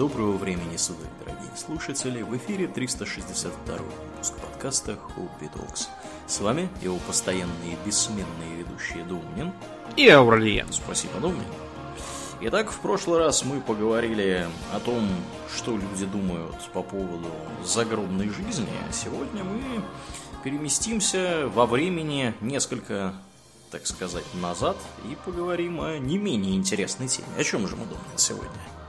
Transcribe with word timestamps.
Доброго 0.00 0.38
времени 0.38 0.78
суток, 0.78 1.08
дорогие 1.18 1.54
слушатели! 1.54 2.22
В 2.22 2.34
эфире 2.38 2.66
362 2.66 3.76
выпуск 3.76 4.32
подкаста 4.40 4.96
Хобби 4.96 5.50
Talks. 5.54 5.88
С 6.26 6.40
вами 6.40 6.70
его 6.80 6.96
постоянные 7.06 7.76
бессменные 7.84 8.56
ведущие 8.56 9.04
Думнин 9.04 9.52
и 9.98 10.08
Ауралия. 10.08 10.66
Спасибо, 10.70 11.20
Думнин. 11.20 11.44
Итак, 12.40 12.70
в 12.72 12.80
прошлый 12.80 13.18
раз 13.18 13.44
мы 13.44 13.60
поговорили 13.60 14.48
о 14.72 14.80
том, 14.80 15.06
что 15.54 15.72
люди 15.72 16.06
думают 16.06 16.56
по 16.72 16.82
поводу 16.82 17.28
загробной 17.62 18.30
жизни, 18.30 18.72
а 18.88 18.92
сегодня 18.94 19.44
мы 19.44 19.82
переместимся 20.42 21.46
во 21.54 21.66
времени 21.66 22.32
несколько, 22.40 23.12
так 23.70 23.86
сказать, 23.86 24.24
назад 24.32 24.78
и 25.04 25.14
поговорим 25.26 25.82
о 25.82 25.98
не 25.98 26.16
менее 26.16 26.56
интересной 26.56 27.08
теме. 27.08 27.28
О 27.36 27.44
чем 27.44 27.68
же 27.68 27.76
мы 27.76 27.84
думаем 27.84 28.16
сегодня? 28.16 28.79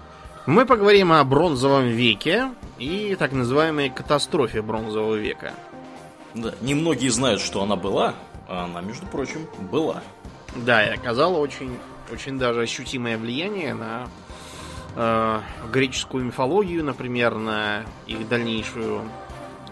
Мы 0.48 0.66
поговорим 0.66 1.12
о 1.12 1.24
бронзовом 1.24 1.88
веке 1.88 2.50
и 2.80 3.16
так 3.18 3.32
называемой 3.32 3.90
катастрофе 3.90 4.64
бронзового 4.64 5.16
века. 5.16 5.54
Да, 6.34 6.54
немногие 6.62 7.12
знают, 7.12 7.42
что 7.42 7.62
она 7.62 7.76
была, 7.76 8.16
а 8.48 8.66
она, 8.66 8.82
между 8.82 9.06
прочим, 9.06 9.48
была. 9.72 10.02
Да, 10.56 10.84
и 10.84 10.90
оказала 10.96 11.38
очень 11.38 11.78
очень 12.12 12.38
даже 12.38 12.62
ощутимое 12.62 13.18
влияние 13.18 13.74
на 13.74 14.08
э, 14.96 15.40
греческую 15.72 16.26
мифологию, 16.26 16.84
например, 16.84 17.36
на 17.36 17.84
их 18.06 18.28
дальнейшую 18.28 19.04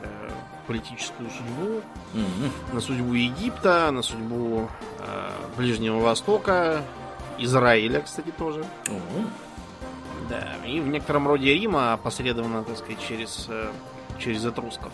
э, 0.02 0.30
политическую 0.68 1.30
судьбу, 1.30 1.82
mm-hmm. 2.14 2.74
на 2.74 2.80
судьбу 2.80 3.14
Египта, 3.14 3.92
на 3.92 4.02
судьбу 4.02 4.70
э, 5.00 5.30
Ближнего 5.58 6.00
Востока, 6.00 6.82
Израиля, 7.38 8.02
кстати, 8.02 8.32
тоже. 8.38 8.64
Mm-hmm. 8.86 9.28
Да, 10.30 10.58
и 10.64 10.80
в 10.80 10.88
некотором 10.88 11.28
роде 11.28 11.56
Рима, 11.56 11.94
опосредованно, 11.94 12.64
так 12.64 12.78
сказать, 12.78 13.00
через, 13.06 13.48
э, 13.50 13.72
через 14.20 14.46
этрусков. 14.46 14.92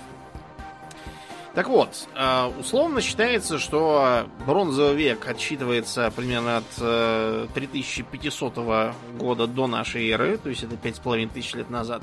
Так 1.53 1.67
вот, 1.67 2.08
э, 2.16 2.52
условно 2.58 3.02
считается, 3.02 3.59
что 3.59 4.27
бронзовый 4.45 4.95
век 4.95 5.27
отсчитывается 5.27 6.09
примерно 6.16 6.58
от 6.58 7.53
3500 7.53 8.53
э, 8.58 8.94
года 9.19 9.45
до 9.47 9.67
нашей 9.67 10.09
эры, 10.09 10.38
то 10.38 10.47
есть 10.47 10.64
это 10.64 10.77
5500 10.77 11.55
лет 11.55 11.70
назад, 11.70 12.02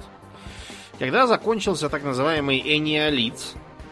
когда 0.98 1.27
закончился 1.27 1.89
так 1.89 2.05
называемый 2.05 2.61
энеолит, 2.61 3.41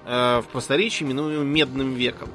в 0.02 0.44
просторечии 0.50 1.04
именуемый 1.04 1.46
Медным 1.46 1.92
веком. 1.92 2.30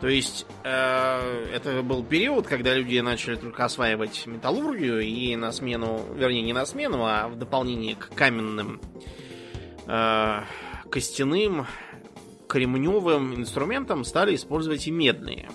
То 0.00 0.08
есть 0.08 0.46
это 0.62 1.80
был 1.82 2.04
период, 2.04 2.46
когда 2.46 2.74
люди 2.74 2.98
начали 2.98 3.36
только 3.36 3.64
осваивать 3.64 4.26
металлургию 4.26 5.00
и 5.00 5.34
на 5.36 5.52
смену, 5.52 6.04
вернее 6.14 6.42
не 6.42 6.52
на 6.52 6.66
смену, 6.66 7.04
а 7.06 7.28
в 7.28 7.36
дополнение 7.36 7.96
к 7.96 8.10
каменным 8.14 8.80
костяным, 10.90 11.66
кремневым 12.46 13.34
инструментам 13.34 14.04
стали 14.04 14.34
использовать 14.34 14.86
и 14.86 14.90
медные. 14.90 15.48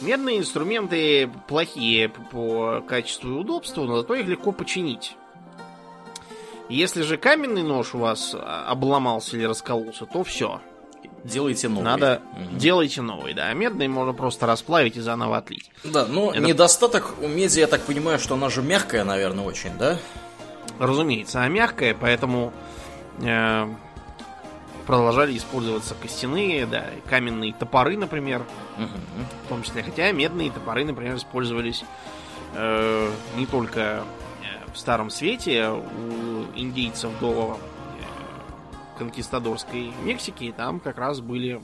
Медные 0.00 0.38
инструменты 0.38 1.30
плохие 1.48 2.08
по 2.08 2.80
качеству 2.86 3.30
и 3.30 3.34
удобству, 3.34 3.84
но 3.84 3.98
зато 3.98 4.16
их 4.16 4.26
легко 4.26 4.50
починить. 4.52 5.16
Если 6.68 7.02
же 7.02 7.16
каменный 7.16 7.62
нож 7.62 7.94
у 7.94 7.98
вас 7.98 8.34
обломался 8.34 9.36
или 9.36 9.44
раскололся, 9.44 10.04
то 10.04 10.24
все. 10.24 10.60
Делайте 11.24 11.68
новый. 11.68 11.84
Надо 11.84 12.22
угу. 12.32 12.56
делайте 12.56 13.00
новый, 13.00 13.32
да. 13.32 13.48
А 13.48 13.54
медный 13.54 13.88
можно 13.88 14.12
просто 14.12 14.46
расплавить 14.46 14.96
и 14.96 15.00
заново 15.00 15.38
отлить. 15.38 15.70
Да, 15.82 16.06
но 16.06 16.30
Это... 16.30 16.40
недостаток 16.40 17.14
у 17.20 17.26
меди, 17.26 17.60
я 17.60 17.66
так 17.66 17.80
понимаю, 17.82 18.18
что 18.18 18.34
она 18.34 18.50
же 18.50 18.62
мягкая, 18.62 19.04
наверное, 19.04 19.44
очень, 19.44 19.76
да? 19.78 19.98
Разумеется, 20.78 21.38
она 21.38 21.48
мягкая, 21.48 21.96
поэтому 21.98 22.52
э, 23.22 23.74
продолжали 24.86 25.36
использоваться 25.36 25.94
костяные, 25.94 26.66
да, 26.66 26.84
каменные 27.08 27.54
топоры, 27.54 27.96
например, 27.96 28.42
угу. 28.76 28.88
в 29.46 29.48
том 29.48 29.62
числе. 29.62 29.82
Хотя 29.82 30.12
медные 30.12 30.50
топоры, 30.50 30.84
например, 30.84 31.16
использовались 31.16 31.84
э, 32.54 33.10
не 33.36 33.46
только 33.46 33.80
э, 33.80 34.72
в 34.74 34.78
Старом 34.78 35.08
Свете 35.08 35.70
у 35.70 36.44
индейцев 36.54 37.10
до 37.18 37.58
конкистадорской 38.98 39.92
Мексики, 40.02 40.52
там 40.56 40.80
как 40.80 40.98
раз 40.98 41.20
были 41.20 41.60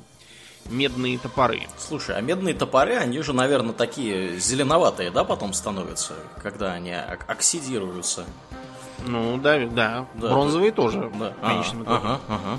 медные 0.66 1.18
топоры. 1.18 1.62
Слушай, 1.78 2.16
а 2.16 2.20
медные 2.20 2.54
топоры, 2.54 2.96
они 2.96 3.20
же, 3.22 3.32
наверное, 3.32 3.72
такие 3.72 4.38
зеленоватые, 4.38 5.10
да, 5.10 5.24
потом 5.24 5.52
становятся, 5.52 6.14
когда 6.42 6.72
они 6.72 6.92
оксидируются. 6.92 8.24
Ну 9.06 9.38
да, 9.38 9.58
да. 9.66 10.06
да 10.14 10.28
Бронзовые 10.28 10.70
да. 10.70 10.76
тоже, 10.76 11.10
да. 11.18 11.30
в 11.30 11.46
конечном 11.46 11.84
итоге. 11.84 11.98
Ага, 11.98 12.20
ага. 12.28 12.58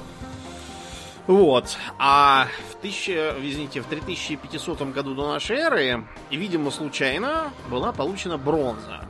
Вот. 1.28 1.78
А 2.00 2.48
в, 2.72 2.78
1000, 2.80 3.36
извините, 3.42 3.82
в 3.82 3.86
3500 3.86 4.82
году 4.92 5.14
до 5.14 5.28
нашей 5.28 5.58
эры, 5.58 6.06
видимо, 6.32 6.72
случайно 6.72 7.52
была 7.70 7.92
получена 7.92 8.38
бронза. 8.38 9.06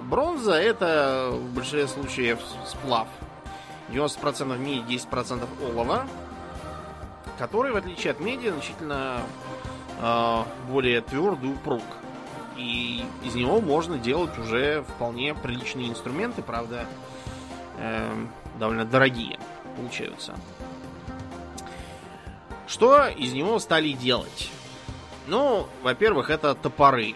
Бронза 0.00 0.54
это 0.54 1.30
в 1.32 1.54
большинстве 1.54 1.86
случаев 1.86 2.38
сплав. 2.66 3.06
90% 3.92 4.58
меди, 4.58 4.94
10% 4.94 5.46
олова, 5.68 6.06
который, 7.38 7.72
в 7.72 7.76
отличие 7.76 8.12
от 8.12 8.20
меди, 8.20 8.48
значительно 8.48 9.22
э, 10.00 10.42
более 10.68 11.00
твердый 11.00 11.52
упруг. 11.52 11.82
И 12.56 13.04
из 13.24 13.34
него 13.34 13.60
можно 13.60 13.98
делать 13.98 14.38
уже 14.38 14.82
вполне 14.82 15.34
приличные 15.34 15.88
инструменты, 15.88 16.42
правда, 16.42 16.86
э, 17.78 18.26
довольно 18.58 18.84
дорогие 18.84 19.38
получаются. 19.76 20.34
Что 22.66 23.08
из 23.08 23.32
него 23.32 23.58
стали 23.58 23.92
делать? 23.92 24.50
Ну, 25.26 25.66
во-первых, 25.82 26.30
это 26.30 26.54
топоры. 26.54 27.14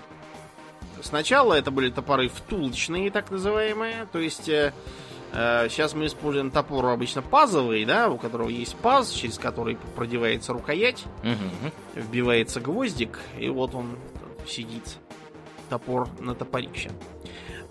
Сначала 1.02 1.54
это 1.54 1.70
были 1.70 1.90
топоры 1.90 2.28
втулочные, 2.28 3.10
так 3.10 3.30
называемые. 3.30 4.06
То 4.10 4.18
есть 4.18 4.48
э, 4.48 4.72
сейчас 5.34 5.94
мы 5.94 6.06
используем 6.06 6.52
топор 6.52 6.86
обычно 6.86 7.20
пазовый, 7.20 7.84
да, 7.84 8.08
у 8.08 8.18
которого 8.18 8.48
есть 8.48 8.76
паз, 8.76 9.10
через 9.10 9.36
который 9.36 9.76
продевается 9.96 10.52
рукоять, 10.52 11.04
угу. 11.22 11.72
вбивается 11.94 12.60
гвоздик, 12.60 13.18
и 13.38 13.48
вот 13.48 13.74
он 13.74 13.98
сидит 14.46 14.98
топор 15.68 16.08
на 16.20 16.34
топорище. 16.34 16.90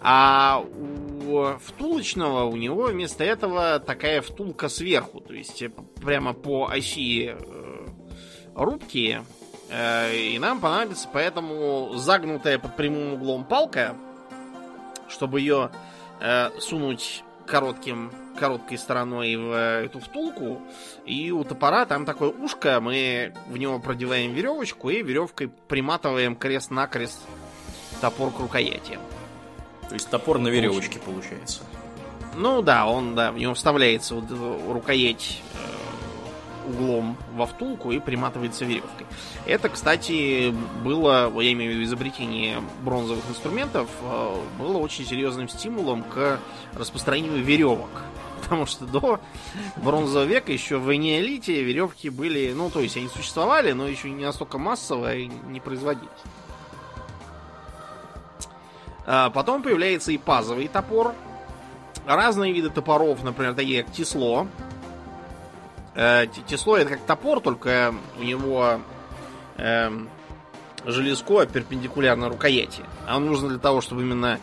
А 0.06 0.62
у 0.62 1.58
втулочного 1.60 2.44
у 2.44 2.58
него 2.58 2.88
вместо 2.88 3.24
этого 3.24 3.80
такая 3.80 4.22
втулка 4.22 4.68
сверху, 4.68 5.22
то 5.22 5.34
есть 5.34 5.64
прямо 6.02 6.34
по 6.34 6.68
оси 6.68 7.34
э, 7.38 7.88
рубкие. 8.54 9.24
Э, 9.70 10.14
и 10.14 10.38
нам 10.40 10.60
понадобится 10.60 11.08
поэтому 11.12 11.94
загнутая 11.96 12.60
под 12.60 12.76
прямым 12.76 13.14
углом 13.14 13.46
палка, 13.46 13.96
чтобы 15.08 15.40
ее 15.40 15.72
э, 16.20 16.50
сунуть 16.60 17.24
коротким, 17.46 18.12
короткой 18.38 18.78
стороной 18.78 19.36
в 19.36 19.84
эту 19.86 20.00
втулку. 20.00 20.62
И 21.06 21.32
у 21.32 21.44
топора 21.44 21.86
там 21.86 22.06
такое 22.06 22.30
ушко, 22.30 22.80
мы 22.82 23.34
в 23.48 23.58
него 23.58 23.80
продеваем 23.80 24.34
веревочку 24.34 24.90
и 24.90 25.02
веревкой 25.02 25.50
приматываем 25.68 26.36
крест-накрест 26.36 27.20
топор 28.02 28.32
к 28.32 28.40
рукояти. 28.40 29.00
То 29.88 29.94
есть 29.94 30.10
топор 30.10 30.40
на 30.40 30.48
веревочке 30.48 31.00
получается. 31.00 31.62
Ну 32.36 32.62
да, 32.62 32.88
он 32.88 33.16
да, 33.16 33.32
в 33.32 33.38
него 33.38 33.54
вставляется 33.54 34.16
вот 34.16 34.26
рукоять 34.72 35.42
э, 35.54 35.83
углом 36.68 37.18
во 37.34 37.46
втулку 37.46 37.92
и 37.92 38.00
приматывается 38.00 38.66
веревкой. 38.66 39.06
Это, 39.46 39.70
кстати, 39.70 40.54
было, 40.84 41.32
я 41.42 41.52
имею 41.54 41.72
в 41.72 41.76
виду 41.76 41.84
изобретение 41.84 42.62
бронзовых 42.82 43.24
инструментов, 43.30 43.90
э, 44.02 44.36
было 44.60 44.78
очень 44.78 45.06
серьезным 45.06 45.50
стимулом 45.50 46.04
к 46.04 46.40
распространению 46.74 47.44
веревок. 47.44 47.90
Потому 48.42 48.66
что 48.66 48.86
до 48.86 49.20
бронзового 49.78 50.26
века 50.26 50.52
еще 50.52 50.78
в 50.78 50.92
неолите 50.92 51.64
веревки 51.64 52.10
были, 52.10 52.54
ну, 52.54 52.70
то 52.70 52.82
есть 52.82 52.98
они 52.98 53.08
существовали, 53.08 53.72
но 53.72 53.88
еще 53.88 54.10
не 54.10 54.26
настолько 54.26 54.58
массово 54.58 55.16
и 55.16 55.30
не 55.48 55.60
производились. 55.60 56.10
А 59.06 59.30
потом 59.30 59.64
появляется 59.64 60.12
и 60.12 60.18
пазовый 60.18 60.68
топор. 60.68 61.14
Разные 62.06 62.52
виды 62.52 62.70
топоров, 62.70 63.24
например, 63.24 63.54
такие 63.54 63.84
как 63.84 63.94
тесло, 63.94 64.48
Э, 65.96 66.26
тесло 66.48 66.78
это 66.78 66.92
как 66.92 67.02
топор, 67.02 67.40
только 67.40 67.94
у 68.18 68.24
него 68.24 68.80
э, 69.58 69.92
железко 70.86 71.46
перпендикулярно 71.46 72.30
рукояти. 72.30 72.82
А 73.08 73.18
он 73.18 73.26
нужен 73.26 73.50
для 73.50 73.60
того, 73.60 73.82
чтобы 73.82 74.02
именно 74.02 74.40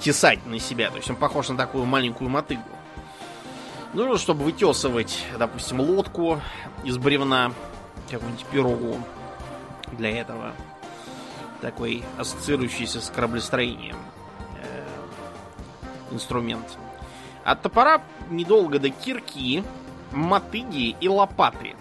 тесать 0.00 0.44
на 0.46 0.58
себя. 0.58 0.90
То 0.90 0.96
есть 0.96 1.08
он 1.10 1.16
похож 1.16 1.48
на 1.48 1.56
такую 1.56 1.84
маленькую 1.84 2.30
мотыгу. 2.30 2.62
Нужно, 3.94 4.18
чтобы 4.18 4.44
вытесывать, 4.44 5.24
допустим, 5.38 5.80
лодку 5.80 6.40
из 6.84 6.98
бревна, 6.98 7.52
какую-нибудь 8.10 8.44
пирогу 8.46 8.98
для 9.92 10.10
этого. 10.10 10.52
Такой 11.60 12.04
ассоциирующийся 12.18 13.00
с 13.00 13.08
кораблестроением. 13.08 13.96
Э, 14.62 14.84
инструмент. 16.12 16.66
От 17.44 17.62
топора 17.62 18.02
недолго 18.30 18.78
до 18.78 18.90
кирки, 18.90 19.64
мотыги 20.12 20.96
и 21.00 21.08
лопаты. 21.08 21.74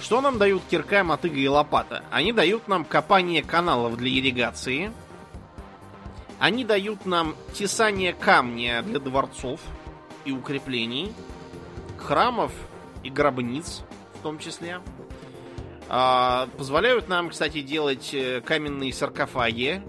Что 0.00 0.20
нам 0.20 0.38
дают 0.38 0.62
кирка, 0.68 1.04
мотыга 1.04 1.36
и 1.36 1.46
лопата? 1.46 2.02
Они 2.10 2.32
дают 2.32 2.68
нам 2.68 2.84
копание 2.84 3.42
каналов 3.42 3.96
для 3.96 4.10
ирригации. 4.10 4.92
Они 6.38 6.64
дают 6.64 7.06
нам 7.06 7.36
тесание 7.52 8.12
камня 8.14 8.82
для 8.82 8.98
дворцов 8.98 9.60
и 10.24 10.32
укреплений, 10.32 11.12
храмов 11.98 12.52
и 13.02 13.10
гробниц 13.10 13.82
в 14.20 14.22
том 14.22 14.38
числе. 14.38 14.80
А, 15.88 16.48
позволяют 16.56 17.08
нам, 17.08 17.30
кстати, 17.30 17.62
делать 17.62 18.10
э, 18.12 18.40
каменные 18.42 18.92
саркофаги. 18.92 19.82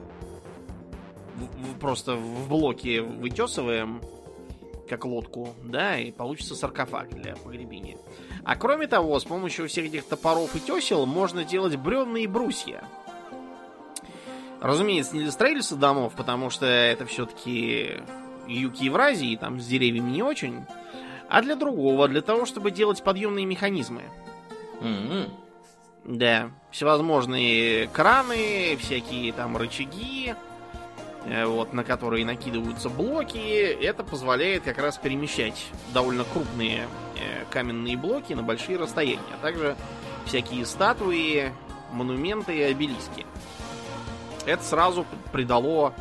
Просто 1.80 2.16
в 2.16 2.48
блоке 2.48 3.02
вытесываем, 3.02 4.02
как 4.92 5.06
лодку, 5.06 5.56
да, 5.64 5.98
и 5.98 6.12
получится 6.12 6.54
саркофаг 6.54 7.16
для 7.16 7.38
погребения. 7.38 7.98
А 8.44 8.58
кроме 8.58 8.88
того, 8.88 9.18
с 9.18 9.24
помощью 9.24 9.70
всех 9.70 9.86
этих 9.86 10.04
топоров 10.04 10.54
и 10.54 10.60
тесел 10.60 11.06
можно 11.06 11.46
делать 11.46 11.78
бревна 11.78 12.20
и 12.20 12.28
брусья. 12.28 12.84
Разумеется, 14.60 15.16
не 15.16 15.22
для 15.22 15.32
строительства 15.32 15.78
домов, 15.78 16.14
потому 16.18 16.50
что 16.50 16.66
это 16.66 17.06
все-таки 17.06 18.02
юг 18.50 18.76
Евразии, 18.76 19.38
там 19.38 19.62
с 19.62 19.66
деревьями 19.66 20.12
не 20.12 20.24
очень, 20.24 20.66
а 21.30 21.42
для 21.42 21.56
другого, 21.56 22.10
для 22.10 22.22
того, 22.22 22.46
чтобы 22.46 22.70
делать 22.70 23.02
подъемные 23.02 23.46
механизмы. 23.46 24.02
М-м. 24.82 25.30
Да, 26.04 26.52
всевозможные 26.70 27.88
краны, 27.88 28.76
всякие 28.78 29.32
там 29.32 29.56
рычаги, 29.56 30.36
вот, 31.24 31.74
на 31.74 31.84
которые 31.84 32.26
накидываются 32.26 32.90
блоки. 32.90 33.38
Это 33.38 34.04
позволяет 34.04 34.64
как 34.64 34.78
раз 34.80 34.98
перемещать 34.98 35.68
довольно 35.94 36.24
крупные 36.24 36.88
э, 37.16 37.46
каменные 37.50 37.98
блоки 37.98 38.34
на 38.34 38.44
большие 38.44 38.78
расстояния. 38.78 39.22
А 39.34 39.42
также 39.42 39.76
всякие 40.26 40.66
статуи, 40.66 41.52
монументы 41.92 42.58
и 42.58 42.62
обелиски. 42.64 43.26
Это 44.46 44.64
сразу 44.64 45.06
придало 45.32 45.94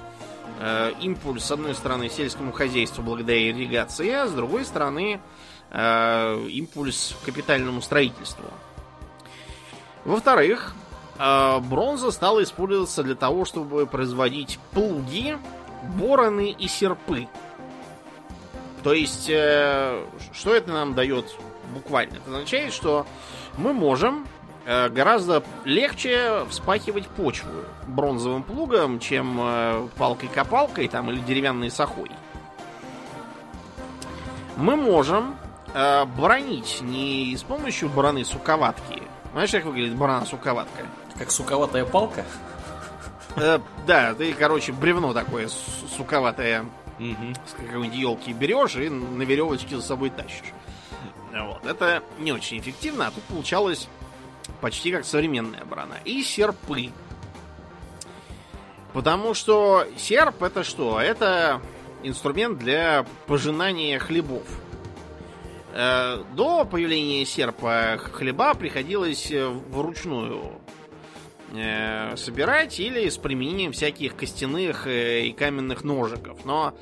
э, 0.58 0.92
импульс, 1.00 1.44
с 1.44 1.50
одной 1.50 1.74
стороны, 1.74 2.08
сельскому 2.08 2.52
хозяйству 2.52 3.02
благодаря 3.02 3.50
ирригации, 3.50 4.10
а 4.10 4.26
с 4.26 4.32
другой 4.32 4.64
стороны, 4.64 5.20
э, 5.70 6.46
импульс 6.48 7.16
капитальному 7.24 7.82
строительству. 7.82 8.46
Во-вторых, 10.04 10.74
э, 10.74 10.89
бронза 11.20 12.10
стала 12.10 12.42
использоваться 12.42 13.02
для 13.02 13.14
того, 13.14 13.44
чтобы 13.44 13.86
производить 13.86 14.58
плуги, 14.72 15.36
бороны 15.98 16.50
и 16.50 16.66
серпы. 16.66 17.28
То 18.82 18.94
есть, 18.94 19.28
э, 19.28 20.02
что 20.32 20.54
это 20.54 20.72
нам 20.72 20.94
дает 20.94 21.26
буквально? 21.74 22.14
Это 22.16 22.30
означает, 22.30 22.72
что 22.72 23.06
мы 23.58 23.74
можем 23.74 24.26
э, 24.64 24.88
гораздо 24.88 25.42
легче 25.64 26.46
вспахивать 26.48 27.06
почву 27.08 27.50
бронзовым 27.86 28.42
плугом, 28.42 28.98
чем 28.98 29.90
палкой-копалкой 29.98 30.88
там, 30.88 31.10
или 31.10 31.20
деревянной 31.20 31.70
сахой. 31.70 32.10
Мы 34.56 34.76
можем 34.76 35.36
бронить 36.16 36.80
не 36.82 37.36
с 37.36 37.42
помощью 37.42 37.88
бараны 37.88 38.24
суковатки, 38.24 39.02
знаешь, 39.32 39.50
как 39.50 39.64
выглядит 39.64 39.96
барана-суковатка? 39.96 40.86
Как 41.18 41.30
суковатая 41.30 41.84
палка? 41.84 42.24
Э, 43.36 43.58
да, 43.86 44.14
ты, 44.14 44.32
короче, 44.32 44.72
бревно 44.72 45.12
такое 45.12 45.48
суковатое 45.96 46.64
Угу. 47.00 47.34
с 47.46 47.52
какой-нибудь 47.54 47.96
елки 47.96 48.32
берешь 48.34 48.76
и 48.76 48.90
на 48.90 49.22
веревочке 49.22 49.76
за 49.76 49.82
собой 49.82 50.10
тащишь. 50.10 50.52
Вот. 51.32 51.64
Это 51.64 52.02
не 52.18 52.32
очень 52.32 52.58
эффективно, 52.58 53.06
а 53.06 53.10
тут 53.10 53.24
получалось 53.24 53.88
почти 54.60 54.92
как 54.92 55.06
современная 55.06 55.64
барана. 55.64 55.94
И 56.04 56.22
серпы. 56.22 56.90
Потому 58.92 59.32
что 59.32 59.86
серп 59.96 60.42
это 60.42 60.62
что? 60.62 61.00
Это 61.00 61.62
инструмент 62.02 62.58
для 62.58 63.06
пожинания 63.26 63.98
хлебов. 63.98 64.42
Э, 65.72 66.22
до 66.34 66.64
появления 66.64 67.24
серпа 67.24 67.98
хлеба 67.98 68.54
приходилось 68.54 69.30
э, 69.30 69.46
вручную 69.48 70.52
э, 71.54 72.16
собирать 72.16 72.80
или 72.80 73.08
с 73.08 73.16
применением 73.18 73.72
всяких 73.72 74.16
костяных 74.16 74.86
и 74.86 75.34
каменных 75.38 75.84
ножиков. 75.84 76.44
Но 76.44 76.74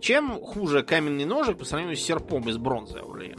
чем 0.00 0.40
хуже 0.40 0.82
каменный 0.82 1.24
ножик 1.24 1.58
по 1.58 1.64
сравнению 1.64 1.96
с 1.96 2.00
серпом 2.00 2.48
из 2.48 2.56
бронзы, 2.56 2.98
Аурлиен? 2.98 3.38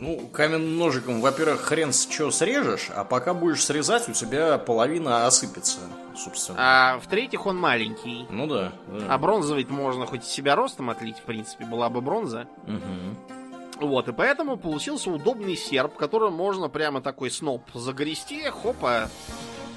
Ну, 0.00 0.26
каменным 0.32 0.78
ножиком, 0.78 1.20
во-первых, 1.20 1.60
хрен 1.60 1.92
с 1.92 2.06
чего 2.06 2.30
срежешь, 2.30 2.88
а 2.94 3.04
пока 3.04 3.34
будешь 3.34 3.64
срезать, 3.64 4.08
у 4.08 4.12
тебя 4.12 4.56
половина 4.58 5.26
осыпется, 5.26 5.80
собственно. 6.16 6.58
А 6.58 6.98
в-третьих, 6.98 7.46
он 7.46 7.56
маленький. 7.56 8.26
Ну 8.30 8.46
да. 8.46 8.72
да. 8.86 9.06
А 9.08 9.18
бронзовый 9.18 9.66
можно 9.68 10.06
хоть 10.06 10.24
себя 10.24 10.56
ростом 10.56 10.90
отлить, 10.90 11.18
в 11.18 11.22
принципе, 11.22 11.66
была 11.66 11.90
бы 11.90 12.00
бронза. 12.00 12.48
Угу. 12.66 13.37
Вот, 13.80 14.08
и 14.08 14.12
поэтому 14.12 14.56
получился 14.56 15.10
удобный 15.10 15.56
серп, 15.56 15.94
которым 15.96 16.32
можно 16.32 16.68
прямо 16.68 17.00
такой 17.00 17.30
сноп 17.30 17.62
загрести, 17.74 18.48
хопа, 18.50 19.08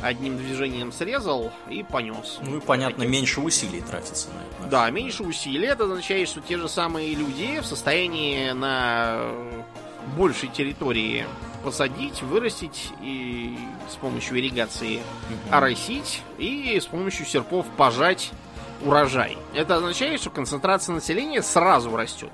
одним 0.02 0.38
движением 0.38 0.92
срезал 0.92 1.52
и 1.70 1.84
понес. 1.84 2.40
Ну 2.42 2.58
и 2.58 2.60
понятно, 2.60 3.00
Таким... 3.00 3.12
меньше 3.12 3.42
усилий 3.42 3.82
тратится 3.82 4.30
на 4.30 4.64
это. 4.64 4.72
Да, 4.72 4.90
меньше 4.90 5.24
усилий. 5.24 5.68
Это 5.68 5.84
означает, 5.84 6.28
что 6.28 6.42
те 6.42 6.58
же 6.58 6.68
самые 6.68 7.14
люди 7.14 7.60
в 7.60 7.66
состоянии 7.66 8.52
на 8.52 9.32
большей 10.18 10.50
территории 10.50 11.26
посадить, 11.64 12.24
вырастить 12.24 12.92
и 13.02 13.56
с 13.90 13.96
помощью 13.96 14.40
ирригации 14.40 14.98
угу. 14.98 15.56
оросить 15.56 16.22
и 16.40 16.80
с 16.80 16.88
помощью 16.88 17.26
серпов 17.26 17.68
пожать 17.78 18.32
урожай. 18.84 19.38
Это 19.54 19.76
означает, 19.76 20.20
что 20.20 20.32
концентрация 20.32 20.96
населения 20.96 21.44
сразу 21.44 21.96
растет. 21.96 22.32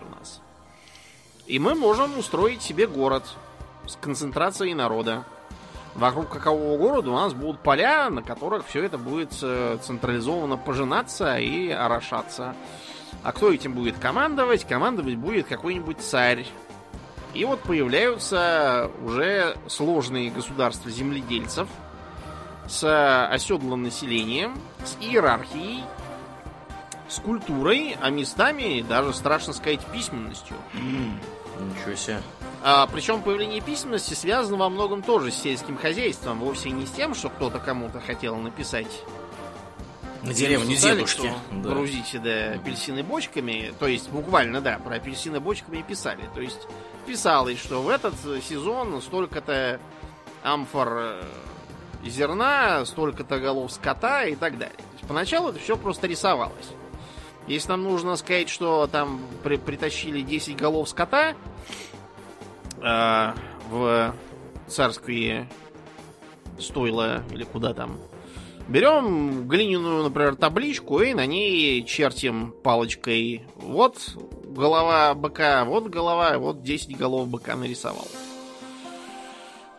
И 1.48 1.60
мы 1.60 1.76
можем 1.76 2.18
устроить 2.20 2.62
себе 2.62 2.88
город 2.88 3.24
с 3.86 3.96
концентрацией 3.96 4.74
народа. 4.74 5.24
Вокруг 5.96 6.30
какового 6.30 6.78
города 6.78 7.10
у 7.10 7.16
нас 7.16 7.34
будут 7.34 7.62
поля, 7.62 8.10
на 8.10 8.22
которых 8.22 8.68
все 8.68 8.84
это 8.84 8.98
будет 8.98 9.32
э, 9.42 9.78
централизованно 9.82 10.58
пожинаться 10.58 11.38
и 11.38 11.70
орошаться. 11.70 12.54
А 13.24 13.32
кто 13.32 13.52
этим 13.52 13.74
будет 13.74 13.98
командовать? 13.98 14.66
Командовать 14.66 15.16
будет 15.16 15.48
какой-нибудь 15.48 16.00
царь. 16.00 16.46
И 17.34 17.46
вот 17.46 17.62
появляются 17.62 18.92
уже 19.04 19.58
сложные 19.68 20.30
государства 20.30 20.92
земледельцев 20.92 21.68
с 22.68 23.28
оседлым 23.28 23.84
населением, 23.84 24.60
с 24.84 24.98
иерархией, 25.02 25.84
с 27.08 27.20
культурой, 27.20 27.96
а 28.02 28.10
местами 28.10 28.84
даже, 28.88 29.14
страшно 29.14 29.54
сказать, 29.54 29.86
письменностью. 29.88 30.58
Ничего 31.60 31.96
себе. 31.96 32.22
А, 32.64 32.88
причем 32.88 33.22
появление 33.22 33.62
письменности 33.62 34.14
связано 34.14 34.58
во 34.58 34.70
многом 34.70 35.02
тоже 35.02 35.32
с 35.32 35.36
сельским 35.36 35.78
хозяйством, 35.78 36.40
вовсе 36.40 36.72
не 36.72 36.86
с 36.86 36.92
тем, 36.92 37.16
что 37.16 37.30
кто-то 37.30 37.60
кому-то 37.60 38.00
хотел 38.00 38.36
написать 38.36 39.04
на 40.24 40.34
деревню 40.34 40.76
дедушки. 40.76 41.32
Да. 41.52 41.70
Грузите, 41.70 42.20
да, 42.20 42.54
апельсины 42.56 43.04
бочками. 43.04 43.74
То 43.80 43.88
есть, 43.88 44.10
буквально, 44.10 44.62
да, 44.62 44.80
про 44.80 44.96
апельсины 44.96 45.40
бочками 45.40 45.82
писали. 45.82 46.30
То 46.34 46.42
есть, 46.42 46.68
писалось, 47.06 47.60
что 47.60 47.82
в 47.82 47.90
этот 47.90 48.16
сезон 48.44 49.02
столько-то 49.02 49.80
амфор 50.44 50.90
э, 50.94 51.24
зерна, 52.06 52.86
столько-то 52.86 53.40
голов 53.40 53.72
скота 53.72 54.26
и 54.26 54.36
так 54.36 54.58
далее. 54.58 54.76
То 54.76 54.98
есть, 54.98 55.08
поначалу 55.08 55.50
это 55.50 55.60
все 55.60 55.78
просто 55.78 56.08
рисовалось. 56.08 56.70
Если 57.48 57.70
нам 57.70 57.84
нужно 57.84 58.18
сказать, 58.18 58.50
что 58.50 58.88
там 58.88 59.22
при 59.44 59.56
притащили 59.56 60.22
10 60.22 60.58
голов 60.58 60.90
скота 60.90 61.34
э, 62.82 63.34
в 63.70 64.16
царские 64.68 65.50
стойла 66.60 67.24
или 67.32 67.44
куда 67.46 67.74
там, 67.74 67.98
берем 68.68 69.48
глиняную, 69.48 70.04
например, 70.04 70.36
табличку 70.36 71.00
и 71.00 71.14
на 71.14 71.26
ней 71.26 71.84
чертим 71.86 72.52
палочкой. 72.64 73.46
Вот 73.56 74.18
голова 74.44 75.14
быка, 75.14 75.64
вот 75.64 75.88
голова, 75.88 76.38
вот 76.38 76.64
10 76.64 76.98
голов 76.98 77.30
быка 77.30 77.56
нарисовал. 77.56 78.08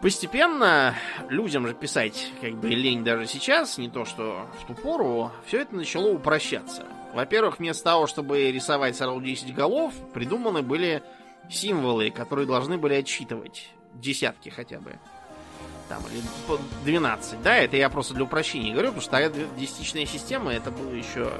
Постепенно 0.00 0.94
людям 1.28 1.66
же 1.66 1.74
писать 1.74 2.30
как 2.40 2.54
бы 2.54 2.68
лень 2.68 3.02
даже 3.02 3.26
сейчас, 3.26 3.78
не 3.78 3.90
то 3.90 4.04
что 4.04 4.46
в 4.62 4.66
ту 4.66 4.74
пору, 4.74 5.32
все 5.46 5.60
это 5.62 5.74
начало 5.74 6.12
упрощаться. 6.12 6.86
Во-первых, 7.12 7.58
вместо 7.58 7.84
того, 7.84 8.06
чтобы 8.06 8.50
рисовать 8.50 8.96
сразу 8.96 9.20
10 9.20 9.54
голов, 9.54 9.94
придуманы 10.12 10.62
были 10.62 11.02
символы, 11.50 12.10
которые 12.10 12.46
должны 12.46 12.76
были 12.78 12.94
отсчитывать 12.94 13.68
десятки 13.94 14.48
хотя 14.50 14.78
бы. 14.78 14.98
Там, 15.88 16.02
или 16.12 16.22
12. 16.84 17.42
Да, 17.42 17.56
это 17.56 17.76
я 17.76 17.88
просто 17.88 18.12
для 18.12 18.24
упрощения 18.24 18.72
говорю, 18.72 18.88
потому 18.88 19.02
что 19.02 19.10
тогда 19.12 19.40
десятичная 19.56 20.04
система, 20.04 20.52
это 20.52 20.70
было 20.70 20.90
еще 20.92 21.32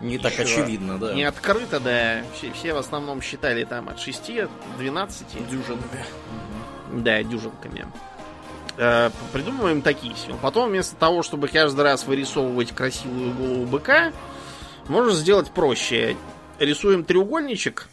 Не 0.00 0.18
так 0.18 0.32
еще 0.32 0.62
очевидно, 0.62 0.98
да. 0.98 1.14
Не 1.14 1.22
открыто, 1.22 1.78
да. 1.78 2.22
Все, 2.34 2.50
все 2.52 2.74
в 2.74 2.78
основном 2.78 3.22
считали 3.22 3.64
там 3.64 3.88
от 3.88 4.00
6 4.00 4.34
до 4.34 4.48
12. 4.78 5.48
Дюжинка. 5.48 5.98
Да, 6.92 7.22
дюжинками. 7.22 7.86
Э, 8.76 9.10
придумываем 9.32 9.82
такие 9.82 10.16
символы. 10.16 10.40
Потом 10.42 10.70
вместо 10.70 10.96
того, 10.96 11.22
чтобы 11.22 11.46
каждый 11.46 11.82
раз 11.82 12.06
вырисовывать 12.06 12.72
красивую 12.72 13.32
голову 13.34 13.66
быка, 13.66 14.12
можно 14.88 15.12
сделать 15.12 15.50
проще. 15.50 16.16
Рисуем 16.58 17.04
треугольничек 17.04 17.88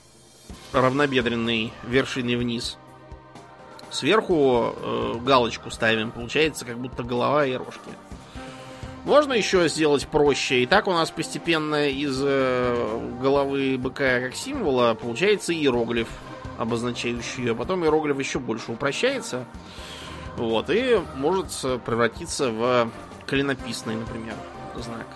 равнобедренный 0.73 1.73
вершиной 1.83 2.35
вниз. 2.35 2.77
Сверху 3.89 4.73
э, 4.75 5.15
галочку 5.23 5.69
ставим. 5.71 6.11
Получается 6.11 6.65
как 6.65 6.77
будто 6.77 7.03
голова 7.03 7.45
и 7.45 7.53
рожки. 7.53 7.91
Можно 9.03 9.33
еще 9.33 9.67
сделать 9.67 10.07
проще. 10.07 10.63
И 10.63 10.65
так 10.65 10.87
у 10.87 10.91
нас 10.91 11.11
постепенно 11.11 11.89
из 11.89 12.19
э, 12.23 13.17
головы 13.21 13.77
быка 13.77 14.19
как 14.19 14.35
символа 14.35 14.93
получается 14.93 15.53
иероглиф, 15.53 16.07
обозначающий 16.57 17.43
ее. 17.43 17.55
Потом 17.55 17.83
иероглиф 17.83 18.19
еще 18.19 18.39
больше 18.39 18.71
упрощается. 18.71 19.45
Вот, 20.37 20.69
и 20.69 21.01
может 21.15 21.47
превратиться 21.85 22.51
в 22.51 22.89
клинописный, 23.25 23.95
например, 23.95 24.35
знак. 24.77 25.07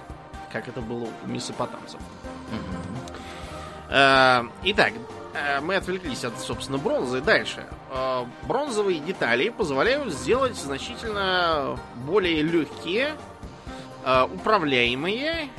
Как 0.51 0.67
это 0.67 0.81
было 0.81 1.07
у 1.23 1.27
месопотамцев. 1.27 1.99
Итак, 3.89 4.93
э, 5.33 5.61
мы 5.61 5.75
отвлеклись 5.75 6.25
от, 6.25 6.39
собственно, 6.39 6.77
бронзы. 6.77 7.21
Дальше. 7.21 7.67
Э, 7.91 8.25
Бронзовые 8.43 8.99
детали 8.99 9.49
позволяют 9.49 10.11
сделать 10.13 10.55
значительно 10.55 11.79
более 11.95 12.41
легкие, 12.41 13.15
э, 14.03 14.23
управляемые, 14.23 15.49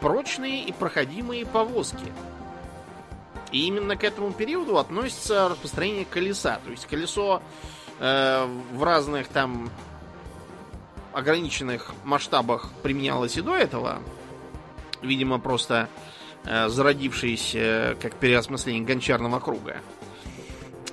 прочные 0.00 0.64
и 0.64 0.72
проходимые 0.72 1.44
повозки. 1.44 2.12
И 3.50 3.66
именно 3.66 3.96
к 3.96 4.04
этому 4.04 4.32
периоду 4.32 4.78
относится 4.78 5.48
распространение 5.48 6.04
колеса. 6.06 6.60
То 6.64 6.70
есть 6.70 6.86
колесо 6.86 7.42
э, 8.00 8.46
в 8.72 8.82
разных 8.82 9.28
там 9.28 9.70
ограниченных 11.12 11.92
масштабах 12.04 12.70
применялось 12.82 13.36
и 13.36 13.42
до 13.42 13.54
этого. 13.54 13.98
Видимо, 15.02 15.38
просто 15.38 15.88
э, 16.44 16.68
зародившись 16.68 17.52
э, 17.54 17.96
как 18.00 18.14
переосмысление 18.16 18.84
гончарного 18.84 19.40
круга. 19.40 19.76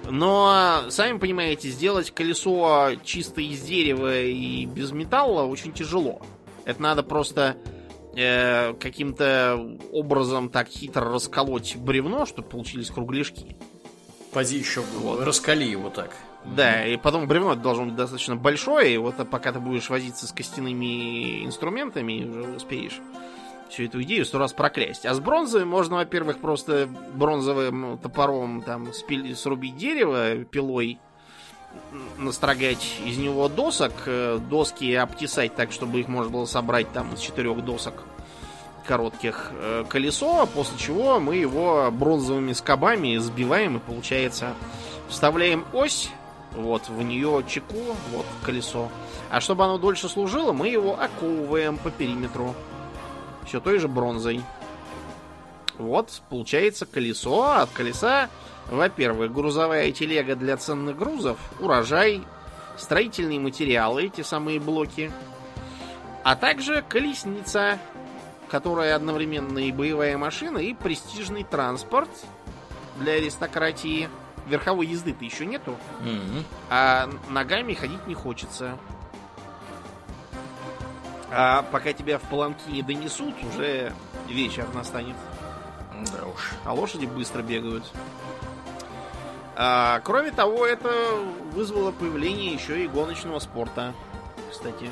Но, 0.10 0.86
сами 0.90 1.18
понимаете, 1.20 1.70
сделать 1.70 2.12
колесо 2.12 2.92
чисто 3.04 3.42
из 3.42 3.62
дерева 3.62 4.22
и 4.22 4.66
без 4.66 4.92
металла 4.92 5.44
очень 5.44 5.72
тяжело. 5.72 6.22
Это 6.66 6.82
надо 6.82 7.04
просто 7.04 7.58
э, 8.16 8.74
каким-то 8.74 9.78
образом 9.92 10.50
так 10.50 10.68
хитро 10.68 11.12
расколоть 11.12 11.76
бревно, 11.76 12.26
чтобы 12.26 12.48
получились 12.48 12.90
кругляшки. 12.90 13.56
Поди 14.32 14.58
еще 14.58 14.82
Вот. 15.00 15.24
раскали 15.24 15.64
его 15.64 15.90
так. 15.90 16.16
Да, 16.46 16.86
и 16.86 16.96
потом 16.98 17.28
бревно 17.28 17.56
должно 17.56 17.86
быть 17.86 17.96
достаточно 17.96 18.36
большое, 18.36 18.94
и 18.94 18.98
вот 18.98 19.16
пока 19.30 19.52
ты 19.52 19.60
будешь 19.60 19.90
возиться 19.90 20.26
с 20.26 20.32
костяными 20.32 21.46
инструментами, 21.46 22.24
уже 22.24 22.56
успеешь 22.56 23.02
всю 23.70 23.86
эту 23.86 24.02
идею 24.04 24.26
сто 24.26 24.40
раз 24.40 24.54
проклясть. 24.54 25.06
А 25.06 25.14
с 25.14 25.20
бронзой 25.20 25.66
можно, 25.66 25.98
во-первых, 25.98 26.40
просто 26.40 26.90
бронзовым 27.14 27.98
топором 28.00 28.62
там 28.62 28.94
спили- 28.94 29.34
срубить 29.34 29.78
дерево 29.78 30.44
пилой, 30.46 31.00
настрогать 32.18 33.00
из 33.06 33.18
него 33.18 33.48
досок, 33.48 33.94
э, 34.06 34.40
доски 34.50 34.94
обтесать 34.94 35.56
так, 35.56 35.72
чтобы 35.72 36.00
их 36.00 36.08
можно 36.08 36.32
было 36.32 36.46
собрать 36.46 36.92
там 36.92 37.14
из 37.14 37.20
четырех 37.20 37.64
досок 37.64 38.04
коротких 38.86 39.52
э, 39.54 39.86
колесо, 39.88 40.48
после 40.48 40.78
чего 40.80 41.20
мы 41.20 41.36
его 41.36 41.90
бронзовыми 41.92 42.54
скобами 42.54 43.18
сбиваем 43.18 43.78
и 43.78 43.80
получается 43.80 44.56
вставляем 45.08 45.64
ось, 45.74 46.10
вот 46.56 46.90
в 46.90 47.02
нее 47.04 47.44
чеку, 47.48 47.96
вот 48.12 48.26
колесо. 48.44 48.90
А 49.30 49.42
чтобы 49.42 49.64
оно 49.64 49.78
дольше 49.78 50.10
служило, 50.10 50.54
мы 50.54 50.70
его 50.70 51.00
оковываем 51.00 51.78
по 51.78 51.92
периметру. 51.92 52.56
Все 53.50 53.60
той 53.60 53.80
же 53.80 53.88
бронзой. 53.88 54.44
Вот, 55.80 56.22
получается 56.30 56.86
колесо. 56.86 57.42
а 57.46 57.64
От 57.64 57.72
колеса, 57.72 58.30
во-первых, 58.70 59.34
грузовая 59.34 59.92
телега 59.92 60.36
для 60.36 60.56
ценных 60.56 60.96
грузов, 60.96 61.40
урожай, 61.60 62.22
строительные 62.78 63.40
материалы, 63.40 64.04
эти 64.04 64.22
самые 64.22 64.60
блоки, 64.60 65.12
а 66.24 66.36
также 66.36 66.84
колесница, 66.88 67.80
которая 68.50 68.96
одновременно 68.96 69.58
и 69.58 69.72
боевая 69.72 70.16
машина, 70.16 70.60
и 70.60 70.76
престижный 70.76 71.44
транспорт 71.44 72.10
для 73.00 73.14
аристократии. 73.14 74.10
Верховой 74.48 74.86
езды-то 74.88 75.24
еще 75.26 75.46
нету, 75.48 75.76
Мгм. 76.02 76.44
а 76.70 77.10
ногами 77.30 77.74
ходить 77.74 78.06
не 78.08 78.14
хочется. 78.16 78.78
А 81.32 81.64
пока 81.72 81.94
тебя 81.94 82.18
в 82.18 82.24
паланкине 82.24 82.84
донесут, 82.84 83.36
уже 83.44 83.94
вечер 84.28 84.68
настанет. 84.74 85.16
Да 86.14 86.26
уж. 86.26 86.52
А 86.66 86.74
лошади 86.74 87.06
быстро 87.06 87.42
бегают. 87.42 87.84
А, 89.56 90.00
кроме 90.06 90.32
того, 90.32 90.66
это 90.66 90.90
вызвало 91.52 91.92
появление 91.92 92.54
еще 92.54 92.84
и 92.84 92.88
гоночного 92.88 93.40
спорта. 93.40 93.94
Кстати, 94.50 94.90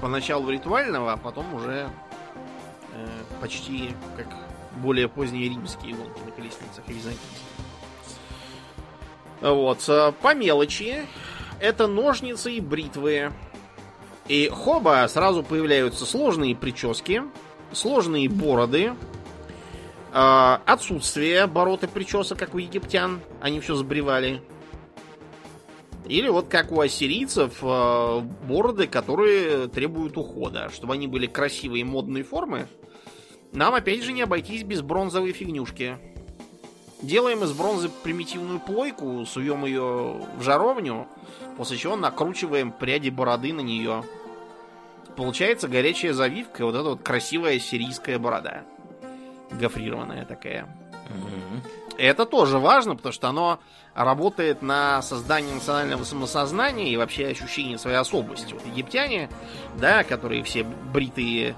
поначалу 0.00 0.50
ритуального, 0.50 1.12
а 1.12 1.16
потом 1.16 1.54
уже 1.54 1.90
э, 2.92 3.06
почти 3.40 3.94
как 4.16 4.26
более 4.76 5.08
поздние 5.08 5.50
римские 5.50 5.94
гонки 5.94 6.20
на 6.24 6.32
колесницах 6.32 6.82
и 6.88 6.92
византийские. 6.92 7.48
Вот, 9.42 9.84
а, 9.88 10.12
по 10.12 10.34
мелочи, 10.34 11.06
это 11.60 11.86
ножницы 11.86 12.52
и 12.52 12.60
бритвы. 12.60 13.32
И 14.28 14.48
хоба 14.48 15.06
сразу 15.08 15.42
появляются 15.42 16.06
сложные 16.06 16.54
прически, 16.54 17.22
сложные 17.72 18.28
бороды, 18.28 18.92
а, 20.12 20.60
отсутствие 20.66 21.46
бород 21.46 21.84
и 21.84 21.86
причесок, 21.86 22.38
как 22.38 22.54
у 22.54 22.58
египтян. 22.58 23.20
Они 23.40 23.60
все 23.60 23.74
сбривали. 23.74 24.42
Или 26.06 26.28
вот 26.28 26.48
как 26.48 26.70
у 26.72 26.80
ассирийцев, 26.80 27.58
а, 27.62 28.20
бороды, 28.20 28.86
которые 28.86 29.68
требуют 29.68 30.16
ухода. 30.16 30.70
Чтобы 30.72 30.94
они 30.94 31.06
были 31.06 31.26
красивые 31.26 31.84
модной 31.84 32.22
формы, 32.22 32.68
нам 33.52 33.74
опять 33.74 34.02
же 34.02 34.12
не 34.12 34.22
обойтись 34.22 34.62
без 34.62 34.82
бронзовой 34.82 35.32
фигнюшки. 35.32 35.98
Делаем 37.02 37.42
из 37.42 37.52
бронзы 37.52 37.88
примитивную 37.88 38.60
плойку, 38.60 39.26
суем 39.26 39.64
ее 39.64 40.24
в 40.36 40.42
жаровню, 40.42 41.08
после 41.56 41.76
чего 41.76 41.96
накручиваем 41.96 42.70
пряди 42.70 43.10
бороды 43.10 43.52
на 43.52 43.60
нее. 43.60 44.04
Получается 45.16 45.66
горячая 45.66 46.12
завивка, 46.12 46.64
вот 46.64 46.76
эта 46.76 46.84
вот 46.84 47.02
красивая 47.02 47.58
сирийская 47.58 48.20
борода. 48.20 48.62
Гофрированная 49.50 50.24
такая. 50.24 50.68
Мгм. 51.10 51.62
Это 51.98 52.24
тоже 52.24 52.58
важно, 52.58 52.94
потому 52.94 53.12
что 53.12 53.28
оно 53.28 53.58
работает 53.94 54.62
на 54.62 55.02
создание 55.02 55.54
национального 55.54 56.04
самосознания 56.04 56.88
и 56.88 56.96
вообще 56.96 57.26
ощущение 57.26 57.78
своей 57.78 57.96
особости. 57.98 58.54
Вот 58.54 58.64
египтяне, 58.64 59.28
да, 59.76 60.04
которые 60.04 60.44
все 60.44 60.62
бритые, 60.62 61.56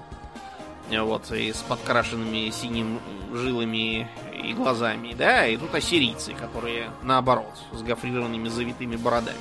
вот, 0.89 1.31
и 1.31 1.53
с 1.53 1.61
подкрашенными 1.61 2.49
синим 2.49 2.99
жилами 3.31 4.09
и 4.35 4.53
глазами, 4.53 5.13
да, 5.13 5.45
и 5.47 5.57
тут 5.57 5.73
ассирийцы, 5.73 6.33
которые 6.33 6.89
наоборот, 7.03 7.53
с 7.73 7.81
гофрированными 7.81 8.47
завитыми 8.49 8.95
бородами. 8.95 9.37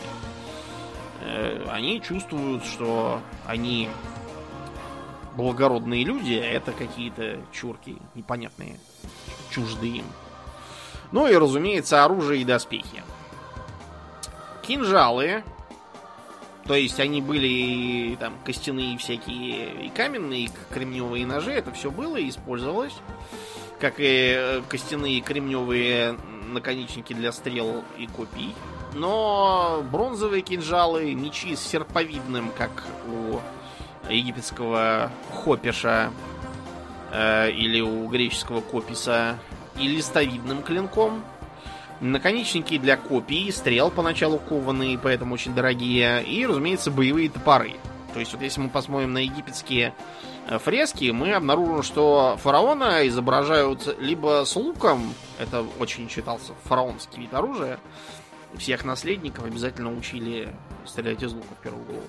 Э, 1.23 1.67
Они 1.71 2.01
чувствуют, 2.01 2.65
что 2.65 3.21
они 3.47 3.89
благородные 5.37 6.05
люди, 6.05 6.35
а 6.35 6.45
это 6.45 6.73
какие-то 6.73 7.41
чурки 7.53 7.97
непонятные, 8.15 8.79
чуждые 9.51 9.99
им. 9.99 10.07
Ну 11.13 11.27
и, 11.27 11.35
разумеется, 11.35 12.05
оружие 12.05 12.43
и 12.43 12.45
доспехи. 12.45 13.03
Кинжалы. 14.63 15.45
То 16.65 16.75
есть 16.75 16.99
они 16.99 17.21
были 17.21 17.47
и, 17.47 18.17
там 18.17 18.33
костяные 18.43 18.97
всякие 18.97 19.87
и 19.87 19.91
каменные, 19.91 20.45
и 20.45 20.51
кремневые 20.71 21.27
ножи. 21.27 21.53
Это 21.53 21.73
все 21.73 21.91
было 21.91 22.17
и 22.17 22.31
использовалось. 22.31 22.95
Как 23.81 23.95
и 23.99 24.35
э, 24.37 24.63
костяные 24.69 25.19
и 25.19 25.21
кремневые 25.21 26.17
наконечники 26.49 27.13
для 27.13 27.33
стрел 27.33 27.85
и 27.99 28.07
копий. 28.07 28.55
Но 28.95 29.85
бронзовые 29.91 30.43
кинжалы, 30.43 31.15
мечи 31.15 31.57
с 31.57 31.61
серповидным, 31.61 32.51
как 32.57 32.85
у 33.09 33.41
египетского 34.11 35.11
хопиша 35.33 36.11
э, 37.13 37.51
или 37.51 37.81
у 37.81 38.07
греческого 38.09 38.61
кописа, 38.61 39.39
и 39.79 39.89
листовидным 39.89 40.63
клинком. 40.63 41.25
Наконечники 42.01 42.79
для 42.79 42.97
копий, 42.97 43.51
стрел 43.51 43.91
поначалу 43.91 44.39
кованые, 44.39 44.99
поэтому 44.99 45.35
очень 45.35 45.55
дорогие. 45.55 46.23
И, 46.23 46.47
разумеется, 46.47 46.91
боевые 46.91 47.31
топоры. 47.31 47.75
То 48.15 48.21
есть 48.21 48.33
вот 48.33 48.43
если 48.43 48.61
мы 48.61 48.71
посмотрим 48.71 49.13
на 49.13 49.19
египетские 49.19 49.93
э, 50.47 50.59
фрески, 50.59 51.11
мы 51.11 51.33
обнаружим, 51.33 51.83
что 51.83 52.39
фараона 52.41 53.07
изображают 53.09 53.99
либо 53.99 54.45
с 54.47 54.55
луком, 54.55 55.13
это 55.41 55.67
очень 55.81 56.09
считался 56.09 56.53
фараонский 56.63 57.23
вид 57.23 57.35
оружия, 57.35 57.81
всех 58.57 58.85
наследников 58.85 59.45
обязательно 59.45 59.93
учили 59.93 60.55
стрелять 60.87 61.25
из 61.25 61.33
лука 61.33 61.55
в 61.59 61.63
первую 61.63 61.85
голову. 61.85 62.07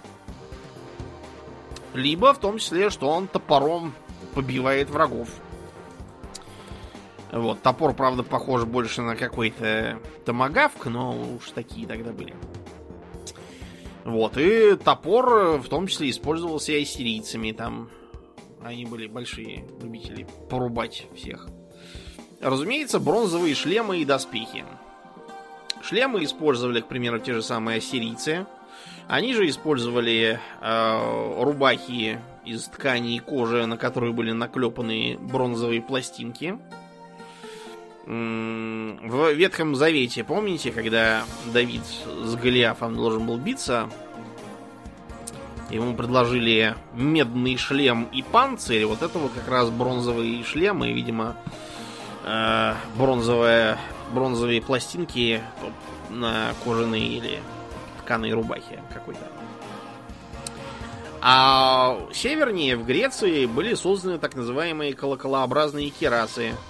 Либо 1.95 2.35
в 2.35 2.37
том 2.37 2.59
числе, 2.59 2.91
что 2.91 3.09
он 3.09 3.27
топором 3.27 3.91
побивает 4.35 4.91
врагов. 4.91 5.29
Вот, 7.31 7.63
топор, 7.63 7.95
правда, 7.95 8.21
похож 8.21 8.63
больше 8.63 9.01
на 9.01 9.15
какой-то 9.15 9.99
томагавк, 10.23 10.85
но 10.85 11.17
уж 11.35 11.49
такие 11.49 11.87
тогда 11.87 12.11
были. 12.11 12.35
Вот, 14.05 14.37
и 14.37 14.75
топор 14.75 15.57
в 15.57 15.67
том 15.67 15.87
числе 15.87 16.11
использовался 16.11 16.71
и 16.73 16.83
ассирийцами, 16.83 17.51
там 17.51 17.89
они 18.63 18.85
были 18.85 19.07
большие 19.07 19.65
любители 19.81 20.27
порубать 20.47 21.07
всех. 21.15 21.47
Разумеется, 22.39 22.99
бронзовые 22.99 23.55
шлемы 23.55 23.97
и 23.97 24.05
доспехи. 24.05 24.63
Шлемы 25.81 26.23
использовали, 26.23 26.81
к 26.81 26.87
примеру, 26.87 27.17
те 27.19 27.33
же 27.33 27.41
самые 27.41 27.79
ассирийцы. 27.79 28.45
Они 29.07 29.33
же 29.33 29.49
использовали 29.49 30.39
э, 30.61 31.43
рубахи 31.43 32.19
из 32.45 32.65
ткани 32.65 33.15
и 33.15 33.19
кожи, 33.19 33.65
на 33.65 33.77
которые 33.77 34.13
были 34.13 34.31
наклепаны 34.31 35.17
бронзовые 35.19 35.81
пластинки. 35.81 36.59
В 38.05 39.31
Ветхом 39.33 39.75
Завете, 39.75 40.23
помните, 40.23 40.71
когда 40.71 41.23
Давид 41.51 41.81
с 42.05 42.35
Голиафом 42.35 42.95
должен 42.95 43.25
был 43.25 43.37
биться, 43.37 43.89
ему 45.71 45.95
предложили 45.95 46.75
медный 46.93 47.57
шлем 47.57 48.07
и 48.13 48.21
панцирь, 48.21 48.85
вот 48.85 49.01
это 49.01 49.17
вот 49.17 49.31
как 49.33 49.47
раз 49.47 49.71
бронзовые 49.71 50.43
шлемы, 50.43 50.93
видимо, 50.93 51.35
э, 52.25 52.75
бронзовая, 52.95 53.79
бронзовые 54.13 54.61
пластинки 54.61 55.41
на 56.11 56.53
кожаной 56.63 57.01
или 57.01 57.39
тканой 58.03 58.33
рубахе 58.33 58.83
какой-то. 58.93 59.27
А 61.21 61.97
севернее, 62.13 62.77
в 62.77 62.85
Греции, 62.85 63.47
были 63.47 63.73
созданы 63.73 64.19
так 64.19 64.35
называемые 64.35 64.93
колоколообразные 64.93 65.89
керасы– 65.89 66.53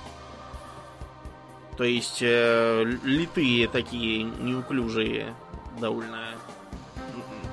то 1.77 1.84
есть 1.84 2.20
э, 2.22 2.84
литые 3.03 3.67
такие 3.67 4.24
неуклюжие 4.24 5.34
довольно 5.79 6.29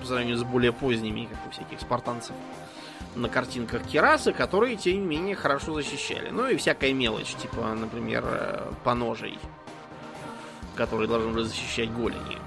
по 0.00 0.06
сравнению 0.06 0.36
с 0.36 0.42
более 0.42 0.72
поздними, 0.72 1.28
как 1.30 1.38
у 1.46 1.50
всяких 1.50 1.80
спартанцев, 1.80 2.34
на 3.14 3.28
картинках 3.28 3.82
керасы, 3.84 4.32
которые, 4.32 4.76
тем 4.76 4.94
не 4.94 5.06
менее, 5.06 5.36
хорошо 5.36 5.74
защищали. 5.74 6.30
Ну 6.30 6.48
и 6.48 6.56
всякая 6.56 6.92
мелочь, 6.92 7.34
типа, 7.34 7.74
например, 7.74 8.24
э, 8.26 8.72
поножей, 8.84 9.38
которые 10.76 11.08
должны 11.08 11.32
были 11.32 11.44
защищать 11.44 11.92
голени. 11.92 12.38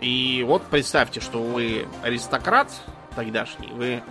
И 0.00 0.44
вот 0.46 0.62
представьте, 0.66 1.20
что 1.20 1.42
вы 1.42 1.86
аристократ 2.02 2.70
тогдашний, 3.14 3.68
вы 3.68 4.02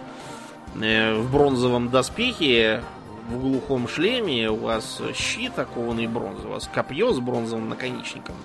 э, 0.81 1.15
в 1.15 1.31
бронзовом 1.31 1.89
доспехе 1.89 2.83
в 3.29 3.39
глухом 3.39 3.87
шлеме, 3.87 4.49
у 4.49 4.55
вас 4.55 5.01
щит 5.13 5.57
окованный 5.57 6.07
бронзой, 6.07 6.45
у 6.45 6.49
вас 6.49 6.69
копье 6.71 7.13
с 7.13 7.19
бронзовым 7.19 7.69
наконечником. 7.69 8.35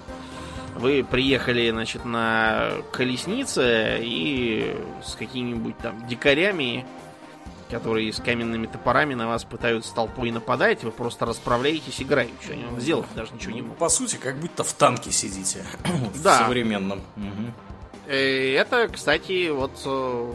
Вы 0.76 1.04
приехали, 1.04 1.70
значит, 1.70 2.04
на 2.04 2.70
колеснице 2.92 3.98
и 4.00 4.76
с 5.04 5.14
какими-нибудь 5.14 5.76
там 5.78 6.06
дикарями, 6.06 6.86
которые 7.70 8.12
с 8.12 8.20
каменными 8.20 8.66
топорами 8.66 9.14
на 9.14 9.28
вас 9.28 9.44
пытаются 9.44 9.94
толпой 9.94 10.30
нападать, 10.30 10.82
вы 10.82 10.90
просто 10.90 11.26
расправляетесь 11.26 12.00
играючи. 12.00 12.52
Они 12.52 12.64
вам 12.64 12.80
сделать 12.80 13.06
даже 13.14 13.32
ничего 13.34 13.52
не 13.52 13.62
могут. 13.62 13.78
По 13.78 13.88
сути, 13.88 14.16
как 14.16 14.36
будто 14.36 14.64
в 14.64 14.72
танке 14.72 15.10
сидите. 15.10 15.64
Да. 16.22 16.42
В 16.42 16.46
современном. 16.46 17.00
Э, 18.06 18.54
это, 18.54 18.88
кстати, 18.88 19.50
вот 19.50 19.82
э, 19.84 20.32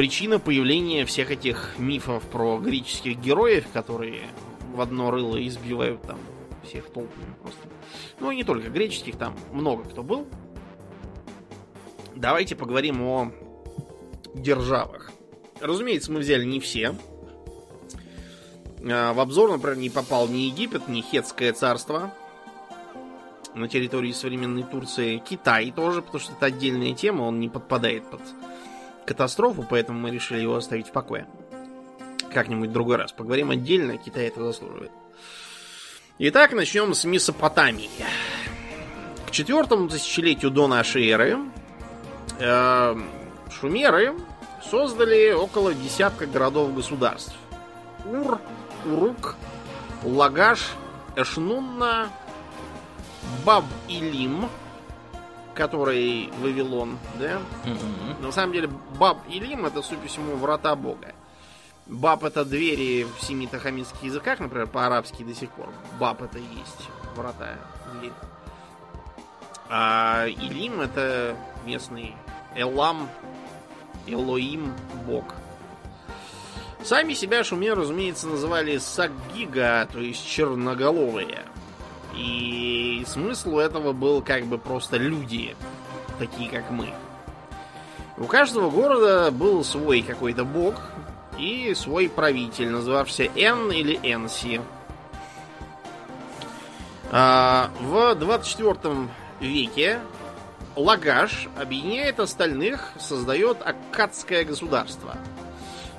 причина 0.00 0.38
появления 0.38 1.04
всех 1.04 1.30
этих 1.30 1.74
мифов 1.76 2.22
про 2.24 2.58
греческих 2.58 3.18
героев, 3.18 3.66
которые 3.70 4.22
в 4.72 4.80
одно 4.80 5.10
рыло 5.10 5.46
избивают 5.46 6.00
там 6.00 6.18
всех 6.64 6.86
толпами 6.86 7.34
просто. 7.42 7.60
Ну 8.18 8.30
и 8.30 8.36
не 8.36 8.42
только 8.42 8.70
греческих, 8.70 9.18
там 9.18 9.36
много 9.52 9.84
кто 9.84 10.02
был. 10.02 10.26
Давайте 12.16 12.56
поговорим 12.56 13.02
о 13.02 13.30
державах. 14.32 15.12
Разумеется, 15.60 16.10
мы 16.12 16.20
взяли 16.20 16.46
не 16.46 16.60
все. 16.60 16.94
А, 18.82 19.12
в 19.12 19.20
обзор, 19.20 19.50
например, 19.50 19.76
не 19.76 19.90
попал 19.90 20.28
ни 20.28 20.38
Египет, 20.38 20.88
ни 20.88 21.02
Хетское 21.02 21.52
царство 21.52 22.10
на 23.54 23.68
территории 23.68 24.12
современной 24.12 24.62
Турции. 24.62 25.18
Китай 25.18 25.70
тоже, 25.72 26.00
потому 26.00 26.20
что 26.20 26.32
это 26.32 26.46
отдельная 26.46 26.94
тема, 26.94 27.24
он 27.24 27.38
не 27.38 27.50
подпадает 27.50 28.10
под 28.10 28.22
катастрофу, 29.06 29.66
поэтому 29.68 29.98
мы 29.98 30.10
решили 30.10 30.40
его 30.40 30.56
оставить 30.56 30.88
в 30.88 30.92
покое. 30.92 31.26
Как-нибудь 32.32 32.70
в 32.70 32.72
другой 32.72 32.96
раз. 32.96 33.12
Поговорим 33.12 33.50
отдельно, 33.50 33.96
Китай 33.96 34.28
это 34.28 34.44
заслуживает. 34.44 34.92
Итак, 36.18 36.52
начнем 36.52 36.94
с 36.94 37.04
Месопотамии. 37.04 37.90
К 39.26 39.30
четвертому 39.30 39.88
тысячелетию 39.88 40.50
до 40.50 40.68
нашей 40.68 41.08
эры 41.08 41.38
э, 42.38 42.96
шумеры 43.50 44.14
создали 44.62 45.32
около 45.32 45.72
десятка 45.74 46.26
городов-государств. 46.26 47.34
Ур, 48.04 48.38
Урук, 48.84 49.36
Лагаш, 50.02 50.72
Эшнунна, 51.16 52.10
Баб-Илим, 53.44 54.48
который 55.54 56.30
Вавилон, 56.40 56.98
да? 57.18 57.40
Mm-hmm. 57.64 58.22
На 58.22 58.32
самом 58.32 58.52
деле, 58.52 58.70
Баб 58.98 59.18
и 59.28 59.40
Лим 59.40 59.66
это, 59.66 59.82
судя 59.82 60.00
по 60.00 60.08
всему, 60.08 60.36
врата 60.36 60.74
Бога. 60.76 61.14
Баб 61.86 62.22
это 62.24 62.44
двери 62.44 63.04
в 63.18 63.24
семитахамитских 63.24 64.02
языках, 64.02 64.38
например, 64.38 64.68
по-арабски 64.68 65.24
до 65.24 65.34
сих 65.34 65.50
пор. 65.50 65.68
Баб 65.98 66.22
это 66.22 66.38
есть 66.38 66.88
врата, 67.16 67.58
дверь. 67.98 68.12
А 69.68 70.26
Илим 70.26 70.80
это 70.80 71.36
местный 71.64 72.14
Элам, 72.56 73.08
Элоим, 74.06 74.72
Бог. 75.06 75.34
Сами 76.82 77.14
себя 77.14 77.44
шумеры, 77.44 77.82
разумеется, 77.82 78.26
называли 78.26 78.78
Сагига, 78.78 79.86
то 79.92 80.00
есть 80.00 80.26
черноголовые. 80.26 81.44
И 82.14 83.04
смысл 83.06 83.56
у 83.56 83.58
этого 83.58 83.92
был 83.92 84.22
как 84.22 84.46
бы 84.46 84.58
просто 84.58 84.96
люди, 84.96 85.56
такие 86.18 86.50
как 86.50 86.70
мы. 86.70 86.92
У 88.18 88.24
каждого 88.24 88.70
города 88.70 89.30
был 89.30 89.64
свой 89.64 90.02
какой-то 90.02 90.44
бог 90.44 90.74
и 91.38 91.72
свой 91.74 92.08
правитель, 92.08 92.68
называвшийся 92.68 93.30
Эн 93.34 93.72
или 93.72 93.98
Энси. 94.02 94.60
А, 97.12 97.70
в 97.80 98.14
24 98.14 99.08
веке 99.40 100.00
Лагаш 100.76 101.48
объединяет 101.58 102.20
остальных, 102.20 102.92
создает 102.98 103.58
аккадское 103.62 104.44
государство. 104.44 105.16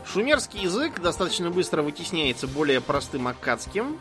Шумерский 0.06 0.62
язык 0.62 1.00
достаточно 1.02 1.50
быстро 1.50 1.82
вытесняется 1.82 2.48
более 2.48 2.82
простым 2.82 3.28
аккадским, 3.28 4.00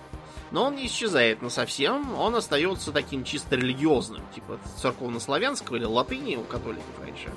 но 0.50 0.64
он 0.64 0.76
не 0.76 0.86
исчезает 0.86 1.42
на 1.42 1.50
совсем, 1.50 2.14
он 2.18 2.34
остается 2.34 2.92
таким 2.92 3.24
чисто 3.24 3.56
религиозным, 3.56 4.22
типа 4.34 4.58
церковнославянского 4.80 5.76
или 5.76 5.84
латыни 5.84 6.36
у 6.36 6.42
католиков 6.42 6.84
раньше. 7.00 7.30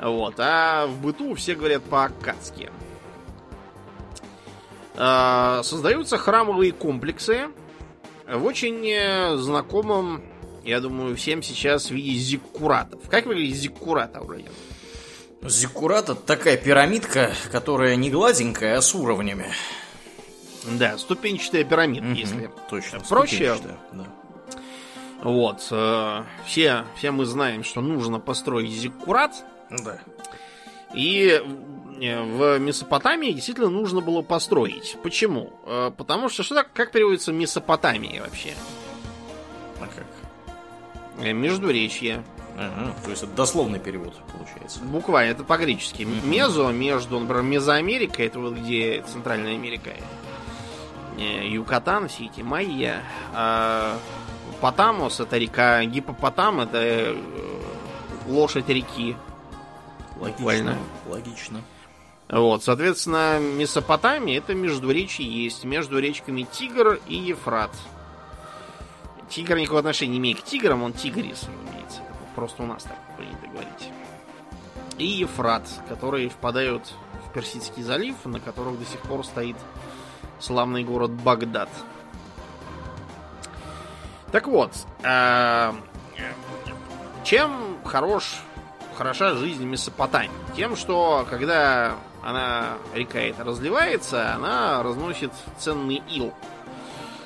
Вот, 0.00 0.34
а 0.38 0.86
в 0.86 1.00
быту 1.00 1.34
все 1.34 1.54
говорят 1.54 1.82
по-аккадски. 1.84 2.70
А, 4.94 5.62
создаются 5.62 6.18
храмовые 6.18 6.72
комплексы 6.72 7.48
в 8.28 8.44
очень 8.44 8.86
э, 8.88 9.36
знакомом, 9.36 10.22
я 10.64 10.80
думаю, 10.80 11.16
всем 11.16 11.42
сейчас 11.42 11.90
виде 11.90 12.18
зиккуратов. 12.18 13.00
Как 13.08 13.26
выглядит 13.26 13.56
зиккурат, 13.56 14.16
Аурлиен? 14.16 14.52
Зиккурат 15.42 16.04
это 16.04 16.14
такая 16.14 16.56
пирамидка, 16.56 17.32
которая 17.50 17.96
не 17.96 18.10
гладенькая, 18.10 18.76
а 18.76 18.82
с 18.82 18.94
уровнями. 18.94 19.46
Да, 20.78 20.98
ступенчатая 20.98 21.64
пирамида, 21.64 22.06
угу, 22.06 22.14
если 22.14 22.50
точно, 22.70 23.00
проще. 23.00 23.56
Да. 23.92 24.06
Вот. 25.22 25.66
Э, 25.70 26.24
все, 26.46 26.84
все 26.96 27.10
мы 27.10 27.24
знаем, 27.24 27.64
что 27.64 27.80
нужно 27.80 28.18
построить 28.18 28.70
зиккурат. 28.70 29.44
Да. 29.70 29.98
И 30.94 31.40
э, 32.00 32.22
в 32.22 32.58
Месопотамии 32.58 33.32
действительно 33.32 33.70
нужно 33.70 34.00
было 34.00 34.22
построить. 34.22 34.96
Почему? 35.02 35.52
Э, 35.66 35.90
потому 35.96 36.28
что 36.28 36.42
что 36.42 36.56
так, 36.56 36.72
как 36.72 36.90
переводится 36.92 37.32
Месопотамия 37.32 38.20
вообще? 38.20 38.54
А 39.80 39.86
как? 39.86 40.06
Междуречье. 41.34 42.24
Ага, 42.56 42.94
то 43.02 43.10
есть 43.10 43.22
это 43.22 43.32
дословный 43.32 43.78
перевод 43.78 44.14
получается. 44.30 44.80
Буквально, 44.82 45.30
это 45.30 45.44
по-гречески. 45.44 46.02
Мезо 46.02 46.68
между, 46.68 47.18
например, 47.18 47.42
Мезоамерикой, 47.42 48.26
это 48.26 48.40
вот 48.40 48.54
где 48.54 49.02
Центральная 49.10 49.54
Америка, 49.54 49.90
э, 49.90 50.00
Юкатан, 51.18 52.08
все 52.08 52.26
эти 52.26 52.40
майя. 52.40 53.02
А 53.32 53.98
Потамус 54.60 55.18
это 55.18 55.38
река, 55.38 55.84
Гипопотам 55.84 56.60
это 56.60 56.78
э, 56.78 57.16
лошадь 58.28 58.68
реки. 58.68 59.16
Логично. 60.20 60.38
Буквально. 60.38 60.78
Логично. 61.08 61.60
Вот, 62.28 62.62
соответственно, 62.62 63.40
Месопотамия 63.40 64.38
это 64.38 64.54
междуречие 64.54 65.44
есть 65.44 65.64
между 65.64 65.98
речками 65.98 66.46
Тигр 66.50 67.00
и 67.08 67.16
Ефрат. 67.16 67.72
Тигр 69.28 69.56
никакого 69.56 69.80
отношения 69.80 70.12
не 70.12 70.18
имеет 70.18 70.40
к 70.40 70.44
тиграм, 70.44 70.82
он 70.82 70.92
тигрис, 70.92 71.42
разумеется. 71.42 72.00
Это 72.00 72.34
просто 72.34 72.62
у 72.62 72.66
нас 72.66 72.84
так 72.84 72.98
принято 73.16 73.46
говорить. 73.48 73.90
И 74.98 75.06
Ефрат, 75.06 75.68
которые 75.88 76.28
впадают 76.28 76.92
в 77.26 77.32
Персидский 77.32 77.82
залив, 77.82 78.14
на 78.26 78.40
котором 78.40 78.78
до 78.78 78.84
сих 78.84 79.00
пор 79.00 79.24
стоит 79.24 79.56
славный 80.42 80.82
город 80.82 81.12
Багдад. 81.12 81.68
Так 84.32 84.48
вот, 84.48 84.72
э, 85.04 85.72
чем 87.22 87.78
хорош, 87.84 88.40
хороша 88.96 89.34
жизнь 89.34 89.64
Месопотамии? 89.64 90.30
Тем, 90.56 90.74
что 90.74 91.26
когда 91.30 91.94
она, 92.22 92.78
река 92.94 93.20
эта 93.20 93.44
разливается, 93.44 94.34
она 94.34 94.82
разносит 94.82 95.32
ценный 95.58 96.02
ил, 96.08 96.32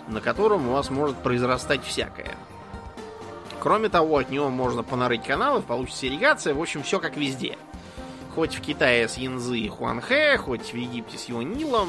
на 0.09 0.21
котором 0.21 0.69
у 0.69 0.73
вас 0.73 0.91
может 0.91 1.17
произрастать 1.19 1.85
всякое. 1.85 2.37
Кроме 3.61 3.89
того, 3.89 4.19
от 4.19 4.31
него 4.31 4.51
можно 4.51 4.83
понарыть 4.83 5.25
каналы, 5.25 5.63
получится 5.63 6.07
ирригация, 6.07 6.55
в 6.55 6.61
общем, 6.61 6.83
все 6.83 7.01
как 7.01 7.17
везде. 7.17 7.57
Хоть 8.35 8.55
в 8.55 8.61
Китае 8.61 9.09
с 9.09 9.17
Янзы 9.17 9.59
и 9.59 9.69
Хуанхэ, 9.69 10.37
хоть 10.37 10.73
в 10.73 10.77
Египте 10.77 11.17
с 11.17 11.25
его 11.25 11.43
Нилом, 11.43 11.89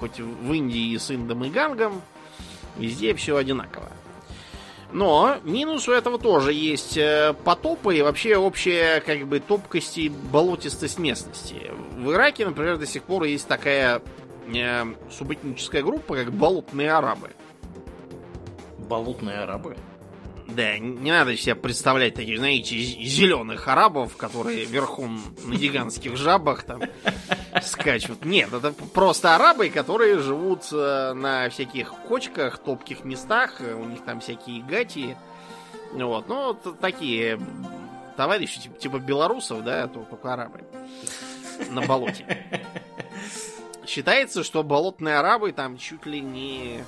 хоть 0.00 0.18
в 0.18 0.52
Индии 0.52 0.96
с 0.96 1.10
Индом 1.10 1.44
и 1.44 1.50
Гангом, 1.50 2.02
везде 2.78 3.14
все 3.14 3.36
одинаково. 3.36 3.88
Но 4.92 5.36
минус 5.44 5.88
у 5.88 5.92
этого 5.92 6.18
тоже 6.18 6.52
есть 6.52 6.96
э, 6.96 7.34
потопы 7.44 7.98
и 7.98 8.02
вообще 8.02 8.36
общая 8.36 9.00
как 9.00 9.24
бы 9.28 9.38
топкость 9.38 9.98
и 9.98 10.08
болотистость 10.08 10.98
местности. 10.98 11.70
В 11.96 12.10
Ираке, 12.10 12.44
например, 12.44 12.76
до 12.76 12.86
сих 12.86 13.04
пор 13.04 13.24
есть 13.24 13.46
такая 13.46 14.02
э, 14.52 14.84
субэтническая 15.16 15.82
группа, 15.82 16.16
как 16.16 16.32
болотные 16.32 16.92
арабы. 16.92 17.30
Болотные 18.78 19.38
арабы. 19.38 19.76
Да, 20.48 20.76
не 20.78 21.12
надо 21.12 21.36
себе 21.36 21.54
представлять 21.54 22.14
таких, 22.14 22.38
знаете, 22.38 22.76
зеленых 22.76 23.68
арабов, 23.68 24.16
которые 24.16 24.64
верхом 24.64 25.22
на 25.44 25.54
гигантских 25.54 26.16
жабах 26.16 26.64
там 26.64 26.82
скачут. 27.62 28.24
Нет, 28.24 28.52
это 28.52 28.72
просто 28.72 29.34
арабы, 29.34 29.68
которые 29.70 30.18
живут 30.18 30.68
э, 30.72 31.12
на 31.14 31.48
всяких 31.50 31.92
кочках, 32.08 32.58
топких 32.58 33.04
местах, 33.04 33.60
э, 33.60 33.74
у 33.74 33.84
них 33.84 34.04
там 34.04 34.20
всякие 34.20 34.62
гати. 34.62 35.16
Вот, 35.92 36.28
ну, 36.28 36.54
такие 36.80 37.40
товарищи, 38.16 38.60
типа, 38.60 38.78
типа 38.78 38.98
белорусов, 38.98 39.64
да, 39.64 39.88
то- 39.88 40.06
только 40.08 40.32
арабы 40.32 40.60
на 41.70 41.82
болоте. 41.82 42.64
Считается, 43.86 44.44
что 44.44 44.62
болотные 44.62 45.18
арабы 45.18 45.52
там 45.52 45.76
чуть 45.76 46.06
ли 46.06 46.20
не 46.20 46.84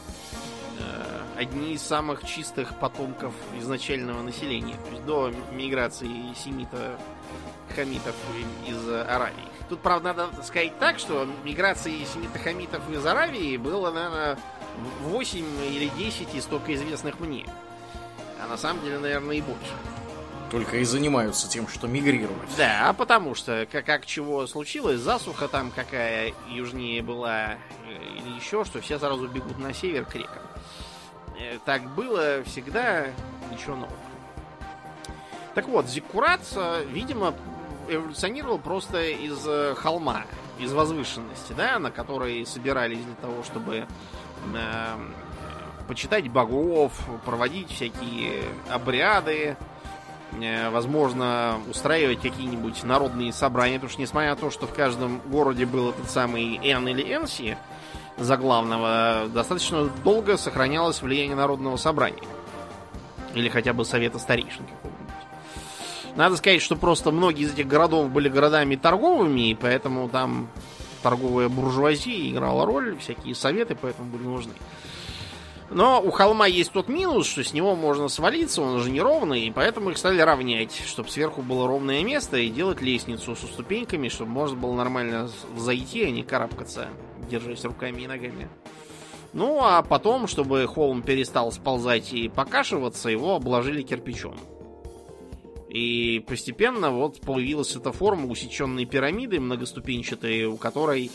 э, 0.79 1.20
одни 1.37 1.72
из 1.75 1.83
самых 1.83 2.25
чистых 2.25 2.79
потомков 2.79 3.33
изначального 3.59 4.22
населения. 4.22 4.77
То 4.85 4.90
есть 4.92 5.05
до 5.05 5.33
миграции 5.53 6.33
семита 6.37 6.96
хамитов 7.75 8.14
из 8.68 8.88
Аравии. 8.88 9.51
Тут, 9.68 9.81
правда, 9.81 10.12
надо 10.12 10.42
сказать 10.42 10.79
так, 10.79 10.98
что 10.98 11.27
миграции 11.44 12.05
семита 12.05 12.38
хамитов 12.38 12.88
из 12.90 13.05
Аравии 13.07 13.57
было, 13.57 13.90
наверное, 13.90 14.38
8 15.03 15.44
или 15.66 15.88
10 15.96 16.35
из 16.35 16.44
только 16.44 16.75
известных 16.75 17.20
мне. 17.20 17.46
А 18.42 18.48
на 18.48 18.57
самом 18.57 18.83
деле, 18.83 18.98
наверное, 18.98 19.37
и 19.37 19.40
больше. 19.40 19.72
Только 20.51 20.77
и 20.77 20.85
занимаются 20.85 21.48
тем, 21.48 21.66
что 21.66 21.87
мигрируют. 21.87 22.51
Да, 22.59 22.90
а 22.90 22.92
потому 22.92 23.35
что 23.35 23.66
как, 23.70 23.87
как 23.87 24.05
чего 24.05 24.46
случилось, 24.46 25.01
засуха 25.01 25.48
там 25.48 25.70
какая 25.70 26.35
южнее 26.51 27.01
была 27.03 27.55
э, 27.87 28.05
или 28.16 28.37
еще, 28.37 28.64
что 28.66 28.83
все 28.83 28.98
сразу 28.98 29.29
бегут 29.29 29.59
на 29.59 29.72
север 29.72 30.05
к 30.05 30.14
рекам. 30.14 30.42
Э, 31.40 31.59
Так 31.64 31.83
было 31.94 32.42
всегда, 32.44 33.07
ничего 33.51 33.77
нового. 33.77 33.96
Так 35.55 35.68
вот, 35.68 35.87
Зиккурат, 35.87 36.40
видимо, 36.88 37.35
эволюционировал 37.88 38.58
просто 38.58 39.02
из 39.10 39.44
э, 39.46 39.74
холма, 39.76 40.24
из 40.58 40.72
возвышенности, 40.72 41.52
да, 41.52 41.78
на 41.78 41.90
которой 41.90 42.44
собирались 42.46 43.04
для 43.04 43.14
того, 43.16 43.42
чтобы 43.42 43.86
э, 44.54 44.96
почитать 45.88 46.28
богов, 46.28 46.92
проводить 47.24 47.70
всякие 47.70 48.44
обряды, 48.70 49.56
э, 50.40 50.70
возможно, 50.70 51.60
устраивать 51.68 52.20
какие-нибудь 52.20 52.82
народные 52.84 53.32
собрания, 53.32 53.74
потому 53.74 53.90
что, 53.90 54.00
несмотря 54.00 54.30
на 54.30 54.36
то, 54.36 54.50
что 54.50 54.66
в 54.66 54.74
каждом 54.74 55.20
городе 55.26 55.66
был 55.66 55.90
этот 55.90 56.10
самый 56.10 56.58
Эн 56.62 56.88
или 56.88 57.14
Энси, 57.14 57.56
за 58.18 58.36
главного, 58.36 59.28
достаточно 59.32 59.86
долго 60.04 60.36
сохранялось 60.36 61.02
влияние 61.02 61.36
народного 61.36 61.76
собрания. 61.76 62.22
Или 63.34 63.48
хотя 63.48 63.72
бы 63.72 63.84
совета 63.84 64.18
старейшин 64.18 64.64
какого-нибудь. 64.66 64.91
Надо 66.16 66.37
сказать, 66.37 66.61
что 66.61 66.77
просто 66.77 67.11
многие 67.11 67.44
из 67.44 67.55
этих 67.55 67.66
городов 67.66 68.11
были 68.11 68.29
городами 68.29 68.77
торговыми, 68.77 69.51
и 69.51 69.55
поэтому 69.55 70.09
там 70.09 70.48
торговая 71.03 71.48
буржуазия 71.48 72.31
играла 72.31 72.66
роль, 72.66 72.98
всякие 72.98 73.35
советы 73.35 73.77
поэтому 73.81 74.11
были 74.11 74.25
нужны. 74.25 74.53
Но 75.70 76.03
у 76.03 76.11
холма 76.11 76.46
есть 76.46 76.72
тот 76.72 76.88
минус, 76.88 77.27
что 77.27 77.42
с 77.42 77.55
него 77.55 77.75
можно 77.75 78.09
свалиться, 78.09 78.61
он 78.61 78.79
же 78.81 78.90
неровный, 78.90 79.46
и 79.46 79.51
поэтому 79.51 79.90
их 79.90 79.96
стали 79.96 80.20
равнять, 80.20 80.83
чтобы 80.87 81.09
сверху 81.09 81.40
было 81.40 81.66
ровное 81.66 82.05
место 82.05 82.37
и 82.37 82.51
делать 82.51 82.83
лестницу 82.83 83.35
со 83.35 83.46
ступеньками, 83.46 84.09
чтобы 84.09 84.33
можно 84.33 84.57
было 84.57 84.75
нормально 84.75 85.31
зайти, 85.57 86.05
а 86.05 86.11
не 86.11 86.25
карабкаться, 86.25 86.88
держась 87.31 87.64
руками 87.64 88.03
и 88.03 88.07
ногами. 88.07 88.51
Ну, 89.33 89.61
а 89.62 89.81
потом, 89.83 90.27
чтобы 90.27 90.66
холм 90.66 91.01
перестал 91.01 91.51
сползать 91.53 92.12
и 92.12 92.29
покашиваться, 92.29 93.09
его 93.09 93.35
обложили 93.37 93.81
кирпичом. 93.81 94.37
И 95.72 96.22
постепенно 96.28 96.90
вот 96.90 97.22
появилась 97.22 97.74
эта 97.74 97.92
форма 97.92 98.26
усеченной 98.26 98.85
пирамиды 98.85 99.40
многоступенчатой, 99.40 100.44
у 100.44 100.58
которой 100.58 101.11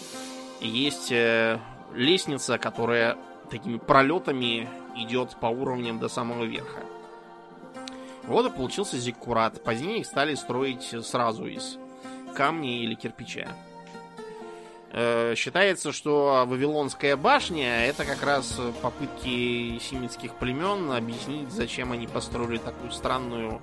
есть 0.62 1.12
э, 1.12 1.60
лестница, 1.94 2.58
которая 2.58 3.18
такими 3.52 3.78
пролетами 3.78 4.68
идет 4.96 5.40
по 5.40 5.46
уровням 5.46 6.00
до 6.00 6.10
самого 6.10 6.44
верха. 6.44 6.82
Вот 8.24 8.48
и 8.48 8.50
получился 8.50 8.98
зиккурат. 8.98 9.64
Позднее 9.64 10.00
их 10.00 10.08
стали 10.08 10.34
строить 10.34 10.92
сразу 11.06 11.46
из 11.46 11.78
камня 12.34 12.82
или 12.82 12.96
кирпича. 12.96 13.50
Э, 14.92 15.36
Считается, 15.36 15.92
что 15.92 16.46
Вавилонская 16.48 17.16
башня 17.16 17.86
это 17.86 18.06
как 18.06 18.24
раз 18.24 18.60
попытки 18.82 19.78
семитских 19.78 20.34
племен 20.34 20.92
объяснить, 20.92 21.52
зачем 21.52 21.92
они 21.92 22.08
построили 22.08 22.58
такую 22.58 22.90
странную 22.90 23.62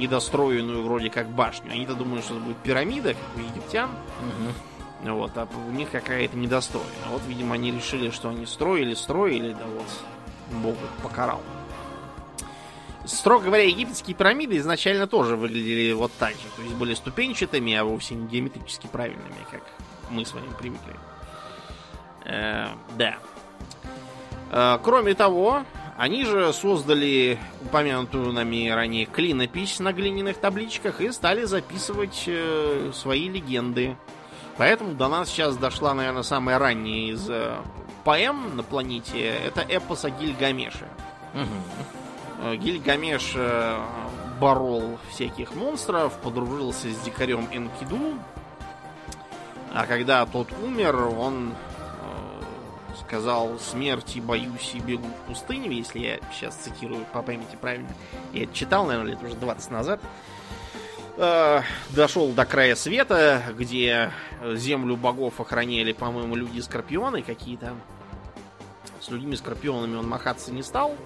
недостроенную 0.00 0.82
вроде 0.82 1.10
как 1.10 1.28
башню. 1.28 1.70
Они-то 1.70 1.94
думают, 1.94 2.24
что 2.24 2.34
это 2.34 2.42
будет 2.42 2.56
пирамида, 2.58 3.14
как 3.14 3.36
у 3.36 3.40
египтян. 3.40 3.90
Вот, 5.02 5.32
а 5.36 5.48
у 5.68 5.70
них 5.70 5.90
какая-то 5.90 6.36
недостроена. 6.36 6.88
Вот, 7.10 7.22
видимо, 7.26 7.54
они 7.54 7.70
решили, 7.70 8.10
что 8.10 8.28
они 8.28 8.44
строили, 8.44 8.94
строили, 8.94 9.52
да 9.52 9.64
вот, 9.66 9.86
Бог 10.62 10.74
их 10.74 11.02
покарал. 11.02 11.40
Строго 13.06 13.46
говоря, 13.46 13.64
египетские 13.64 14.14
пирамиды 14.14 14.58
изначально 14.58 15.06
тоже 15.06 15.36
выглядели 15.36 15.92
вот 15.92 16.12
так 16.18 16.32
же. 16.32 16.48
То 16.56 16.62
есть 16.62 16.74
были 16.74 16.94
ступенчатыми, 16.94 17.74
а 17.74 17.84
вовсе 17.84 18.14
не 18.14 18.26
геометрически 18.26 18.88
правильными, 18.88 19.46
как 19.50 19.62
мы 20.10 20.26
с 20.26 20.34
вами 20.34 20.48
привыкли. 20.58 20.94
Э, 22.26 22.68
да. 22.98 23.16
Э, 24.50 24.78
кроме 24.82 25.14
того, 25.14 25.64
они 25.96 26.24
же 26.24 26.52
создали 26.52 27.38
упомянутую 27.62 28.32
нами 28.32 28.68
ранее 28.68 29.06
клинопись 29.06 29.80
на 29.80 29.92
глиняных 29.92 30.38
табличках 30.38 31.00
и 31.00 31.12
стали 31.12 31.44
записывать 31.44 32.24
э, 32.26 32.90
свои 32.94 33.28
легенды. 33.28 33.96
Поэтому 34.56 34.94
до 34.94 35.08
нас 35.08 35.28
сейчас 35.28 35.56
дошла, 35.56 35.94
наверное, 35.94 36.22
самая 36.22 36.58
ранняя 36.58 37.12
из 37.12 37.28
э, 37.28 37.56
поэм 38.04 38.56
на 38.56 38.62
планете. 38.62 39.26
Это 39.26 39.62
эпос 39.62 40.04
о 40.04 40.10
Гильгамеше. 40.10 40.86
Э, 42.42 42.56
Гильгамеш 42.56 43.32
э, 43.36 43.78
борол 44.40 44.98
всяких 45.10 45.54
монстров, 45.54 46.14
подружился 46.20 46.88
с 46.90 46.98
дикарем 47.00 47.46
Энкиду. 47.52 48.14
А 49.72 49.86
когда 49.86 50.26
тот 50.26 50.48
умер, 50.62 50.96
он 51.18 51.54
сказал 53.00 53.58
смерти 53.58 54.18
боюсь 54.18 54.72
и 54.74 54.80
бегу 54.80 55.06
в 55.06 55.28
пустыню, 55.28 55.70
если 55.70 55.98
я 55.98 56.18
сейчас 56.32 56.54
цитирую 56.56 57.04
по 57.12 57.22
памяти 57.22 57.56
правильно. 57.60 57.88
Я 58.32 58.44
это 58.44 58.54
читал, 58.54 58.86
наверное, 58.86 59.12
лет 59.12 59.22
уже 59.22 59.34
20 59.34 59.70
назад. 59.70 60.00
Э, 61.16 61.62
дошел 61.90 62.32
до 62.32 62.46
края 62.46 62.76
света, 62.76 63.42
где 63.56 64.10
землю 64.54 64.96
богов 64.96 65.40
охраняли, 65.40 65.92
по-моему, 65.92 66.34
люди-скорпионы 66.34 67.22
какие-то. 67.22 67.74
С 69.00 69.10
людьми-скорпионами 69.10 69.96
он 69.96 70.08
махаться 70.08 70.52
не 70.52 70.62
стал. 70.62 70.96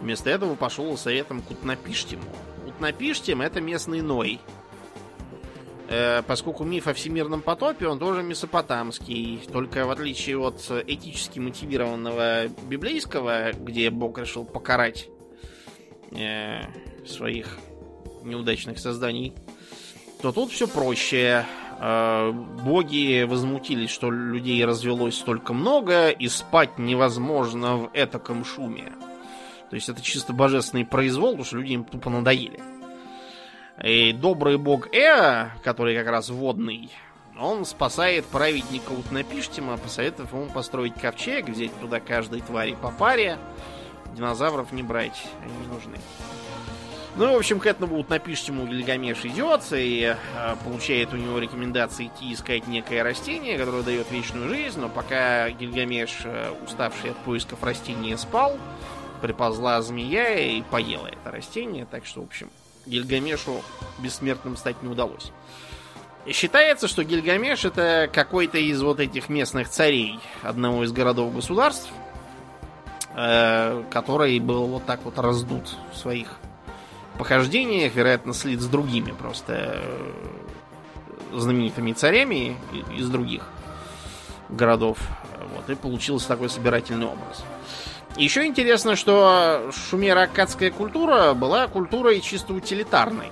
Вместо 0.00 0.30
этого 0.30 0.54
пошел 0.54 0.96
советом 0.96 1.42
к 1.42 1.50
Утнапиштиму. 1.50 2.24
Утнапиштим 2.66 3.40
это 3.40 3.60
местный 3.60 4.02
Ной. 4.02 4.40
Э, 5.88 6.22
поскольку 6.26 6.64
миф 6.64 6.88
о 6.88 6.94
всемирном 6.94 7.42
потопе, 7.42 7.86
он 7.86 7.98
тоже 7.98 8.22
месопотамский. 8.22 9.40
Только 9.52 9.86
в 9.86 9.90
отличие 9.90 10.38
от 10.38 10.60
этически 10.86 11.38
мотивированного 11.38 12.48
библейского, 12.68 13.52
где 13.52 13.90
Бог 13.90 14.18
решил 14.18 14.44
покарать 14.44 15.08
э, 16.10 16.62
своих 17.06 17.58
неудачных 18.24 18.78
созданий, 18.78 19.34
то 20.20 20.32
тут 20.32 20.50
все 20.50 20.66
проще. 20.66 21.46
Э, 21.78 22.32
боги 22.32 23.22
возмутились, 23.22 23.90
что 23.90 24.10
людей 24.10 24.64
развелось 24.64 25.16
столько 25.16 25.52
много, 25.52 26.10
и 26.10 26.26
спать 26.28 26.78
невозможно 26.78 27.76
в 27.76 27.90
этаком 27.94 28.44
шуме. 28.44 28.92
То 29.70 29.76
есть 29.76 29.88
это 29.88 30.00
чисто 30.00 30.32
божественный 30.32 30.84
произвол, 30.84 31.32
потому 31.32 31.44
что 31.44 31.56
люди 31.58 31.72
им 31.72 31.84
тупо 31.84 32.10
надоели. 32.10 32.60
И 33.82 34.12
добрый 34.12 34.56
бог 34.56 34.88
Э, 34.94 35.50
который 35.62 35.96
как 35.96 36.06
раз 36.06 36.30
водный, 36.30 36.90
он 37.38 37.66
спасает 37.66 38.24
праведника 38.24 38.92
Утнапиштима, 38.92 39.76
посоветовав 39.76 40.32
ему 40.32 40.46
построить 40.46 40.94
ковчег, 40.94 41.48
взять 41.48 41.78
туда 41.80 42.00
каждой 42.00 42.40
твари 42.40 42.74
по 42.80 42.90
паре. 42.90 43.38
Динозавров 44.14 44.72
не 44.72 44.82
брать, 44.82 45.26
они 45.42 45.52
не 45.58 45.66
нужны. 45.66 45.96
Ну, 47.16 47.32
в 47.32 47.36
общем, 47.36 47.60
к 47.60 47.66
этому 47.66 47.98
Утнапиштиму 47.98 48.66
Гильгамеш 48.66 49.24
идет 49.24 49.62
и 49.72 50.14
э, 50.16 50.56
получает 50.64 51.12
у 51.12 51.16
него 51.16 51.38
рекомендации 51.38 52.06
идти 52.06 52.32
искать 52.32 52.66
некое 52.66 53.02
растение, 53.02 53.58
которое 53.58 53.82
дает 53.82 54.10
вечную 54.10 54.48
жизнь, 54.48 54.80
но 54.80 54.88
пока 54.88 55.50
Гильгамеш, 55.50 56.22
э, 56.24 56.52
уставший 56.64 57.10
от 57.10 57.16
поисков 57.18 57.62
растения, 57.62 58.16
спал, 58.18 58.58
приползла 59.22 59.80
змея 59.80 60.38
и 60.38 60.62
поела 60.62 61.06
это 61.06 61.30
растение, 61.30 61.86
так 61.90 62.04
что, 62.04 62.20
в 62.20 62.24
общем, 62.24 62.50
Гильгамешу 62.86 63.62
бессмертным 63.98 64.56
стать 64.56 64.82
не 64.82 64.88
удалось. 64.88 65.32
И 66.24 66.32
считается, 66.32 66.88
что 66.88 67.04
Гильгамеш 67.04 67.64
это 67.64 68.10
какой-то 68.12 68.58
из 68.58 68.82
вот 68.82 68.98
этих 68.98 69.28
местных 69.28 69.68
царей 69.68 70.18
одного 70.42 70.84
из 70.84 70.92
городов-государств, 70.92 71.88
э, 73.14 73.84
который 73.90 74.38
был 74.40 74.66
вот 74.66 74.86
так 74.86 75.04
вот 75.04 75.18
раздут 75.18 75.76
в 75.92 75.96
своих 75.96 76.38
похождениях, 77.16 77.94
вероятно, 77.94 78.34
слит 78.34 78.60
с 78.60 78.66
другими 78.66 79.12
просто 79.12 79.76
э, 79.76 80.12
знаменитыми 81.32 81.92
царями 81.92 82.56
из 82.96 83.08
других 83.08 83.48
городов. 84.48 84.98
Вот, 85.54 85.70
и 85.70 85.74
получился 85.74 86.28
такой 86.28 86.50
собирательный 86.50 87.06
образ. 87.06 87.44
Еще 88.16 88.46
интересно, 88.46 88.96
что 88.96 89.70
шумеро-аккадская 89.90 90.70
культура 90.70 91.34
была 91.34 91.68
культурой 91.68 92.20
чисто 92.22 92.54
утилитарной. 92.54 93.30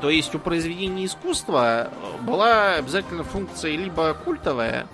То 0.00 0.10
есть 0.10 0.34
у 0.34 0.40
произведения 0.40 1.04
искусства 1.04 1.92
была 2.22 2.74
обязательно 2.74 3.22
функция 3.22 3.76
либо 3.76 4.14
культовая, 4.14 4.88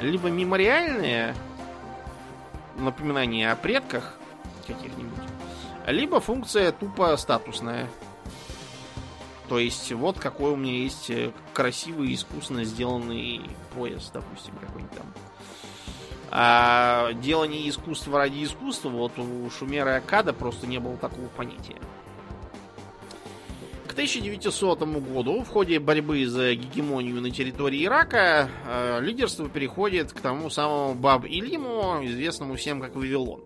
либо 0.00 0.30
мемориальная, 0.30 1.34
напоминание 2.76 3.52
о 3.52 3.56
предках 3.56 4.14
каких-нибудь, 4.66 5.18
либо 5.86 6.20
функция 6.20 6.72
тупо 6.72 7.14
статусная. 7.18 7.90
То 9.50 9.58
есть 9.58 9.92
вот 9.92 10.18
какой 10.18 10.52
у 10.52 10.56
меня 10.56 10.78
есть 10.78 11.10
красивый, 11.52 12.14
искусно 12.14 12.64
сделанный 12.64 13.42
пояс, 13.74 14.10
допустим, 14.14 14.54
какой-нибудь 14.60 14.96
там. 14.96 15.06
А 16.30 17.12
делание 17.14 17.68
искусства 17.68 18.18
ради 18.18 18.44
искусства, 18.44 18.88
вот 18.88 19.18
у 19.18 19.50
Шумера 19.50 19.94
и 19.94 19.98
Акада 19.98 20.32
просто 20.32 20.66
не 20.66 20.78
было 20.78 20.96
такого 20.96 21.26
понятия. 21.26 21.76
К 23.88 23.92
1900 23.92 24.82
году 24.82 25.42
в 25.42 25.48
ходе 25.48 25.80
борьбы 25.80 26.24
за 26.26 26.54
гегемонию 26.54 27.20
на 27.20 27.32
территории 27.32 27.84
Ирака 27.84 28.48
э, 28.64 29.00
лидерство 29.00 29.48
переходит 29.48 30.12
к 30.12 30.20
тому 30.20 30.48
самому 30.48 30.94
Баб-Илиму, 30.94 31.98
известному 32.04 32.54
всем 32.54 32.80
как 32.80 32.94
Вавилон. 32.94 33.42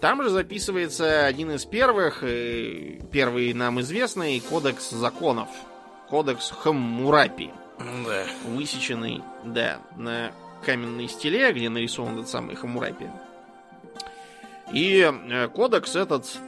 Там 0.00 0.22
же 0.22 0.30
записывается 0.30 1.26
один 1.26 1.50
из 1.50 1.66
первых, 1.66 2.22
и 2.22 3.02
первый 3.12 3.52
нам 3.52 3.80
известный, 3.80 4.40
кодекс 4.40 4.90
законов. 4.90 5.48
Кодекс 6.08 6.50
Хаммурапи. 6.50 7.50
Да. 7.78 8.26
Высеченный, 8.46 9.22
да, 9.44 9.80
на 9.96 10.32
каменной 10.66 11.08
стеле, 11.08 11.52
где 11.52 11.70
нарисован 11.70 12.14
этот 12.14 12.28
самый 12.28 12.56
Хамурапи. 12.56 13.06
И 14.72 15.00
э, 15.00 15.48
кодекс 15.48 15.94
этот 15.94 16.38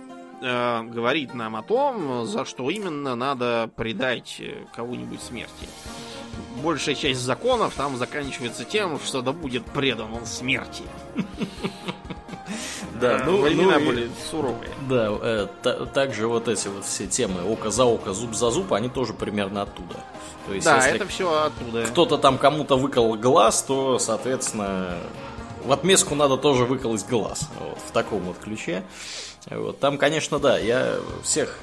э, 0.42 0.82
говорит 0.82 1.34
нам 1.34 1.54
о 1.54 1.62
том, 1.62 2.26
за 2.26 2.44
что 2.44 2.68
именно 2.68 3.14
надо 3.14 3.70
предать 3.76 4.40
э, 4.40 4.64
кого-нибудь 4.74 5.22
смерти. 5.22 5.68
Большая 6.62 6.96
часть 6.96 7.20
законов 7.20 7.74
там 7.76 7.96
заканчивается 7.96 8.64
тем, 8.64 8.98
что 8.98 9.22
да 9.22 9.32
будет 9.32 9.64
предан 9.66 10.12
он 10.12 10.26
смерти. 10.26 10.82
Да, 13.00 13.22
ну, 13.24 13.40
времена 13.40 13.78
ну, 13.78 13.86
были 13.86 14.10
суровые. 14.30 14.70
Да, 14.88 15.08
э, 15.20 15.46
та, 15.62 15.86
также 15.86 16.26
вот 16.26 16.48
эти 16.48 16.68
вот 16.68 16.84
все 16.84 17.06
темы 17.06 17.42
око 17.50 17.70
за 17.70 17.84
око, 17.84 18.12
зуб 18.12 18.34
за 18.34 18.50
зуб, 18.50 18.72
они 18.72 18.88
тоже 18.88 19.12
примерно 19.12 19.62
оттуда. 19.62 19.96
То 20.46 20.54
есть, 20.54 20.66
да, 20.66 20.86
это 20.86 21.06
все 21.06 21.44
оттуда. 21.44 21.84
Кто-то 21.84 22.18
там 22.18 22.38
кому-то 22.38 22.76
выкол 22.76 23.14
глаз, 23.16 23.62
то, 23.62 23.98
соответственно, 23.98 24.98
в 25.64 25.72
отместку 25.72 26.14
надо 26.14 26.36
тоже 26.36 26.64
выколоть 26.64 27.04
глаз. 27.06 27.48
Вот, 27.60 27.78
в 27.86 27.92
таком 27.92 28.20
вот 28.20 28.38
ключе. 28.38 28.82
Вот, 29.50 29.78
там, 29.78 29.98
конечно, 29.98 30.38
да, 30.38 30.58
я 30.58 30.96
всех 31.22 31.58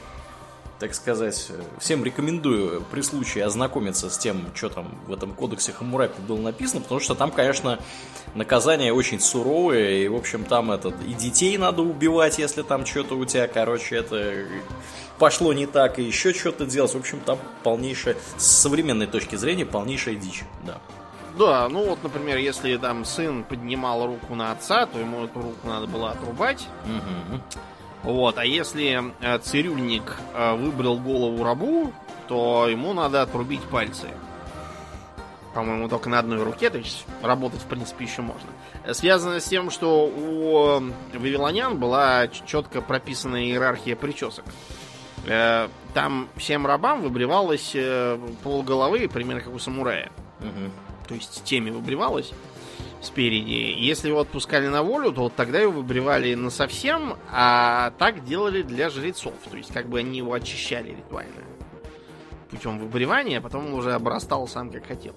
так 0.80 0.94
сказать, 0.94 1.52
всем 1.80 2.04
рекомендую 2.04 2.84
при 2.92 3.02
случае 3.02 3.46
ознакомиться 3.46 4.10
с 4.10 4.18
тем, 4.18 4.46
что 4.54 4.70
там 4.70 4.98
в 5.08 5.14
этом 5.14 5.34
кодексе 5.34 5.72
Хамурапи 5.72 6.22
было 6.28 6.40
написано, 6.40 6.82
потому 6.82 7.00
что 7.00 7.16
там, 7.16 7.32
конечно, 7.32 7.80
наказания 8.34 8.92
очень 8.92 9.20
суровые, 9.20 10.04
и, 10.04 10.08
в 10.08 10.16
общем, 10.16 10.44
там 10.44 10.72
этот, 10.72 10.96
и 11.08 11.14
детей 11.14 11.58
надо 11.58 11.82
убивать, 11.82 12.40
если 12.40 12.62
там 12.62 12.86
что-то 12.86 13.16
у 13.16 13.26
тебя, 13.26 13.48
короче, 13.48 13.96
это 13.96 14.46
пошло 15.18 15.54
не 15.54 15.66
так, 15.66 15.98
и 15.98 16.04
еще 16.04 16.34
что-то 16.34 16.66
делать. 16.66 16.94
В 16.94 16.98
общем, 16.98 17.20
там 17.22 17.40
полнейшая, 17.64 18.18
с 18.38 18.46
современной 18.46 19.08
точки 19.08 19.36
зрения, 19.36 19.66
полнейшая 19.66 20.16
дичь, 20.16 20.44
да. 20.66 20.80
Да, 21.38 21.68
ну 21.68 21.86
вот, 21.86 22.02
например, 22.02 22.38
если 22.38 22.78
там 22.78 23.04
сын 23.04 23.44
поднимал 23.44 24.08
руку 24.08 24.36
на 24.36 24.52
отца, 24.52 24.86
то 24.86 25.00
ему 25.00 25.26
эту 25.26 25.42
руку 25.42 25.68
надо 25.68 25.86
было 25.86 26.12
отрубать. 26.12 26.68
Угу. 26.86 27.42
Вот, 28.06 28.38
а 28.38 28.46
если 28.46 29.02
э, 29.22 29.40
цирюльник 29.40 30.16
э, 30.36 30.56
выбрал 30.56 31.00
голову 31.00 31.44
рабу, 31.44 31.92
то 32.28 32.68
ему 32.70 32.94
надо 32.94 33.24
отрубить 33.24 33.64
пальцы. 33.64 34.08
По-моему, 35.56 35.90
только 35.90 36.08
на 36.08 36.20
одной 36.20 36.44
руке, 36.44 36.70
то 36.70 36.78
есть 36.78 37.04
работать, 37.24 37.62
в 37.62 37.66
принципе, 37.66 38.06
еще 38.06 38.22
можно. 38.22 38.48
Связано 38.94 39.40
с 39.40 39.46
тем, 39.46 39.72
что 39.72 40.06
у 40.06 40.82
вавилонян 41.18 41.80
была 41.80 42.28
четко 42.28 42.82
прописана 42.82 43.44
иерархия 43.44 43.96
причесок. 43.96 44.46
Э, 45.26 45.68
там 45.96 46.30
всем 46.36 46.68
рабам 46.68 47.02
выбривалось 47.02 47.76
полголовы, 48.44 49.10
примерно 49.10 49.42
как 49.42 49.54
у 49.54 49.58
самурая. 49.58 50.12
Угу. 50.42 51.08
То 51.08 51.16
есть 51.16 51.44
теми 51.44 51.72
выбривалось 51.72 52.32
спереди. 53.06 53.76
Если 53.78 54.10
его 54.10 54.22
отпускали 54.22 54.68
на 54.68 54.84
волю, 54.84 55.12
то 55.12 55.22
вот 55.22 55.36
тогда 55.36 55.60
его 55.60 55.72
выбривали 55.72 56.34
на 56.36 56.50
совсем, 56.50 57.18
а 57.32 57.92
так 57.98 58.26
делали 58.26 58.62
для 58.62 58.90
жрецов. 58.90 59.34
То 59.50 59.58
есть 59.58 59.74
как 59.74 59.88
бы 59.88 60.00
они 60.00 60.18
его 60.18 60.34
очищали 60.34 60.90
ритуально. 60.90 61.44
Путем 62.50 62.80
выбривания, 62.80 63.40
а 63.40 63.42
потом 63.42 63.68
он 63.68 63.74
уже 63.74 63.94
обрастал 63.94 64.48
сам 64.48 64.72
как 64.72 64.88
хотел. 64.88 65.16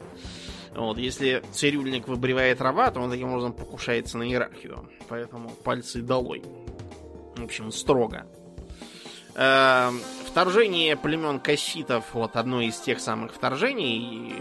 Вот, 0.74 0.98
если 0.98 1.42
цирюльник 1.53 2.07
выбривает 2.07 2.61
раба, 2.61 2.90
то 2.90 3.01
он 3.01 3.11
таким 3.11 3.31
образом 3.31 3.53
покушается 3.53 4.18
на 4.18 4.22
иерархию. 4.22 4.88
Поэтому 5.09 5.51
пальцы 5.51 6.03
долой. 6.03 6.42
В 7.37 7.44
общем, 7.44 7.72
строго. 7.72 8.27
Эм, 9.35 10.01
вторжение 10.27 10.96
племен 10.96 11.38
касситов, 11.38 12.05
вот 12.12 12.37
одно 12.37 12.61
из 12.61 12.77
тех 12.81 12.98
самых 13.01 13.33
вторжений, 13.33 14.35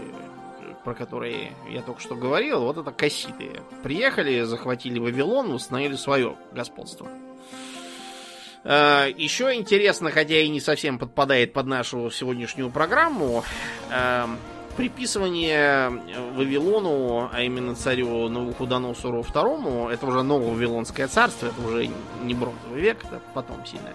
про 0.88 0.94
которые 0.94 1.52
я 1.68 1.82
только 1.82 2.00
что 2.00 2.14
говорил, 2.14 2.62
вот 2.62 2.78
это 2.78 2.90
касситы. 2.92 3.60
Приехали, 3.82 4.40
захватили 4.44 4.98
Вавилон, 4.98 5.52
установили 5.52 5.96
свое 5.96 6.36
господство. 6.52 7.08
Э, 8.64 9.12
Еще 9.14 9.54
интересно, 9.54 10.10
хотя 10.10 10.40
и 10.40 10.48
не 10.48 10.60
совсем 10.60 10.98
подпадает 10.98 11.52
под 11.52 11.66
нашу 11.66 12.10
сегодняшнюю 12.10 12.70
программу, 12.70 13.44
э, 13.90 14.24
приписывание 14.78 15.90
Вавилону, 16.34 17.28
а 17.30 17.42
именно 17.42 17.74
царю 17.74 18.30
Навуходоносору 18.30 19.20
II, 19.20 19.92
это 19.92 20.06
уже 20.06 20.22
новое 20.22 20.52
Вавилонское 20.52 21.06
царство, 21.06 21.48
это 21.48 21.68
уже 21.68 21.90
не 22.22 22.32
бронзовый 22.32 22.80
век, 22.80 23.04
это 23.04 23.20
потом 23.34 23.66
сильно. 23.66 23.92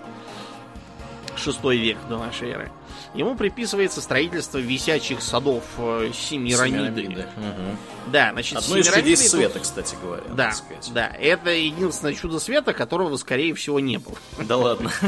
Шестой 1.38 1.78
век 1.78 1.98
до 2.10 2.18
нашей 2.18 2.52
эры. 2.52 2.72
Ему 3.14 3.36
приписывается 3.36 4.02
строительство 4.02 4.58
висячих 4.58 5.22
садов 5.22 5.64
э, 5.78 6.12
Семирамиды. 6.14 7.02
Семирамиды. 7.02 7.28
Мгм. 7.38 7.78
Да, 8.08 8.32
значит, 8.34 8.58
Одно 8.58 8.78
из 8.78 8.92
чудес 8.92 9.30
света, 9.30 9.60
кстати 9.60 9.96
говоря. 10.02 10.24
Да, 10.30 10.54
да, 10.94 11.08
это 11.08 11.52
единственное 11.52 12.14
чудо 12.14 12.40
света, 12.40 12.74
которого, 12.74 13.16
скорее 13.18 13.54
всего, 13.54 13.80
не 13.80 13.98
было. 13.98 14.16
Да 14.40 14.58
ладно. 14.58 14.92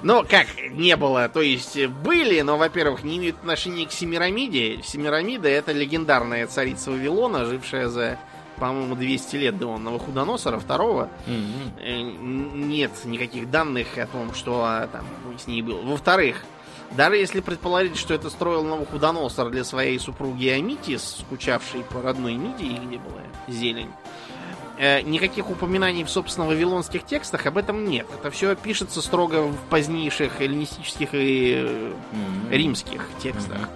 Ну, 0.00 0.24
как 0.24 0.46
не 0.70 0.94
было, 0.96 1.28
то 1.28 1.42
есть 1.42 1.86
были, 1.86 2.40
но, 2.42 2.56
во-первых, 2.56 3.02
не 3.02 3.16
имеют 3.16 3.36
отношения 3.38 3.84
к 3.84 3.90
Семирамиде. 3.90 4.80
Семирамида 4.84 5.48
это 5.48 5.72
легендарная 5.72 6.46
царица 6.46 6.92
Вавилона, 6.92 7.44
жившая 7.44 7.88
за, 7.88 8.18
по-моему, 8.58 8.94
200 8.96 9.36
лет 9.36 9.58
до 9.58 9.76
Навуходоносора 9.78 10.58
второго. 10.58 11.08
Мгм. 11.26 11.72
Э, 11.80 12.00
н- 12.00 12.68
Нет 12.68 12.90
никаких 13.04 13.50
данных 13.50 13.96
о 13.98 14.06
том, 14.06 14.34
что 14.34 14.62
а, 14.64 14.86
там 14.88 15.04
с 15.38 15.46
ней 15.46 15.62
было. 15.62 15.80
Во-вторых, 15.82 16.44
даже 16.96 17.16
если 17.16 17.40
предположить, 17.40 17.96
что 17.96 18.14
это 18.14 18.30
строил 18.30 18.64
Навуходоносор 18.64 19.50
для 19.50 19.64
своей 19.64 19.98
супруги 19.98 20.48
Амитис, 20.48 21.18
скучавшей 21.20 21.82
по 21.84 22.00
родной 22.02 22.34
Мидии, 22.34 22.78
где 22.86 22.96
была 22.98 23.20
зелень, 23.46 23.90
э, 24.78 25.02
никаких 25.02 25.50
упоминаний 25.50 26.04
в, 26.04 26.10
собственно, 26.10 26.46
вавилонских 26.46 27.04
текстах 27.04 27.46
об 27.46 27.58
этом 27.58 27.88
нет. 27.88 28.06
Это 28.18 28.30
все 28.30 28.54
пишется 28.56 29.02
строго 29.02 29.42
в 29.48 29.56
позднейших 29.70 30.40
эллинистических 30.40 31.08
и 31.12 31.92
Мгм. 32.12 32.50
римских 32.50 33.06
текстах. 33.22 33.58
Мгм. 33.58 33.68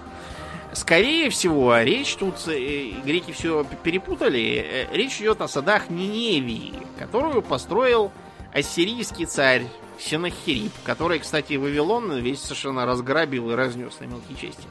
Скорее 0.73 1.29
всего, 1.29 1.77
речь 1.77 2.15
тут, 2.15 2.35
э, 2.47 2.91
греки 3.05 3.31
все 3.31 3.63
перепутали, 3.83 4.87
э, 4.91 4.95
речь 4.95 5.19
идет 5.21 5.41
о 5.41 5.47
садах 5.47 5.89
Ниневии, 5.89 6.73
которую 6.97 7.43
построил 7.43 8.11
ассирийский 8.53 9.25
царь 9.25 9.67
Сенахирип, 9.99 10.71
который, 10.83 11.19
кстати, 11.19 11.53
Вавилон 11.53 12.17
весь 12.17 12.41
совершенно 12.41 12.87
разграбил 12.87 13.51
и 13.51 13.53
разнес 13.53 13.99
на 13.99 14.05
мелкие 14.05 14.35
части. 14.35 14.63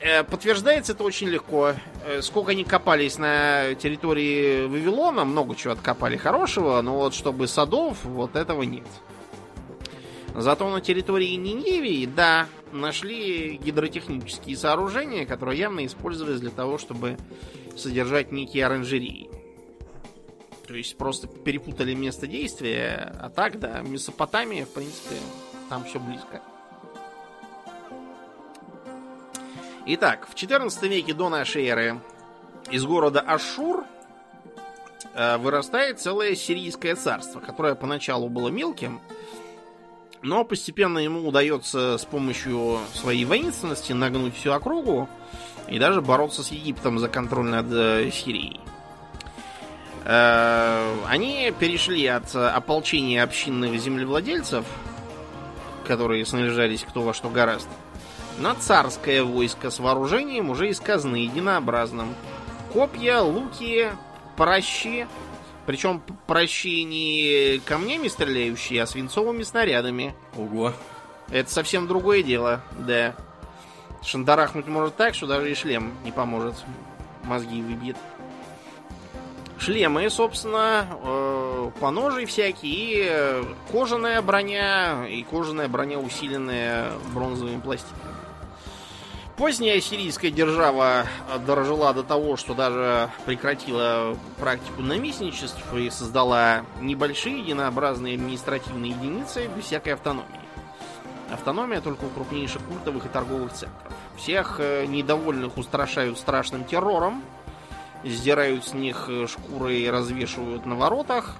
Э, 0.00 0.24
Подтверждается 0.24 0.92
это 0.92 1.04
очень 1.04 1.28
легко. 1.28 1.72
Сколько 2.20 2.50
они 2.50 2.64
копались 2.64 3.16
на 3.16 3.74
территории 3.76 4.66
Вавилона, 4.66 5.24
много 5.24 5.56
чего 5.56 5.72
откопали 5.72 6.18
хорошего, 6.18 6.82
но 6.82 6.96
вот 6.96 7.14
чтобы 7.14 7.48
садов, 7.48 8.04
вот 8.04 8.36
этого 8.36 8.62
нет. 8.62 8.86
Зато 10.36 10.68
на 10.68 10.82
территории 10.82 11.34
Ниневии, 11.34 12.04
да, 12.04 12.46
нашли 12.70 13.56
гидротехнические 13.56 14.54
сооружения, 14.54 15.24
которые 15.24 15.58
явно 15.58 15.86
использовались 15.86 16.40
для 16.40 16.50
того, 16.50 16.76
чтобы 16.76 17.16
содержать 17.74 18.32
некие 18.32 18.66
оранжерии. 18.66 19.30
То 20.66 20.74
есть 20.74 20.98
просто 20.98 21.26
перепутали 21.26 21.94
место 21.94 22.26
действия, 22.26 23.14
а 23.18 23.30
так, 23.30 23.58
да, 23.58 23.80
Месопотамия, 23.80 24.66
в 24.66 24.74
принципе, 24.74 25.16
там 25.70 25.84
все 25.84 25.98
близко. 25.98 26.42
Итак, 29.86 30.28
в 30.28 30.34
14 30.34 30.82
веке 30.82 31.14
до 31.14 31.30
нашей 31.30 31.64
эры 31.64 31.98
из 32.70 32.84
города 32.84 33.20
Ашур 33.20 33.86
э, 35.14 35.38
вырастает 35.38 35.98
целое 35.98 36.34
сирийское 36.34 36.94
царство, 36.94 37.40
которое 37.40 37.74
поначалу 37.74 38.28
было 38.28 38.48
мелким, 38.48 39.00
но 40.26 40.44
постепенно 40.44 40.98
ему 40.98 41.26
удается 41.28 41.98
с 41.98 42.04
помощью 42.04 42.80
своей 42.92 43.24
воинственности 43.24 43.92
нагнуть 43.92 44.36
всю 44.36 44.50
округу 44.50 45.08
и 45.68 45.78
даже 45.78 46.00
бороться 46.00 46.42
с 46.42 46.50
Египтом 46.50 46.98
за 46.98 47.08
контроль 47.08 47.46
над 47.46 47.66
э, 47.70 48.10
Сирией. 48.10 48.60
Э, 50.04 50.96
Они 51.06 51.52
перешли 51.60 52.04
от 52.08 52.34
э, 52.34 52.48
ополчения 52.48 53.22
общинных 53.22 53.80
землевладельцев, 53.80 54.64
которые 55.86 56.26
снаряжались 56.26 56.82
кто 56.82 57.02
во 57.02 57.14
что 57.14 57.28
гораст, 57.28 57.68
на 58.38 58.56
царское 58.56 59.22
войско 59.22 59.70
с 59.70 59.78
вооружением 59.78 60.50
уже 60.50 60.70
из 60.70 60.80
казны 60.80 61.16
единообразным. 61.16 62.12
Копья, 62.72 63.20
луки, 63.20 63.92
пращи, 64.36 65.06
причем 65.66 66.00
п- 66.00 66.14
пращи 66.26 66.84
не 66.84 67.60
камнями 67.64 68.08
стреляющие, 68.08 68.82
а 68.82 68.86
свинцовыми 68.86 69.42
снарядами. 69.42 70.14
Ого. 70.36 70.72
Это 71.30 71.50
совсем 71.50 71.86
другое 71.88 72.22
дело, 72.22 72.62
да. 72.78 73.14
Шандарахнуть 74.02 74.66
может 74.68 74.96
так, 74.96 75.14
что 75.14 75.26
даже 75.26 75.50
и 75.50 75.54
шлем 75.54 75.92
не 76.04 76.12
поможет. 76.12 76.54
Мозги 77.24 77.60
выбьет. 77.60 77.96
Шлемы, 79.58 80.08
собственно, 80.10 80.86
э, 81.02 81.70
поножи 81.80 82.26
всякие, 82.26 83.06
э, 83.08 83.44
кожаная 83.72 84.20
броня, 84.22 85.06
и 85.08 85.22
кожаная 85.22 85.66
броня, 85.66 85.98
усиленная 85.98 86.92
бронзовыми 87.14 87.58
пластинами. 87.60 88.02
Поздняя 89.36 89.82
сирийская 89.82 90.30
держава 90.30 91.06
дожила 91.46 91.92
до 91.92 92.02
того, 92.02 92.38
что 92.38 92.54
даже 92.54 93.10
прекратила 93.26 94.16
практику 94.38 94.80
наместничеств 94.80 95.74
и 95.74 95.90
создала 95.90 96.64
небольшие 96.80 97.40
единообразные 97.40 98.14
административные 98.14 98.92
единицы 98.92 99.46
без 99.54 99.64
всякой 99.64 99.92
автономии. 99.92 100.40
Автономия 101.30 101.82
только 101.82 102.04
у 102.04 102.08
крупнейших 102.08 102.62
культовых 102.62 103.04
и 103.04 103.08
торговых 103.08 103.52
центров. 103.52 103.92
Всех 104.16 104.56
э, 104.58 104.86
недовольных 104.86 105.58
устрашают 105.58 106.18
страшным 106.18 106.64
террором, 106.64 107.22
сдирают 108.04 108.64
с 108.64 108.72
них 108.72 109.06
э, 109.08 109.26
шкуры 109.26 109.74
и 109.74 109.90
развешивают 109.90 110.64
на 110.64 110.76
воротах. 110.76 111.36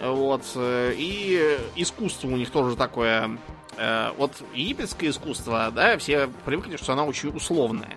Вот. 0.00 0.42
э, 0.54 0.94
И 0.96 1.58
искусство 1.76 2.28
у 2.28 2.36
них 2.36 2.50
тоже 2.50 2.76
такое. 2.76 3.36
Э, 3.76 4.12
Вот 4.16 4.32
египетское 4.54 5.10
искусство, 5.10 5.70
да, 5.74 5.98
все 5.98 6.28
привыкли, 6.44 6.76
что 6.76 6.92
оно 6.92 7.06
очень 7.06 7.30
условное. 7.30 7.96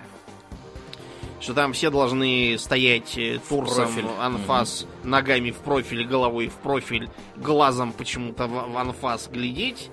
Что 1.40 1.54
там 1.54 1.74
все 1.74 1.90
должны 1.92 2.58
стоять 2.58 3.18
э, 3.18 3.40
торсом, 3.48 3.92
анфас, 4.20 4.88
ногами 5.04 5.52
в 5.52 5.58
профиль, 5.58 6.06
головой 6.06 6.48
в 6.48 6.56
профиль, 6.56 7.10
глазом 7.36 7.94
почему-то 7.94 8.48
в, 8.48 8.72
в 8.72 8.78
анфас 8.78 9.30
глядеть. 9.32 9.90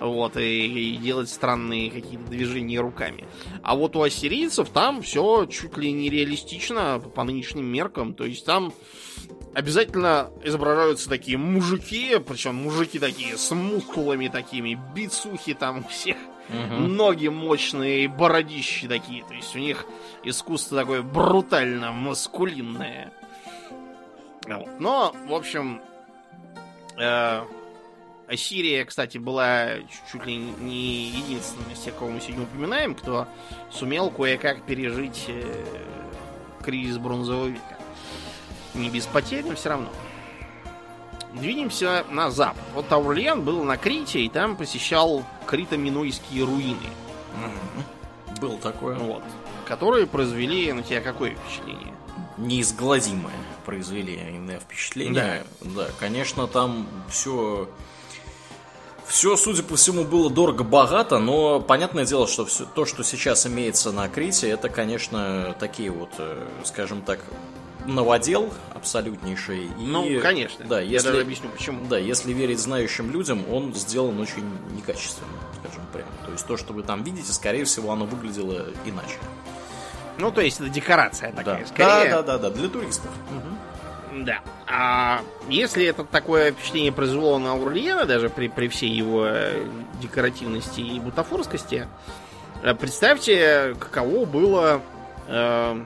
Вот, 0.00 0.36
и, 0.36 0.92
и 0.92 0.96
делать 0.96 1.28
странные 1.28 1.90
какие-то 1.90 2.30
движения 2.30 2.78
руками. 2.78 3.24
А 3.64 3.74
вот 3.74 3.96
у 3.96 4.02
ассирийцев 4.02 4.68
там 4.68 5.02
все 5.02 5.46
чуть 5.46 5.76
ли 5.76 5.90
не 5.90 6.08
реалистично 6.08 7.00
по 7.00 7.24
нынешним 7.24 7.64
меркам. 7.64 8.14
То 8.14 8.24
есть 8.24 8.46
там 8.46 8.72
обязательно 9.58 10.30
изображаются 10.44 11.08
такие 11.08 11.36
мужики, 11.36 12.16
причем 12.26 12.54
мужики 12.54 12.98
такие 12.98 13.36
с 13.36 13.50
мускулами 13.54 14.28
такими, 14.28 14.78
бицухи 14.94 15.54
там 15.54 15.78
у 15.80 15.88
всех, 15.88 16.16
Мгм. 16.48 16.94
ноги 16.96 17.28
мощные, 17.28 18.08
бородищи 18.08 18.86
такие. 18.88 19.24
То 19.24 19.34
есть 19.34 19.54
у 19.56 19.58
них 19.58 19.84
искусство 20.22 20.78
такое 20.78 21.02
брутально 21.02 21.92
маскулинное. 21.92 23.12
Вот. 24.46 24.68
Но, 24.80 25.14
в 25.26 25.34
общем, 25.34 25.80
э, 26.96 27.42
Ассирия, 28.28 28.84
кстати, 28.84 29.18
была 29.18 29.78
чуть- 29.78 30.02
чуть 30.12 30.26
ли 30.26 30.36
не 30.36 31.06
единственным 31.08 31.70
из 31.72 31.80
тех, 31.80 31.96
кого 31.96 32.10
мы 32.10 32.20
сегодня 32.20 32.44
упоминаем, 32.44 32.94
кто 32.94 33.26
сумел 33.70 34.10
кое-как 34.10 34.62
пережить 34.64 35.24
э, 35.28 35.64
кризис 36.62 36.98
бронзового 36.98 37.46
века. 37.48 37.77
Не 38.78 38.90
без 38.90 39.06
потерь, 39.06 39.44
но 39.44 39.54
все 39.54 39.70
равно. 39.70 39.88
Двинемся 41.34 42.04
на 42.10 42.30
запад. 42.30 42.62
Вот 42.74 42.90
Аурлиан 42.90 43.42
был 43.42 43.62
на 43.64 43.76
Крите, 43.76 44.20
и 44.20 44.28
там 44.28 44.56
посещал 44.56 45.24
крито-минойские 45.46 46.44
руины, 46.44 46.76
Мгм. 47.36 48.38
Был 48.40 48.56
такое. 48.58 48.96
вот, 48.98 49.22
которые 49.66 50.06
произвели 50.06 50.72
на 50.72 50.82
тебя 50.82 51.00
какое 51.00 51.34
впечатление? 51.34 51.92
неизгладимое 52.38 53.34
произвели 53.66 54.14
именно 54.14 54.60
впечатление. 54.60 55.44
Да. 55.60 55.88
конечно, 55.98 56.46
там 56.46 56.86
все... 57.08 57.68
Все, 59.06 59.36
судя 59.36 59.62
по 59.62 59.74
всему, 59.76 60.04
было 60.04 60.28
дорого-богато, 60.30 61.18
но 61.18 61.60
понятное 61.60 62.04
дело, 62.04 62.28
что 62.28 62.44
все, 62.44 62.66
то, 62.66 62.84
что 62.84 63.02
сейчас 63.02 63.46
имеется 63.46 63.90
на 63.90 64.06
Крите, 64.08 64.50
это, 64.50 64.68
конечно, 64.68 65.56
такие 65.58 65.90
вот, 65.90 66.10
э, 66.18 66.46
скажем 66.64 67.00
так, 67.00 67.18
новодел 67.88 68.52
абсолютнейший. 68.74 69.64
И, 69.64 69.70
Ну, 69.78 70.06
конечно. 70.20 70.64
Да, 70.66 70.80
Я 70.80 70.90
если, 70.92 71.08
даже 71.08 71.20
объясню, 71.22 71.50
почему. 71.50 71.86
да, 71.86 71.98
если 71.98 72.32
верить 72.32 72.58
знающим 72.58 73.10
людям, 73.10 73.44
он 73.50 73.74
сделан 73.74 74.18
очень 74.20 74.44
некачественно, 74.76 75.30
скажем 75.60 75.82
прямо. 75.92 76.10
То 76.24 76.32
есть 76.32 76.46
то, 76.46 76.56
что 76.56 76.72
вы 76.72 76.82
там 76.82 77.02
видите, 77.02 77.32
скорее 77.32 77.64
всего, 77.64 77.92
оно 77.92 78.04
выглядело 78.04 78.66
иначе. 78.84 79.16
Ну, 80.18 80.30
то 80.30 80.40
есть 80.40 80.60
это 80.60 80.68
декорация 80.68 81.32
такая, 81.32 81.60
да. 81.60 81.66
скорее. 81.66 82.10
да, 82.10 82.22
да, 82.22 82.38
да, 82.38 82.50
для 82.50 82.68
туристов. 82.68 83.10
Да. 84.14 84.40
А 84.66 85.22
если 85.48 85.84
это 85.84 86.02
такое 86.02 86.52
впечатление 86.52 86.92
произвело 86.92 87.38
на 87.38 87.52
Аурлиена, 87.52 88.04
даже 88.04 88.28
при, 88.28 88.48
при 88.48 88.68
всей 88.68 88.90
его 88.90 89.26
э, 89.26 89.64
декоративности 90.00 90.80
и 90.80 90.98
бутафорскости, 90.98 91.86
Э, 92.62 92.74
представьте, 92.74 93.76
каково 93.78 94.24
было 94.24 94.82
э, 95.28 95.84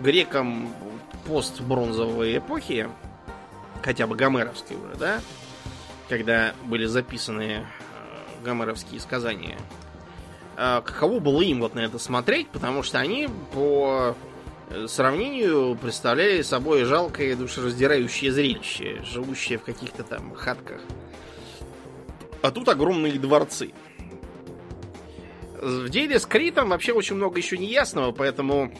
грекам 0.00 0.68
постбронзовой 1.26 2.38
эпохи, 2.38 2.88
хотя 3.82 4.06
бы 4.06 4.16
гомеровской 4.16 4.76
уже, 4.76 4.94
да, 4.96 5.20
когда 6.08 6.54
были 6.64 6.86
записаны 6.86 7.42
э, 7.42 7.64
гомеровские 8.44 9.00
сказания. 9.00 9.58
Э, 10.56 10.82
каково 10.84 11.20
было 11.20 11.42
им 11.42 11.60
вот 11.60 11.74
на 11.74 11.80
это 11.80 11.98
смотреть, 11.98 12.48
потому 12.48 12.82
что 12.82 12.98
они 12.98 13.28
по 13.52 14.14
э, 14.70 14.86
сравнению 14.86 15.76
представляли 15.76 16.42
собой 16.42 16.84
жалкое 16.84 17.36
душераздирающее 17.36 18.32
зрелище, 18.32 19.02
живущее 19.04 19.58
в 19.58 19.62
каких-то 19.62 20.02
там 20.04 20.34
хатках. 20.34 20.80
А 22.42 22.50
тут 22.50 22.68
огромные 22.68 23.18
дворцы. 23.18 23.72
В 25.60 25.88
деле 25.88 26.20
с 26.20 26.26
Критом 26.26 26.68
вообще 26.68 26.92
очень 26.92 27.16
много 27.16 27.38
еще 27.38 27.58
неясного, 27.58 28.12
поэтому 28.12 28.72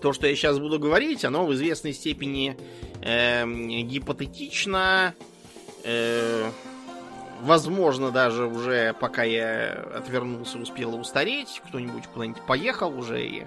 то, 0.00 0.12
что 0.12 0.26
я 0.26 0.34
сейчас 0.34 0.58
буду 0.58 0.78
говорить, 0.78 1.24
оно 1.24 1.46
в 1.46 1.54
известной 1.54 1.92
степени 1.92 2.56
э, 3.02 3.46
гипотетично, 3.82 5.14
э, 5.84 6.50
возможно, 7.40 8.10
даже 8.10 8.46
уже 8.46 8.94
пока 8.94 9.22
я 9.22 9.72
отвернулся, 9.94 10.58
успела 10.58 10.96
устареть, 10.96 11.62
кто-нибудь 11.68 12.06
куда-нибудь 12.08 12.42
поехал 12.42 12.96
уже 12.98 13.24
и 13.24 13.46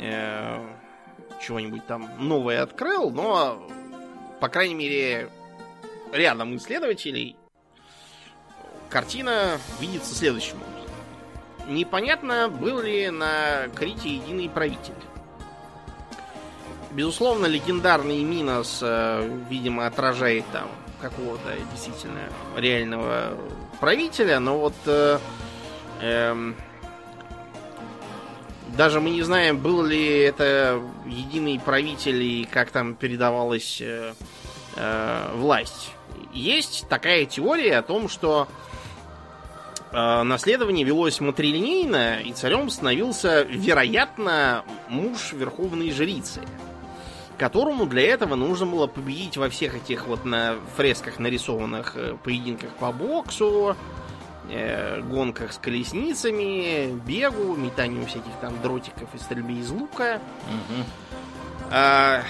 э, 0.00 0.58
чего-нибудь 1.40 1.86
там 1.86 2.10
новое 2.18 2.62
открыл, 2.62 3.10
но, 3.10 3.68
по 4.40 4.48
крайней 4.48 4.74
мере, 4.74 5.30
рядом 6.12 6.56
исследователей 6.56 7.36
картина 8.88 9.58
видится 9.80 10.14
следующим 10.14 10.56
образом. 10.56 11.74
Непонятно, 11.74 12.48
был 12.48 12.80
ли 12.80 13.10
на 13.10 13.68
Крите 13.74 14.16
единый 14.16 14.48
правитель. 14.48 14.94
Безусловно, 16.90 17.46
легендарный 17.46 18.22
Минос, 18.22 18.80
э, 18.82 19.30
видимо, 19.50 19.86
отражает 19.86 20.44
там 20.52 20.68
какого-то 21.00 21.54
действительно 21.72 22.20
реального 22.56 23.36
правителя, 23.78 24.40
но 24.40 24.58
вот 24.58 24.74
э, 24.86 25.18
э, 26.00 26.52
даже 28.76 29.00
мы 29.00 29.10
не 29.10 29.22
знаем, 29.22 29.58
был 29.58 29.82
ли 29.82 30.18
это 30.20 30.80
единый 31.06 31.60
правитель 31.60 32.22
и 32.22 32.44
как 32.44 32.70
там 32.70 32.94
передавалась 32.94 33.80
э, 33.82 34.14
э, 34.76 35.30
власть. 35.34 35.90
Есть 36.32 36.86
такая 36.88 37.26
теория 37.26 37.78
о 37.78 37.82
том, 37.82 38.08
что 38.08 38.48
э, 39.92 40.22
наследование 40.22 40.84
велось 40.84 41.20
матрилинейно, 41.20 42.20
и 42.20 42.32
царем 42.32 42.70
становился, 42.70 43.42
вероятно, 43.42 44.64
муж 44.88 45.32
верховной 45.34 45.90
жрицы 45.90 46.40
которому 47.38 47.86
для 47.86 48.02
этого 48.02 48.34
нужно 48.34 48.66
было 48.66 48.86
победить 48.86 49.36
во 49.36 49.48
всех 49.48 49.76
этих 49.76 50.06
вот 50.06 50.24
на 50.24 50.56
фресках 50.76 51.18
нарисованных 51.18 51.92
э, 51.96 52.16
поединках 52.22 52.70
по 52.72 52.90
боксу, 52.90 53.76
э, 54.50 55.00
гонках 55.02 55.52
с 55.52 55.58
колесницами, 55.58 56.92
бегу, 57.06 57.54
метанию 57.54 58.04
всяких 58.06 58.32
там 58.40 58.60
дротиков 58.60 59.08
и 59.14 59.18
стрельбе 59.18 59.54
из 59.54 59.70
лука. 59.70 60.20
Угу. 60.48 60.84
А, 61.70 62.22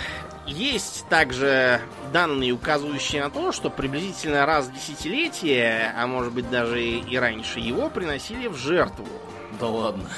есть 0.47 1.07
также 1.09 1.81
данные, 2.13 2.53
указывающие 2.53 3.23
на 3.23 3.31
то, 3.31 3.51
что 3.53 3.71
приблизительно 3.71 4.45
раз 4.45 4.67
в 4.67 4.75
десятилетие, 4.75 5.93
а 5.97 6.07
может 6.07 6.33
быть 6.35 6.51
даже 6.51 6.83
и 6.83 7.17
раньше, 7.17 7.61
его 7.61 7.89
приносили 7.89 8.47
в 8.49 8.57
жертву. 8.57 9.07
Да 9.59 9.67
ладно. 9.69 10.09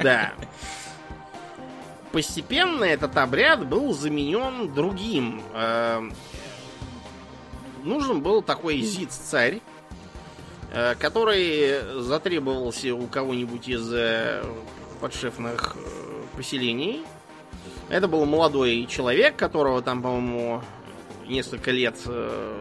Да 0.00 0.32
постепенно 2.12 2.84
этот 2.84 3.16
обряд 3.16 3.66
был 3.66 3.92
заменен 3.92 4.72
другим. 4.72 5.42
Э, 5.54 6.02
нужен 7.84 8.20
был 8.20 8.42
такой 8.42 8.80
зиц-царь, 8.80 9.60
э, 10.72 10.94
который 10.96 12.00
затребовался 12.02 12.94
у 12.94 13.06
кого-нибудь 13.06 13.68
из 13.68 13.92
э, 13.92 14.42
подшефных 15.00 15.76
поселений. 16.36 17.02
Это 17.88 18.08
был 18.08 18.24
молодой 18.24 18.86
человек, 18.86 19.36
которого 19.36 19.80
там, 19.80 20.02
по-моему, 20.02 20.62
несколько 21.28 21.70
лет 21.70 21.96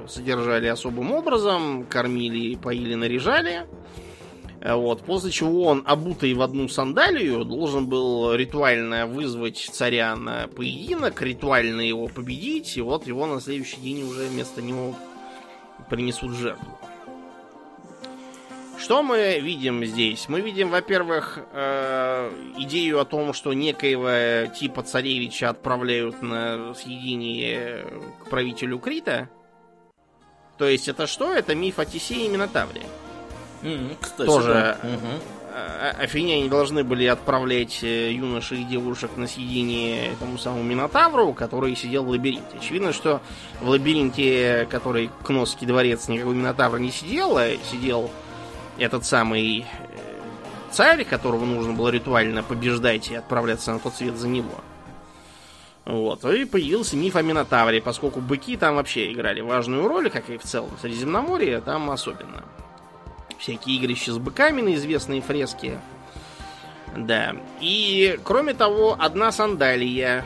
содержали 0.07 0.67
особым 0.67 1.11
образом, 1.11 1.83
кормили, 1.85 2.55
поили, 2.55 2.93
наряжали. 2.93 3.65
Э, 4.65 4.73
вот, 4.73 5.03
после 5.03 5.29
чего 5.29 5.65
он, 5.65 5.83
обутый 5.85 6.33
в 6.33 6.41
одну 6.41 6.67
сандалию, 6.67 7.45
должен 7.45 7.85
был 7.85 8.33
ритуально 8.33 9.05
вызвать 9.05 9.69
царя 9.71 10.15
на 10.15 10.47
поединок, 10.47 11.21
ритуально 11.21 11.81
его 11.81 12.07
победить, 12.07 12.75
и 12.75 12.81
вот 12.81 13.05
его 13.05 13.27
на 13.27 13.39
следующий 13.39 13.79
день 13.79 14.01
уже 14.01 14.23
вместо 14.23 14.63
него 14.63 14.95
принесут 15.87 16.31
жертву. 16.31 16.79
Что 18.79 19.03
мы 19.03 19.39
видим 19.39 19.85
здесь? 19.85 20.27
Мы 20.29 20.41
видим, 20.41 20.71
во-первых, 20.71 21.39
э, 21.53 22.31
идею 22.57 22.99
о 22.99 23.05
том, 23.05 23.33
что 23.33 23.53
некоего 23.53 24.51
типа 24.51 24.81
царевича 24.81 25.49
отправляют 25.51 26.23
на 26.23 26.73
съедение 26.73 27.85
к 28.23 28.31
правителю 28.31 28.79
Крита. 28.79 29.29
То 30.57 30.67
есть 30.67 30.87
это 30.87 31.05
что? 31.05 31.31
Это 31.31 31.53
миф 31.53 31.77
о 31.77 31.85
Тесее 31.85 32.25
и 32.25 32.29
Минотавре. 32.29 32.81
Кстати, 33.99 34.27
Тоже 34.27 34.53
да. 34.53 34.77
угу. 34.83 35.99
афиняне 35.99 36.49
должны 36.49 36.83
были 36.83 37.05
отправлять 37.05 37.83
э, 37.83 38.11
юношей 38.11 38.61
и 38.61 38.63
девушек 38.63 39.11
на 39.15 39.27
съедение 39.27 40.11
этому 40.13 40.37
самому 40.37 40.63
Минотавру, 40.63 41.33
который 41.33 41.75
сидел 41.75 42.03
в 42.03 42.09
лабиринте. 42.09 42.57
Очевидно, 42.57 42.93
что 42.93 43.21
в 43.61 43.69
лабиринте, 43.69 44.67
который 44.69 45.09
Кносский 45.23 45.65
дворец, 45.65 46.07
никакой 46.07 46.35
Минотавр 46.35 46.79
не 46.79 46.91
сидел, 46.91 47.37
а 47.37 47.49
сидел 47.71 48.11
этот 48.77 49.05
самый 49.05 49.61
э, 49.61 49.63
царь, 50.71 51.03
которого 51.03 51.45
нужно 51.45 51.73
было 51.73 51.89
ритуально 51.89 52.43
побеждать 52.43 53.09
и 53.09 53.15
отправляться 53.15 53.71
на 53.73 53.79
тот 53.79 53.95
свет 53.95 54.15
за 54.17 54.27
него. 54.27 54.61
Вот. 55.85 56.25
И 56.25 56.45
появился 56.45 56.97
миф 56.97 57.15
о 57.15 57.21
Минотавре, 57.21 57.81
поскольку 57.81 58.19
быки 58.19 58.57
там 58.57 58.75
вообще 58.75 59.11
играли 59.11 59.41
важную 59.41 59.87
роль, 59.87 60.09
как 60.09 60.29
и 60.29 60.37
в 60.37 60.43
целом 60.43 60.71
в 60.77 60.81
Средиземноморье, 60.81 61.61
там 61.61 61.91
особенно 61.91 62.43
всякие 63.37 63.77
игрища 63.77 64.13
с 64.13 64.17
быками 64.17 64.61
на 64.61 64.75
известные 64.75 65.21
фрески. 65.21 65.79
Да. 66.95 67.35
И, 67.59 68.19
кроме 68.23 68.53
того, 68.53 68.95
одна 68.97 69.31
сандалия. 69.31 70.25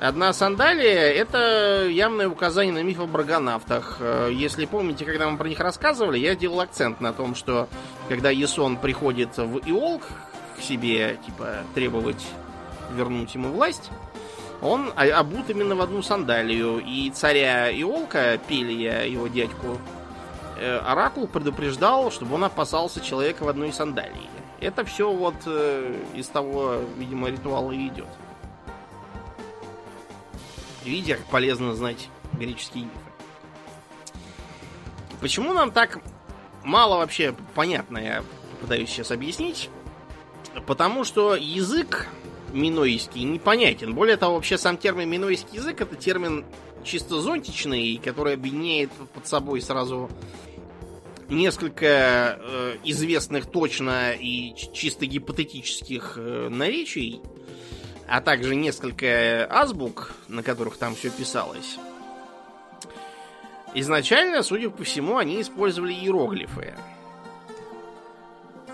Одна 0.00 0.32
сандалия— 0.32 1.12
это 1.14 1.86
явное 1.88 2.28
указание 2.28 2.74
на 2.74 2.82
миф 2.82 3.00
о 3.00 3.06
баргонавтах. 3.06 4.00
Если 4.30 4.66
помните, 4.66 5.04
когда 5.04 5.30
мы 5.30 5.38
про 5.38 5.48
них 5.48 5.60
рассказывали, 5.60 6.18
я 6.18 6.34
делал 6.34 6.60
акцент 6.60 7.00
на 7.00 7.12
том, 7.12 7.34
что 7.34 7.68
когда 8.08 8.30
Есон 8.30 8.76
приходит 8.76 9.36
в 9.38 9.58
Иолк 9.68 10.02
к 10.58 10.62
себе, 10.62 11.18
типа, 11.24 11.64
требовать 11.74 12.22
вернуть 12.92 13.34
ему 13.34 13.48
власть, 13.50 13.90
он 14.60 14.92
обут 14.96 15.48
именно 15.48 15.74
в 15.74 15.80
одну 15.80 16.02
сандалию. 16.02 16.82
И 16.84 17.10
царя 17.10 17.70
Иолка, 17.70 18.38
Пелия, 18.46 19.04
его 19.04 19.26
дядьку, 19.28 19.78
Э, 20.56 20.78
Оракул 20.78 21.26
предупреждал, 21.26 22.10
чтобы 22.10 22.34
он 22.34 22.44
опасался 22.44 23.00
человека 23.00 23.44
в 23.44 23.48
одной 23.48 23.72
сандалии. 23.72 24.28
Это 24.60 24.84
все 24.84 25.12
вот 25.12 25.34
э, 25.46 25.94
из 26.14 26.26
того, 26.28 26.80
видимо, 26.96 27.30
ритуала 27.30 27.74
идет. 27.74 28.08
Видите, 30.84 31.16
как 31.16 31.26
полезно 31.26 31.74
знать 31.74 32.08
греческие 32.34 32.84
мифы. 32.84 32.96
Почему 35.20 35.52
нам 35.54 35.70
так 35.70 36.00
мало 36.62 36.98
вообще 36.98 37.34
понятно, 37.54 37.98
я 37.98 38.24
пытаюсь 38.60 38.90
сейчас 38.90 39.10
объяснить. 39.10 39.70
Потому 40.66 41.04
что 41.04 41.34
язык 41.34 42.06
минойский 42.52 43.24
непонятен. 43.24 43.94
Более 43.94 44.16
того, 44.16 44.36
вообще 44.36 44.56
сам 44.56 44.76
термин 44.76 45.08
минойский 45.08 45.56
язык 45.58 45.80
это 45.80 45.96
термин 45.96 46.44
чисто 46.84 47.20
зонтичный, 47.20 48.00
который 48.02 48.34
объединяет 48.34 48.90
под 49.14 49.26
собой 49.26 49.60
сразу 49.60 50.10
несколько 51.28 51.86
э, 52.38 52.76
известных 52.84 53.46
точно 53.46 54.12
и 54.12 54.54
чисто 54.72 55.06
гипотетических 55.06 56.14
э, 56.16 56.48
наречий, 56.50 57.20
а 58.06 58.20
также 58.20 58.54
несколько 58.54 59.46
азбук, 59.50 60.12
на 60.28 60.42
которых 60.42 60.76
там 60.76 60.94
все 60.94 61.10
писалось. 61.10 61.78
Изначально, 63.74 64.42
судя 64.42 64.70
по 64.70 64.84
всему, 64.84 65.16
они 65.16 65.40
использовали 65.40 65.92
иероглифы. 65.92 66.74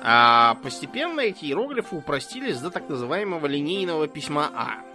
А 0.02 0.56
постепенно 0.62 1.20
эти 1.20 1.44
иероглифы 1.46 1.96
упростились 1.96 2.58
до 2.58 2.70
так 2.70 2.88
называемого 2.88 3.46
линейного 3.46 4.08
письма 4.08 4.50
А. 4.54 4.89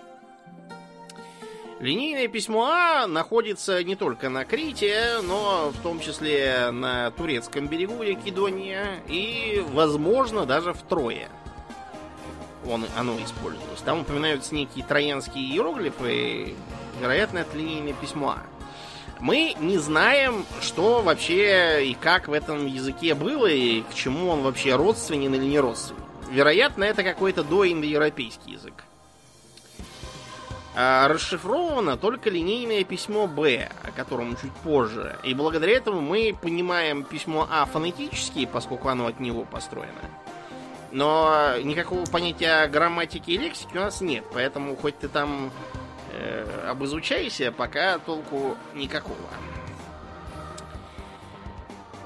Линейное 1.79 2.29
письмо 2.29 2.67
А 2.67 3.05
находится 3.05 3.83
не 3.83 3.97
только 3.97 4.29
на 4.29 4.45
Крите, 4.45 5.17
но 5.23 5.71
в 5.71 5.81
том 5.81 5.99
числе 5.99 6.71
на 6.71 7.11
турецком 7.11 7.67
берегу 7.67 8.01
реки 8.01 8.31
Дония 8.31 9.01
и, 9.09 9.61
возможно, 9.73 10.45
даже 10.45 10.71
в 10.71 10.81
Трое. 10.83 11.27
Он, 12.65 12.85
оно 12.95 13.17
использовалось. 13.21 13.81
Там 13.81 14.01
упоминаются 14.01 14.55
некие 14.55 14.85
троянские 14.85 15.43
иероглифы, 15.43 16.55
вероятно, 17.01 17.39
это 17.39 17.57
линейное 17.57 17.93
письмо 17.93 18.37
А. 18.37 18.43
Мы 19.19 19.53
не 19.59 19.77
знаем, 19.77 20.45
что 20.61 21.01
вообще 21.01 21.87
и 21.89 21.93
как 21.93 22.29
в 22.29 22.33
этом 22.33 22.65
языке 22.67 23.15
было, 23.15 23.47
и 23.47 23.81
к 23.81 23.93
чему 23.93 24.29
он 24.29 24.43
вообще 24.43 24.75
родственен 24.75 25.33
или 25.33 25.45
не 25.45 25.59
родственен. 25.59 26.01
Вероятно, 26.31 26.85
это 26.85 27.03
какой-то 27.03 27.43
доиндоевропейский 27.43 28.53
язык. 28.53 28.84
А 30.77 31.07
расшифровано 31.07 31.95
только 31.95 32.29
линейное 32.29 32.83
письмо 32.83 33.27
Б, 33.27 33.69
о 33.83 33.91
котором 33.91 34.35
чуть 34.35 34.51
позже. 34.51 35.17
И 35.23 35.33
благодаря 35.33 35.77
этому 35.77 36.01
мы 36.01 36.37
понимаем 36.39 37.03
письмо 37.03 37.47
А 37.49 37.65
фонетически, 37.65 38.45
поскольку 38.45 38.89
оно 38.89 39.07
от 39.07 39.21
него 39.21 39.45
построено. 39.45 39.93
Но 40.91 41.57
никакого 41.63 42.03
понятия 42.05 42.67
грамматики 42.67 43.31
и 43.31 43.37
лексики 43.37 43.77
у 43.77 43.81
нас 43.81 44.01
нет, 44.01 44.25
поэтому 44.33 44.75
хоть 44.75 44.97
ты 44.97 45.07
там 45.07 45.51
э, 46.13 46.69
обизучайся, 46.69 47.51
пока 47.51 47.97
толку 47.99 48.57
никакого. 48.73 49.17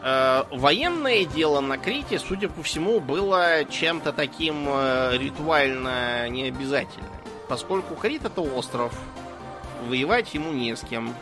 Э, 0.01 0.43
военное 0.51 1.25
дело 1.25 1.59
на 1.59 1.77
Крите, 1.77 2.19
судя 2.19 2.49
по 2.49 2.63
всему, 2.63 2.99
было 2.99 3.65
чем-то 3.65 4.13
таким 4.13 4.65
э, 4.67 5.17
ритуально 5.17 6.29
необязательным. 6.29 7.18
Поскольку 7.49 7.95
Крит 7.95 8.23
это 8.25 8.41
остров, 8.41 8.93
воевать 9.87 10.33
ему 10.33 10.51
не 10.53 10.75
с 10.75 10.81
кем. 10.81 11.13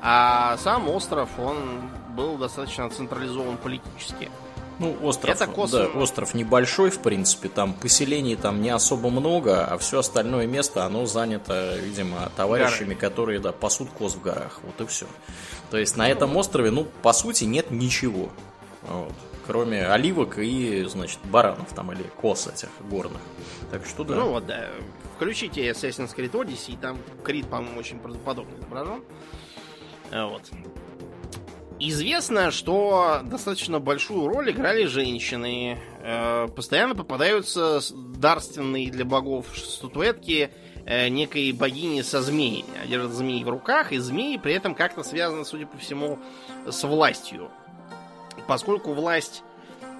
А 0.00 0.56
сам 0.56 0.88
остров, 0.88 1.28
он 1.38 1.82
был 2.16 2.36
достаточно 2.36 2.90
централизован 2.90 3.56
политически. 3.58 4.30
Ну, 4.78 4.96
остров, 5.02 5.36
Это 5.36 5.46
косвенно. 5.46 5.90
да, 5.92 5.98
остров 6.00 6.34
небольшой, 6.34 6.90
в 6.90 6.98
принципе, 7.00 7.48
там 7.48 7.74
поселений 7.74 8.34
там 8.34 8.62
не 8.62 8.70
особо 8.70 9.10
много, 9.10 9.64
а 9.64 9.78
все 9.78 10.00
остальное 10.00 10.46
место, 10.46 10.84
оно 10.84 11.06
занято, 11.06 11.76
видимо, 11.76 12.32
товарищами, 12.36 12.94
которые, 12.94 13.38
да, 13.38 13.52
пасут 13.52 13.90
коз 13.90 14.14
в 14.14 14.22
горах, 14.22 14.58
вот 14.64 14.80
и 14.80 14.90
все. 14.90 15.06
То 15.70 15.76
есть 15.76 15.96
на 15.96 16.08
этом 16.08 16.36
острове, 16.36 16.70
ну, 16.70 16.86
по 17.02 17.12
сути, 17.12 17.44
нет 17.44 17.70
ничего, 17.70 18.30
вот, 18.88 19.12
кроме 19.46 19.86
оливок 19.86 20.38
и, 20.38 20.84
значит, 20.84 21.20
баранов 21.24 21.68
там, 21.74 21.92
или 21.92 22.02
коз 22.20 22.48
этих 22.48 22.70
горных. 22.80 23.20
Так 23.70 23.86
что, 23.86 24.02
да. 24.02 24.14
Ну 24.14 24.30
вот, 24.30 24.46
да. 24.46 24.68
Включите 25.22 25.70
Assassin's 25.70 26.16
Creed 26.16 26.32
Odyssey, 26.32 26.76
там 26.76 26.98
Крит, 27.22 27.46
по-моему, 27.46 27.78
очень 27.78 28.00
правдоподобно 28.00 28.58
изображен. 28.58 29.04
А, 30.10 30.26
Вот. 30.26 30.50
Известно, 31.78 32.50
что 32.50 33.20
достаточно 33.22 33.78
большую 33.78 34.26
роль 34.26 34.50
играли 34.50 34.84
женщины. 34.86 35.78
Э, 36.00 36.48
Постоянно 36.48 36.96
попадаются 36.96 37.78
дарственные 38.16 38.90
для 38.90 39.04
богов 39.04 39.46
статуэтки 39.56 40.50
э, 40.86 41.08
некой 41.08 41.52
богини 41.52 42.02
со 42.02 42.20
змеями. 42.20 42.76
Она 42.78 42.86
держит 42.86 43.12
змеи 43.12 43.44
в 43.44 43.48
руках, 43.48 43.92
и 43.92 43.98
змеи 43.98 44.38
при 44.38 44.54
этом 44.54 44.74
как-то 44.74 45.04
связаны, 45.04 45.44
судя 45.44 45.68
по 45.68 45.78
всему, 45.78 46.18
с 46.66 46.82
властью. 46.82 47.48
Поскольку 48.48 48.92
власть 48.92 49.44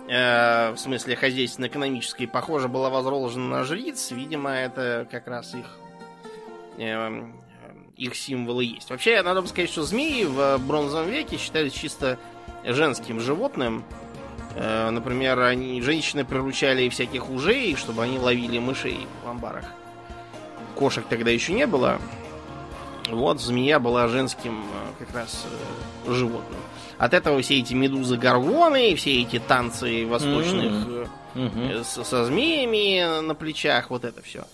э, 0.09 0.73
в 0.73 0.79
смысле 0.79 1.17
хозяйственно-экономической, 1.17 2.27
похоже, 2.27 2.69
была 2.69 2.91
возложена 2.91 3.49
на 3.49 3.65
жриц. 3.65 4.11
Видимо, 4.11 4.51
это 4.51 5.07
как 5.11 5.27
раз 5.27 5.55
их, 5.55 5.67
э, 6.79 7.25
их 7.97 8.15
символы 8.15 8.65
есть. 8.65 8.91
Вообще, 8.91 9.23
надо 9.23 9.43
бы 9.43 9.49
сказать, 9.49 9.71
что 9.71 9.83
змеи 9.83 10.25
в 10.25 10.59
бронзовом 10.59 11.09
веке 11.09 11.37
считались 11.37 11.73
чисто 11.73 12.19
женским 12.65 13.21
животным. 13.21 13.85
Э, 14.55 14.91
например, 14.91 15.41
они, 15.41 15.81
женщины 15.83 16.25
приручали 16.25 16.89
всяких 16.89 17.31
ужей, 17.31 17.75
чтобы 17.77 18.03
они 18.03 18.19
ловили 18.19 18.59
мышей 18.59 19.07
в 19.25 19.29
амбарах. 19.29 19.65
Кошек 20.75 21.05
тогда 21.09 21.31
еще 21.31 21.53
не 21.53 21.67
было. 21.67 22.01
Вот, 23.11 23.41
змея 23.41 23.79
была 23.79 24.09
женским 24.09 24.63
э, 24.63 25.05
как 25.05 25.15
раз 25.15 25.47
э, 26.07 26.13
животным. 26.13 26.61
От 27.03 27.15
этого 27.15 27.43
все 27.43 27.59
эти 27.59 27.75
медузы-горгоны, 27.75 28.95
все 28.95 29.23
эти 29.23 29.41
танцы 29.41 30.07
восточных 30.07 31.09
э, 31.35 31.83
со, 31.83 32.05
со 32.05 32.25
змеями 32.25 33.21
на 33.23 33.35
плечах, 33.35 33.91
вот 33.91 34.05
это 34.05 34.23
все. 34.23 34.45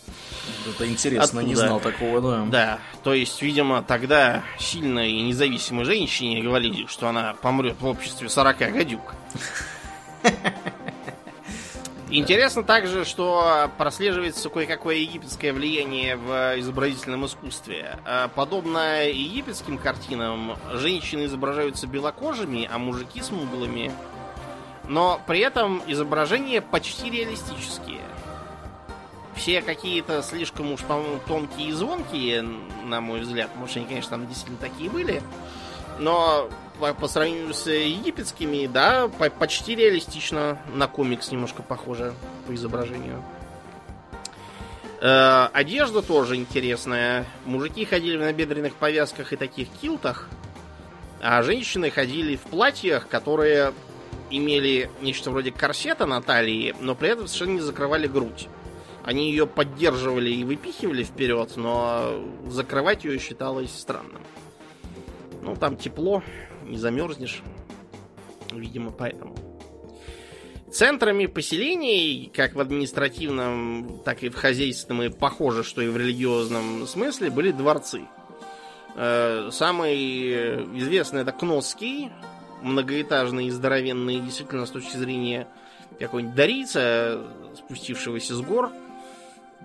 Это 0.67 0.89
интересно, 0.89 1.41
не 1.41 1.53
Оттуда. 1.53 1.67
знал 1.67 1.81
такого, 1.81 2.23
да. 2.23 2.47
Да, 2.47 2.79
то 3.05 3.13
есть, 3.13 3.43
видимо, 3.43 3.83
тогда 3.83 4.45
сильной 4.59 5.13
и 5.13 5.21
независимой 5.25 5.85
женщине 5.85 6.41
говорили, 6.41 6.87
что 6.87 7.09
она 7.09 7.35
помрет 7.35 7.77
в 7.81 7.87
обществе 7.87 8.31
40 8.31 8.57
гадюк. 8.73 9.15
Интересно 12.11 12.63
также, 12.63 13.05
что 13.05 13.71
прослеживается 13.77 14.49
кое-какое 14.49 14.97
египетское 14.97 15.53
влияние 15.53 16.17
в 16.17 16.59
изобразительном 16.59 17.27
искусстве. 17.27 17.99
А, 18.07 18.29
Подобно 18.29 19.07
египетским 19.07 19.77
картинам, 19.77 20.57
женщины 20.73 21.27
изображаются 21.27 21.87
белокожими, 21.87 22.69
а 22.73 22.79
мужики 22.79 23.21
смуглыми. 23.21 23.93
Но 24.89 25.21
при 25.27 25.41
этом 25.41 25.83
изображения 25.87 26.63
почти 26.63 27.11
реалистические. 27.11 28.01
Все 29.37 29.61
какие-то 29.61 30.23
слишком 30.23 30.73
уж, 30.73 30.81
по-моему, 30.81 31.21
тонкие 31.29 31.69
и 31.69 31.73
звонкие, 31.73 32.43
на 32.87 33.03
мой 33.03 33.21
взгляд. 33.21 33.51
Может, 33.55 33.77
они, 33.77 33.87
конечно, 33.87 34.13
там 34.13 34.27
действительно 34.27 34.59
такие 34.59 34.89
были. 34.89 35.23
Но 35.99 36.49
по, 36.79 36.95
по 36.95 37.09
сравнению 37.09 37.53
с 37.53 37.71
египетскими, 37.71 38.67
да, 38.67 39.09
по- 39.09 39.31
почти 39.31 39.75
реалистично. 39.75 40.59
На 40.75 40.87
комикс 40.87 41.31
немножко 41.31 41.63
похоже 41.63 42.15
по 42.47 42.55
изображению. 42.55 43.23
Э, 45.01 45.49
одежда 45.53 46.03
тоже 46.03 46.37
интересная. 46.37 47.27
Мужики 47.45 47.85
ходили 47.85 48.17
в 48.17 48.21
набедренных 48.21 48.75
повязках 48.75 49.33
и 49.33 49.37
таких 49.37 49.69
килтах, 49.81 50.29
а 51.21 51.43
женщины 51.43 51.91
ходили 51.91 52.37
в 52.37 52.43
платьях, 52.43 53.09
которые 53.09 53.73
имели 54.31 54.91
нечто 55.01 55.31
вроде 55.31 55.53
корсета 55.53 56.07
на 56.07 56.21
талии, 56.21 56.75
но 56.81 56.95
при 56.95 57.11
этом 57.11 57.27
совершенно 57.27 57.55
не 57.55 57.61
закрывали 57.61 58.07
грудь. 58.07 58.49
Они 59.05 59.31
ее 59.31 59.47
поддерживали 59.47 60.31
и 60.31 60.45
выпихивали 60.45 61.03
вперед, 61.03 61.53
но 61.57 62.23
закрывать 62.49 63.05
ее 63.05 63.19
считалось 63.19 63.73
странным. 63.73 64.21
Ну, 65.43 65.57
там 65.57 65.77
тепло, 65.77 66.23
не 66.69 66.79
замерзнешь. 66.79 67.43
Видимо, 68.53 68.91
поэтому. 68.91 69.35
Центрами 70.71 71.27
поселений, 71.27 72.31
как 72.35 72.55
в 72.55 72.61
административном, 72.61 74.01
так 74.05 74.23
и 74.23 74.29
в 74.29 74.35
хозяйственном, 74.35 75.03
и 75.03 75.09
похоже, 75.09 75.65
что 75.65 75.81
и 75.81 75.89
в 75.89 75.97
религиозном 75.97 76.87
смысле, 76.87 77.31
были 77.31 77.53
дворцы. 77.53 78.03
Э, 78.95 79.49
Самый 79.51 80.79
известный 80.79 81.23
это 81.23 81.33
Кносский, 81.33 82.11
многоэтажный 82.63 83.47
и 83.47 83.51
здоровенный, 83.51 84.21
действительно, 84.21 84.67
с 84.67 84.71
точки 84.71 84.97
зрения 84.97 85.49
какой-нибудь 85.99 86.35
дарийца, 86.37 87.25
спустившегося 87.57 88.35
с 88.35 88.41
гор, 88.41 88.71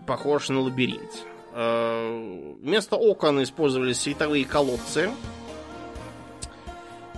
похож 0.08 0.50
на 0.50 0.62
лабиринт. 0.62 1.26
Э, 1.54 2.56
Вместо 2.62 2.96
окон 2.96 3.44
использовались 3.44 4.00
световые 4.00 4.46
колодцы, 4.46 5.10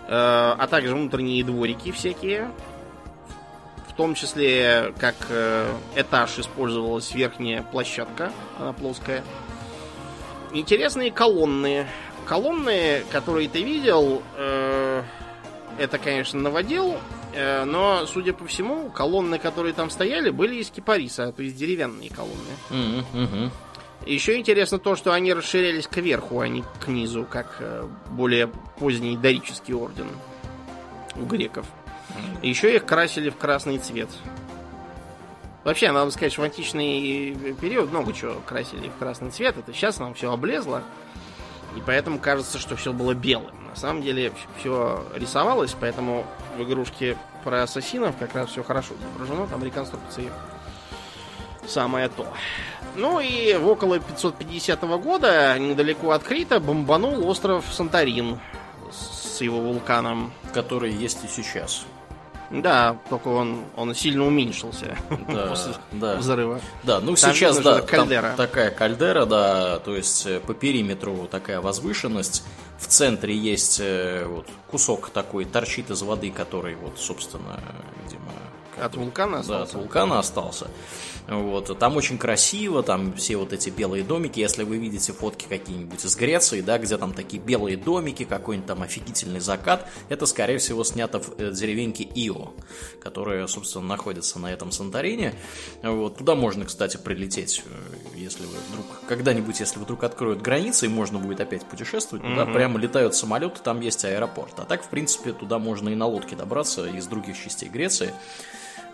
а 0.07 0.67
также 0.67 0.93
внутренние 0.93 1.43
дворики 1.43 1.91
всякие. 1.91 2.49
В 3.89 3.93
том 3.97 4.13
числе, 4.13 4.93
как 4.99 5.15
э, 5.29 5.73
этаж 5.95 6.37
использовалась 6.37 7.13
верхняя 7.13 7.63
площадка, 7.63 8.31
она 8.59 8.73
плоская. 8.73 9.23
Интересные 10.51 11.11
колонны. 11.11 11.87
Колонны, 12.25 13.03
которые 13.11 13.47
ты 13.47 13.63
видел, 13.63 14.21
э, 14.35 15.01
это, 15.77 15.97
конечно, 15.97 16.39
новодел, 16.39 16.97
э, 17.33 17.63
но, 17.63 18.05
судя 18.05 18.33
по 18.33 18.45
всему, 18.45 18.89
колонны, 18.89 19.39
которые 19.39 19.73
там 19.73 19.89
стояли, 19.89 20.29
были 20.29 20.55
из 20.55 20.69
кипариса, 20.69 21.31
то 21.31 21.41
есть 21.41 21.55
деревянные 21.55 22.09
колонны. 22.09 23.05
Мгм. 23.13 23.51
Еще 24.05 24.37
интересно 24.37 24.77
то, 24.77 24.95
что 24.95 25.13
они 25.13 25.33
расширялись 25.33 25.87
кверху, 25.87 26.39
а 26.39 26.47
не 26.47 26.63
к 26.79 26.87
низу, 26.87 27.25
как 27.27 27.57
э, 27.59 27.87
более 28.11 28.47
поздний 28.77 29.17
дорический 29.17 29.73
орден 29.73 30.07
у 31.15 31.25
греков. 31.25 31.65
Еще 32.43 32.75
их 32.75 32.85
красили 32.85 33.29
в 33.29 33.37
красный 33.37 33.79
цвет. 33.79 34.09
Вообще, 35.63 35.91
надо 35.91 36.11
сказать, 36.11 36.31
что 36.31 36.43
в 36.43 36.45
античный 36.45 37.55
период 37.59 37.89
много 37.89 38.13
чего 38.13 38.35
красили 38.45 38.89
в 38.89 38.99
красный 38.99 39.31
цвет. 39.31 39.57
Это 39.57 39.73
сейчас 39.73 39.99
нам 39.99 40.13
все 40.13 40.31
облезло. 40.31 40.83
И 41.75 41.81
поэтому 41.83 42.19
кажется, 42.19 42.59
что 42.59 42.75
все 42.75 42.93
было 42.93 43.15
белым. 43.15 43.55
На 43.67 43.75
самом 43.75 44.03
деле 44.03 44.31
все 44.59 45.03
рисовалось, 45.15 45.75
поэтому 45.79 46.25
в 46.55 46.63
игрушке 46.63 47.17
про 47.43 47.63
ассасинов 47.63 48.15
как 48.17 48.35
раз 48.35 48.51
все 48.51 48.63
хорошо 48.63 48.93
изображено. 48.93 49.47
Там 49.47 49.63
реконструкции 49.63 50.29
самое 51.67 52.09
то. 52.09 52.27
Ну 52.95 53.19
и 53.19 53.55
в 53.55 53.67
около 53.67 53.99
550 53.99 54.81
года, 55.01 55.57
недалеко 55.59 56.11
от 56.11 56.23
Крита, 56.23 56.59
бомбанул 56.59 57.27
остров 57.27 57.65
Санторин 57.71 58.39
с 58.91 59.41
его 59.41 59.59
вулканом. 59.59 60.31
Который 60.53 60.93
есть 60.93 61.23
и 61.23 61.27
сейчас. 61.27 61.85
Да, 62.51 62.97
только 63.09 63.29
он, 63.29 63.65
он 63.75 63.95
сильно 63.95 64.25
уменьшился 64.25 64.95
Да, 65.27 65.47
после 65.47 65.73
да. 65.91 66.15
взрыва. 66.17 66.61
Да, 66.83 66.99
ну 66.99 67.15
Там 67.15 67.33
сейчас, 67.33 67.55
да, 67.57 67.61
что 67.61 67.79
там 67.79 67.87
кальдера. 67.87 68.33
такая 68.37 68.69
кальдера, 68.71 69.25
да, 69.25 69.79
то 69.79 69.95
есть 69.95 70.25
э, 70.27 70.39
по 70.39 70.53
периметру 70.53 71.27
такая 71.29 71.59
возвышенность. 71.59 72.43
В 72.77 72.87
центре 72.87 73.35
есть 73.35 73.79
э, 73.81 74.25
вот 74.27 74.47
кусок 74.69 75.09
такой, 75.09 75.45
торчит 75.45 75.89
из 75.89 76.01
воды, 76.03 76.29
который 76.31 76.75
вот, 76.75 76.99
собственно, 76.99 77.59
видимо, 78.03 78.24
От 78.81 78.95
вулкана 78.95 79.37
Да, 79.37 79.39
остался? 79.39 79.63
от 79.63 79.73
вулкана 79.73 80.19
остался. 80.19 80.67
Вот. 81.27 81.77
Там 81.79 81.97
очень 81.97 82.17
красиво, 82.17 82.83
там 82.83 83.13
все 83.13 83.37
вот 83.37 83.51
эти 83.51 83.69
белые 83.69 84.03
домики. 84.03 84.39
Если 84.39 84.63
вы 84.63 84.77
видите 84.77 85.11
фотки 85.11 85.45
какие-нибудь 85.49 86.05
из 86.05 86.15
Греции, 86.15 86.61
да, 86.61 86.77
где 86.77 86.97
там 86.97 87.13
такие 87.13 87.41
белые 87.41 87.77
домики, 87.77 88.25
какой-нибудь 88.25 88.67
там 88.67 88.83
офигительный 88.83 89.39
закат, 89.39 89.87
это, 90.09 90.25
скорее 90.27 90.59
всего, 90.59 90.83
снято 90.83 91.19
в 91.19 91.33
э, 91.39 91.51
деревеньке 91.51 92.03
Ио, 92.03 92.53
которая, 93.01 93.47
собственно, 93.47 93.85
находится 93.85 94.39
на 94.39 94.53
этом 94.53 94.71
Санторине. 94.71 95.33
Вот. 95.81 96.17
Туда 96.17 96.35
можно, 96.35 96.65
кстати, 96.65 96.97
прилететь, 96.97 97.63
э, 97.65 98.15
если 98.15 98.43
вы 98.43 98.57
вдруг, 98.69 98.85
когда-нибудь, 99.07 99.59
если 99.59 99.79
вдруг 99.79 100.03
откроют 100.03 100.41
границы, 100.41 100.85
и 100.85 100.89
можно 100.89 101.17
будет 101.17 101.39
опять 101.41 101.65
путешествовать, 101.65 102.23
туда 102.25 102.45
прямо 102.45 102.79
летают 102.79 103.15
самолеты, 103.15 103.61
там 103.63 103.81
есть 103.81 104.05
аэропорт. 104.05 104.53
А 104.59 104.65
так, 104.65 104.83
в 104.83 104.89
принципе, 104.89 105.33
туда 105.33 105.57
можно 105.57 105.89
и 105.89 105.95
на 105.95 106.05
лодке 106.05 106.35
добраться 106.35 106.85
из 106.87 107.07
других 107.07 107.35
частей 107.37 107.69
Греции. 107.69 108.13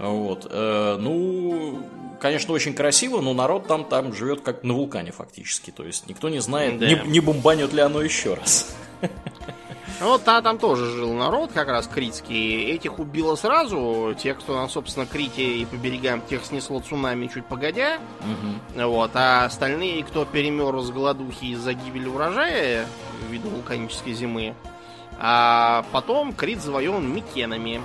Вот. 0.01 0.47
э, 0.49 0.97
ну, 0.99 1.79
конечно, 2.19 2.53
очень 2.53 2.73
красиво, 2.73 3.21
но 3.21 3.33
народ 3.33 3.67
там, 3.67 3.85
там 3.85 4.13
живет 4.13 4.41
как 4.41 4.63
на 4.63 4.73
вулкане 4.73 5.11
фактически. 5.11 5.69
То 5.71 5.83
есть 5.83 6.07
никто 6.09 6.29
не 6.29 6.39
знает, 6.39 6.79
Да. 6.79 6.87
не, 6.87 6.99
не 7.07 7.19
бомбанет 7.19 7.71
ли 7.71 7.81
оно 7.81 8.01
еще 8.01 8.33
раз. 8.33 8.75
Ну, 9.99 10.07
Вот 10.07 10.27
а 10.27 10.41
там 10.41 10.57
тоже 10.57 10.89
жил 10.89 11.13
народ, 11.13 11.51
как 11.53 11.67
раз 11.67 11.85
критский. 11.85 12.71
Этих 12.71 12.97
убило 12.97 13.35
сразу. 13.35 14.15
Тех, 14.17 14.39
кто 14.39 14.55
на, 14.59 14.67
собственно, 14.67 15.05
Крите 15.05 15.43
и 15.43 15.65
по 15.65 15.75
берегам, 15.75 16.23
тех 16.27 16.43
снесло 16.43 16.79
цунами 16.79 17.27
чуть 17.27 17.45
погодя. 17.45 17.99
Вот. 18.75 19.11
А 19.13 19.45
остальные, 19.45 20.03
кто 20.03 20.25
перемерз 20.25 20.85
с 20.85 20.89
голодухи 20.89 21.45
из-за 21.53 21.73
гибели 21.75 22.07
урожая 22.07 22.87
ввиду 23.29 23.49
вулканической 23.49 24.13
зимы. 24.13 24.55
А 25.19 25.85
потом 25.91 26.33
Крит 26.33 26.61
завоеван 26.63 27.07
Микенами. 27.13 27.79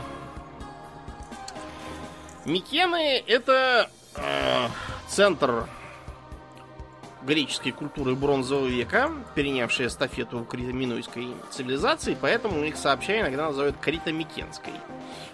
Микены 2.46 3.24
это 3.26 3.90
э, 4.14 4.68
центр 5.08 5.68
греческой 7.22 7.72
культуры 7.72 8.14
бронзового 8.14 8.66
века, 8.66 9.10
перенявшая 9.34 9.88
эстафету 9.88 10.46
крито-минойской 10.48 11.34
цивилизации, 11.50 12.16
поэтому 12.18 12.62
их 12.62 12.76
сообща 12.76 13.20
иногда 13.20 13.46
называют 13.46 13.76
крито-микенской. 13.82 14.74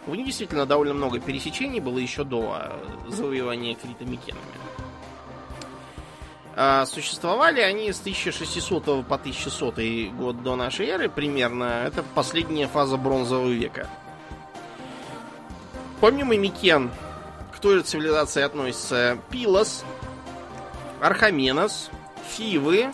У 0.07 0.15
них 0.15 0.25
действительно 0.25 0.65
довольно 0.65 0.95
много 0.95 1.21
пересечений 1.21 1.81
было 1.81 1.99
еще 1.99 2.25
до 2.25 2.81
завоевания 3.09 3.75
крито-микенами. 3.75 4.41
А 6.57 6.87
существовали 6.87 7.61
они 7.61 7.93
с 7.93 8.01
1600 8.01 9.07
по 9.07 9.15
1100 9.17 9.73
год 10.17 10.43
до 10.43 10.57
нашей 10.57 10.87
эры 10.87 11.11
примерно. 11.11 11.85
Это 11.87 12.03
последняя 12.15 12.69
фаза 12.69 12.97
бронзового 12.97 13.51
века. 13.51 13.89
Помимо 16.03 16.37
Микен, 16.37 16.91
к 17.55 17.61
той 17.61 17.77
же 17.77 17.83
цивилизации 17.85 18.43
относятся 18.43 19.19
Пилос, 19.31 19.85
Орхоменос, 21.01 21.91
Фивы, 22.29 22.93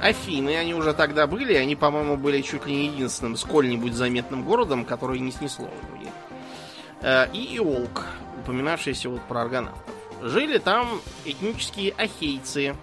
Афины. 0.00 0.56
Они 0.56 0.72
уже 0.72 0.94
тогда 0.94 1.26
были. 1.26 1.54
Они, 1.54 1.74
по-моему, 1.74 2.16
были 2.16 2.40
чуть 2.42 2.66
ли 2.66 2.72
не 2.76 2.86
единственным 2.86 3.36
сколь-нибудь 3.36 3.94
заметным 3.94 4.44
городом, 4.44 4.84
который 4.84 5.18
не 5.18 5.32
снесло 5.32 5.66
в. 5.66 7.02
Э, 7.04 7.26
И 7.32 7.56
Иолк, 7.56 8.06
упоминавшийся 8.44 9.08
вот 9.08 9.22
про 9.22 9.40
аргонавтов. 9.42 9.82
Жили 10.22 10.58
там 10.58 11.00
этнические 11.24 11.94
ахейцы. 11.98 12.76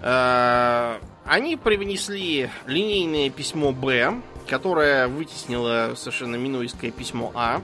Э, 0.00 1.00
Они 1.24 1.56
привнесли 1.56 2.50
линейное 2.66 3.30
письмо 3.30 3.72
Б, 3.72 4.14
которое 4.48 5.08
вытеснило 5.08 5.92
совершенно 5.96 6.36
минойское 6.36 6.90
письмо 6.90 7.30
А. 7.34 7.62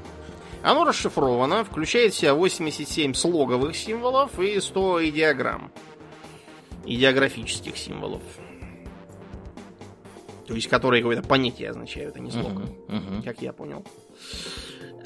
Оно 0.63 0.85
расшифровано, 0.85 1.65
включает 1.65 2.15
в 2.15 2.17
себя 2.17 2.35
87 2.35 3.15
слоговых 3.15 3.77
символов 3.77 4.39
и 4.39 4.61
100 4.61 5.09
идеограмм. 5.09 5.73
Идеографических 6.87 7.77
символов. 7.77 8.23
То 10.47 10.55
есть, 10.55 10.69
которые 10.69 11.03
какое-то 11.03 11.23
понятие 11.27 11.71
означают, 11.71 12.17
а 12.17 12.21
не 12.21 12.31
слог. 12.31 12.53
Мгм. 12.89 13.23
Как 13.25 13.41
я 13.41 13.53
понял. 13.53 13.85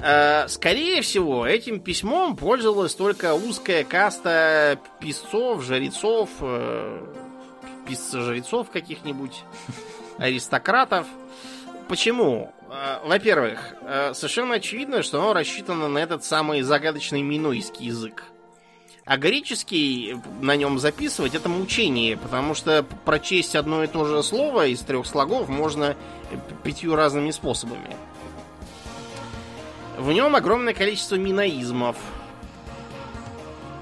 Э, 0.01 0.47
Скорее 0.47 1.01
всего, 1.01 1.45
этим 1.45 1.79
письмом 1.79 2.35
пользовалась 2.35 2.95
только 2.95 3.33
узкая 3.33 3.83
каста 3.83 4.79
писцов, 4.99 5.63
жрецов, 5.63 6.29
э, 6.41 7.05
писцежрецов 7.87 8.69
каких-нибудь, 8.69 9.43
аристократов. 10.17 11.07
Почему? 11.89 12.53
Э, 12.69 12.99
Во-первых, 13.03 13.73
э, 13.81 14.13
совершенно 14.13 14.55
очевидно, 14.55 15.01
что 15.01 15.19
оно 15.19 15.33
рассчитано 15.33 15.87
на 15.87 15.97
этот 15.97 16.23
самый 16.23 16.61
загадочный 16.61 17.23
минойский 17.23 17.87
язык. 17.87 18.25
А 19.05 19.17
греческий 19.17 20.15
на 20.39 20.55
нем 20.55 20.77
записывать 20.77 21.33
это 21.33 21.49
мучение, 21.49 22.15
потому 22.15 22.53
что 22.53 22.85
прочесть 23.05 23.55
одно 23.55 23.83
и 23.83 23.87
то 23.87 24.05
же 24.05 24.21
слово 24.21 24.67
из 24.67 24.81
трех 24.81 25.07
слогов 25.07 25.49
можно 25.49 25.95
пятью 26.63 26.95
разными 26.95 27.31
способами. 27.31 27.97
В 29.97 30.11
нем 30.11 30.35
огромное 30.35 30.75
количество 30.75 31.15
миноизмов. 31.15 31.97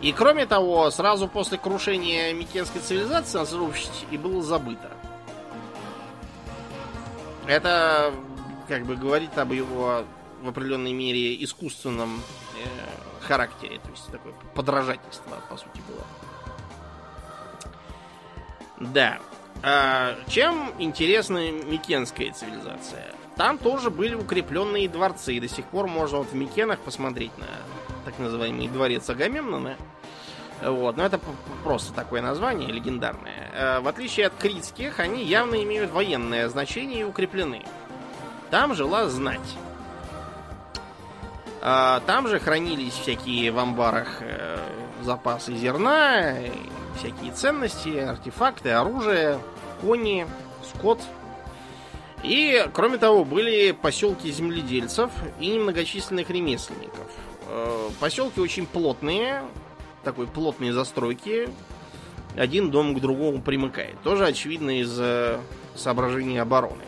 И 0.01 0.13
кроме 0.13 0.45
того, 0.45 0.89
сразу 0.91 1.27
после 1.27 1.57
крушения 1.57 2.31
Микенской 2.31 2.79
цивилизации 2.79 3.39
Насрущить 3.39 4.05
и 4.11 4.17
было 4.17 4.41
забыто. 4.41 4.96
Это 7.47 8.13
как 8.67 8.85
бы 8.85 8.95
говорит 8.95 9.37
об 9.37 9.51
его 9.53 10.03
в 10.41 10.49
определенной 10.49 10.93
мере 10.93 11.41
искусственном 11.43 12.21
э, 12.63 13.25
характере. 13.25 13.79
То 13.79 13.89
есть 13.89 14.07
такое 14.11 14.33
подражательство, 14.53 15.41
по 15.49 15.57
сути, 15.57 15.81
было. 15.87 16.05
Да. 18.79 19.19
А 19.63 20.15
чем 20.27 20.71
интересна 20.77 21.51
Микенская 21.51 22.31
цивилизация? 22.31 23.13
Там 23.35 23.57
тоже 23.57 23.89
были 23.89 24.15
укрепленные 24.15 24.89
дворцы. 24.89 25.35
И 25.35 25.39
до 25.39 25.47
сих 25.47 25.65
пор 25.65 25.87
можно 25.87 26.19
вот 26.19 26.31
в 26.31 26.35
Микенах 26.35 26.79
посмотреть 26.79 27.35
на 27.37 27.47
так 28.05 28.17
называемый 28.19 28.67
дворец 28.67 29.09
Агамемнона. 29.09 29.77
Вот, 30.63 30.97
но 30.97 31.05
это 31.05 31.19
просто 31.63 31.93
такое 31.93 32.21
название 32.21 32.71
легендарное. 32.71 33.51
Э, 33.53 33.79
В 33.79 33.87
отличие 33.87 34.27
от 34.27 34.33
критских, 34.35 34.99
они 34.99 35.23
явно 35.23 35.61
имеют 35.63 35.91
военное 35.91 36.49
значение 36.49 37.01
и 37.01 37.03
укреплены. 37.03 37.63
Там 38.49 38.73
жила 38.73 39.07
знать. 39.07 39.55
А, 41.61 42.01
Там 42.05 42.27
же 42.27 42.39
хранились 42.39 42.93
всякие 42.93 43.51
в 43.51 43.59
амбарах 43.59 44.17
э, 44.21 44.57
запасы 45.03 45.53
зерна, 45.55 46.39
и 46.39 46.51
всякие 46.97 47.31
ценности, 47.33 47.89
артефакты, 47.97 48.71
оружие, 48.71 49.39
кони, 49.81 50.25
скот. 50.63 50.99
И, 52.23 52.65
кроме 52.73 52.97
того, 52.97 53.23
были 53.23 53.71
поселки 53.71 54.31
земледельцев 54.31 55.11
и 55.39 55.49
немногочисленных 55.49 56.29
ремесленников. 56.29 57.07
Э, 57.47 57.89
Поселки 57.99 58.39
очень 58.39 58.65
плотные, 58.65 59.43
такой 60.07 60.25
плотные 60.25 60.71
застройки. 60.71 61.49
Один 62.37 62.71
дом 62.71 62.95
к 62.95 63.01
другому 63.01 63.41
примыкает. 63.41 64.01
Тоже 64.03 64.25
очевидно 64.25 64.79
из 64.79 64.97
э, 64.97 65.37
соображений 65.75 66.37
обороны. 66.37 66.83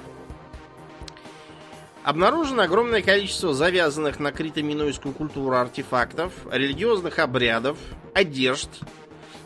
Обнаружено 2.03 2.61
огромное 2.63 3.01
количество 3.01 3.53
завязанных 3.53 4.22
на 4.22 4.32
критоминойскую 4.32 5.13
культуру 5.13 5.57
артефактов, 5.57 6.32
религиозных 6.49 7.20
обрядов, 7.20 7.78
одежд. 8.13 8.70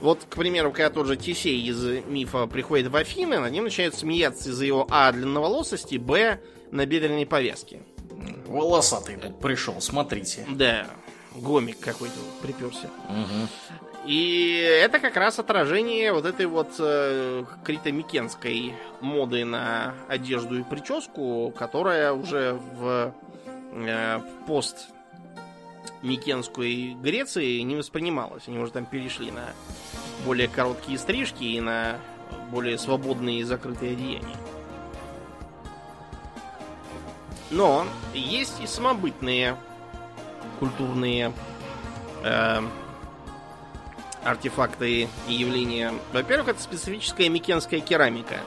Вот, 0.01 0.19
к 0.30 0.36
примеру, 0.36 0.71
когда 0.71 0.91
тот 0.91 1.07
же 1.07 1.15
Тесей 1.15 1.59
из 1.67 1.84
мифа 2.05 2.45
приходит 2.45 2.88
в 2.91 2.95
Афины, 2.95 3.39
над 3.39 3.51
ним 3.51 3.63
начинают 3.63 3.95
смеяться 3.95 4.49
из-за 4.49 4.65
его 4.65 4.86
А. 4.91 5.11
длинноволосости, 5.11 5.95
Б. 5.95 6.39
набедренной 6.69 7.26
повязки. 7.26 7.82
Волосатый 8.45 9.17
тут 9.17 9.39
пришел, 9.39 9.82
смотрите. 9.82 10.45
Да, 10.47 10.86
гомик 11.36 11.79
какой-то 11.79 12.15
приперся. 12.41 12.89
И 14.05 14.57
это 14.81 14.99
как 14.99 15.15
раз 15.15 15.39
отражение 15.39 16.11
вот 16.11 16.25
этой 16.25 16.45
вот 16.45 16.71
э, 16.77 17.45
критомикенской 17.63 18.73
моды 18.99 19.45
на 19.45 19.93
одежду 20.09 20.59
и 20.59 20.63
прическу, 20.63 21.53
которая 21.57 22.11
уже 22.11 22.59
в 22.75 23.13
э, 23.71 24.19
пост 24.45 24.89
Микенской 26.01 26.97
Греции 27.01 27.59
не 27.59 27.77
воспринималось. 27.77 28.43
Они 28.47 28.59
уже 28.59 28.73
там 28.73 28.86
перешли 28.86 29.31
на 29.31 29.53
более 30.25 30.49
короткие 30.49 30.97
стрижки 30.97 31.45
и 31.45 31.61
на 31.61 31.97
более 32.51 32.77
свободные 32.77 33.39
и 33.39 33.43
закрытые 33.43 33.93
одеяния. 33.93 34.38
Но 37.51 37.86
есть 38.13 38.61
и 38.61 38.67
самобытные 38.67 39.55
культурные 40.59 41.33
э, 42.23 42.61
артефакты 44.23 45.09
и 45.27 45.33
явления. 45.33 45.93
Во-первых, 46.11 46.49
это 46.49 46.61
специфическая 46.61 47.29
микенская 47.29 47.79
керамика. 47.79 48.37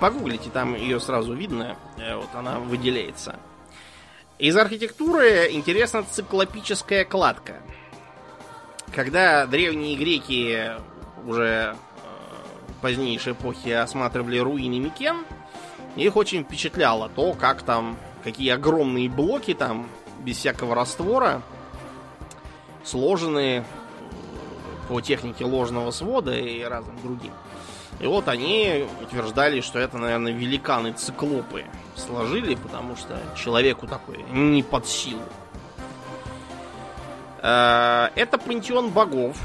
Погуглите, 0.00 0.50
там 0.50 0.74
ее 0.74 1.00
сразу 1.00 1.34
видно. 1.34 1.76
Э, 1.96 2.16
вот 2.16 2.28
она 2.34 2.58
выделяется. 2.58 3.38
Из 4.38 4.56
архитектуры 4.56 5.52
интересна 5.52 6.02
циклопическая 6.02 7.04
кладка. 7.04 7.54
Когда 8.92 9.46
древние 9.46 9.96
греки 9.96 10.72
уже 11.24 11.44
э, 11.46 11.74
позднейшей 12.82 13.32
эпохи 13.32 13.70
осматривали 13.70 14.38
руины 14.38 14.78
Микен, 14.78 15.24
их 15.96 16.16
очень 16.16 16.44
впечатляло 16.44 17.08
то, 17.08 17.32
как 17.34 17.62
там, 17.62 17.96
какие 18.24 18.50
огромные 18.50 19.08
блоки 19.08 19.54
там, 19.54 19.88
без 20.24 20.38
всякого 20.38 20.74
раствора, 20.74 21.42
сложены 22.82 23.64
по 24.88 25.00
технике 25.00 25.44
ложного 25.44 25.90
свода 25.90 26.34
и 26.34 26.62
разным 26.62 26.96
другим. 27.02 27.32
И 28.00 28.06
вот 28.06 28.28
они 28.28 28.86
утверждали, 29.02 29.60
что 29.60 29.78
это, 29.78 29.98
наверное, 29.98 30.32
великаны-циклопы 30.32 31.64
сложили, 31.94 32.54
потому 32.56 32.96
что 32.96 33.18
человеку 33.36 33.86
такое 33.86 34.18
не 34.32 34.62
под 34.62 34.86
силу. 34.86 35.22
Э, 37.40 38.08
это 38.16 38.36
пантеон 38.38 38.90
богов, 38.90 39.36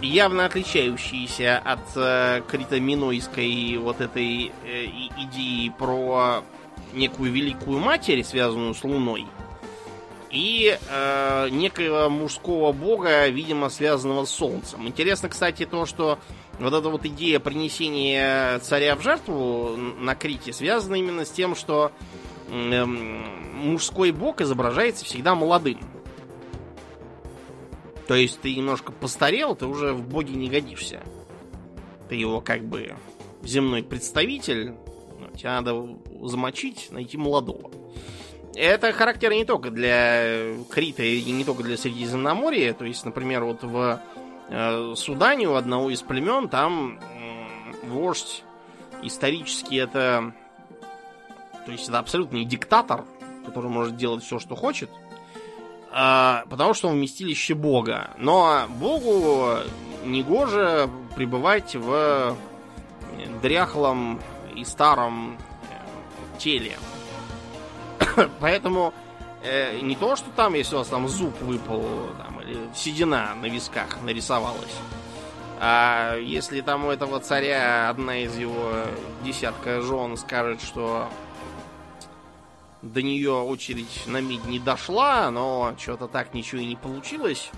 явно 0.00 0.46
отличающийся 0.46 1.58
от 1.58 1.80
э, 1.96 2.42
критоминойской 2.48 3.76
вот 3.78 4.00
этой 4.00 4.52
э, 4.64 4.84
идеи 5.18 5.70
про 5.76 6.44
некую 6.92 7.32
великую 7.32 7.80
матерь, 7.80 8.22
связанную 8.22 8.74
с 8.74 8.84
Луной, 8.84 9.26
и 10.34 10.76
э, 10.88 11.48
некого 11.50 12.08
мужского 12.08 12.72
бога, 12.72 13.28
видимо, 13.28 13.70
связанного 13.70 14.24
с 14.24 14.30
Солнцем. 14.30 14.88
Интересно, 14.88 15.28
кстати, 15.28 15.64
то, 15.64 15.86
что 15.86 16.18
вот 16.58 16.74
эта 16.74 16.88
вот 16.88 17.06
идея 17.06 17.38
принесения 17.38 18.58
царя 18.58 18.96
в 18.96 19.02
жертву 19.02 19.76
на 19.76 20.16
Крите 20.16 20.52
связана 20.52 20.96
именно 20.96 21.24
с 21.24 21.30
тем, 21.30 21.54
что 21.54 21.92
э, 22.48 22.84
мужской 22.84 24.10
бог 24.10 24.40
изображается 24.40 25.04
всегда 25.04 25.36
молодым. 25.36 25.78
То 28.08 28.14
есть 28.16 28.40
ты 28.40 28.56
немножко 28.56 28.90
постарел, 28.90 29.54
ты 29.54 29.66
уже 29.66 29.92
в 29.92 30.02
боге 30.02 30.34
не 30.34 30.48
годишься. 30.48 31.00
Ты 32.08 32.16
его 32.16 32.40
как 32.40 32.64
бы 32.64 32.96
земной 33.44 33.84
представитель, 33.84 34.74
тебя 35.36 35.60
надо 35.60 35.96
замочить, 36.22 36.88
найти 36.90 37.16
молодого. 37.16 37.70
Это 38.56 38.92
характерно 38.92 39.34
не 39.34 39.44
только 39.44 39.70
для 39.70 40.54
Крита 40.70 41.02
и 41.02 41.30
не 41.30 41.44
только 41.44 41.62
для 41.62 41.76
Средиземноморья. 41.76 42.72
То 42.72 42.84
есть, 42.84 43.04
например, 43.04 43.44
вот 43.44 43.62
в 43.62 44.00
э, 44.48 44.94
Судане 44.96 45.48
у 45.48 45.54
одного 45.54 45.90
из 45.90 46.02
племен 46.02 46.48
там 46.48 46.98
э, 46.98 47.86
вождь 47.86 48.44
исторически 49.02 49.76
это... 49.76 50.32
То 51.66 51.72
есть 51.72 51.88
это 51.88 51.98
абсолютный 51.98 52.44
диктатор, 52.44 53.04
который 53.46 53.70
может 53.70 53.96
делать 53.96 54.22
все, 54.22 54.38
что 54.38 54.54
хочет. 54.54 54.90
Э, 55.92 56.42
потому 56.48 56.74
что 56.74 56.88
он 56.88 56.94
вместилище 56.94 57.54
бога. 57.54 58.10
Но 58.18 58.66
богу 58.68 59.58
негоже 60.04 60.88
пребывать 61.16 61.74
в 61.74 62.36
дряхлом 63.42 64.20
и 64.54 64.64
старом 64.64 65.38
э, 65.70 66.38
теле. 66.38 66.76
Поэтому 68.40 68.92
э, 69.42 69.80
не 69.80 69.96
то, 69.96 70.16
что 70.16 70.30
там, 70.30 70.54
если 70.54 70.74
у 70.74 70.78
вас 70.78 70.88
там 70.88 71.08
зуб 71.08 71.40
выпал, 71.40 71.84
там, 72.18 72.40
или 72.40 72.58
седина 72.74 73.34
на 73.40 73.46
висках 73.46 74.02
нарисовалась. 74.02 74.76
А 75.60 76.16
если 76.18 76.60
там 76.60 76.84
у 76.86 76.90
этого 76.90 77.20
царя 77.20 77.88
одна 77.88 78.18
из 78.18 78.36
его 78.36 78.72
десятка 79.22 79.80
жен 79.80 80.16
скажет, 80.16 80.60
что 80.60 81.08
до 82.82 83.00
нее 83.02 83.32
очередь 83.32 84.02
на 84.06 84.20
мид 84.20 84.44
не 84.44 84.58
дошла, 84.58 85.30
но 85.30 85.74
что-то 85.78 86.06
так 86.06 86.34
ничего 86.34 86.60
и 86.60 86.66
не 86.66 86.76
получилось 86.76 87.50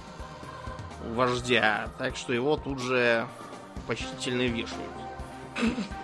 у 1.08 1.14
вождя, 1.14 1.88
так 1.98 2.16
что 2.16 2.32
его 2.32 2.56
тут 2.56 2.80
же 2.80 3.26
почтительно 3.86 4.42
вешают 4.42 5.05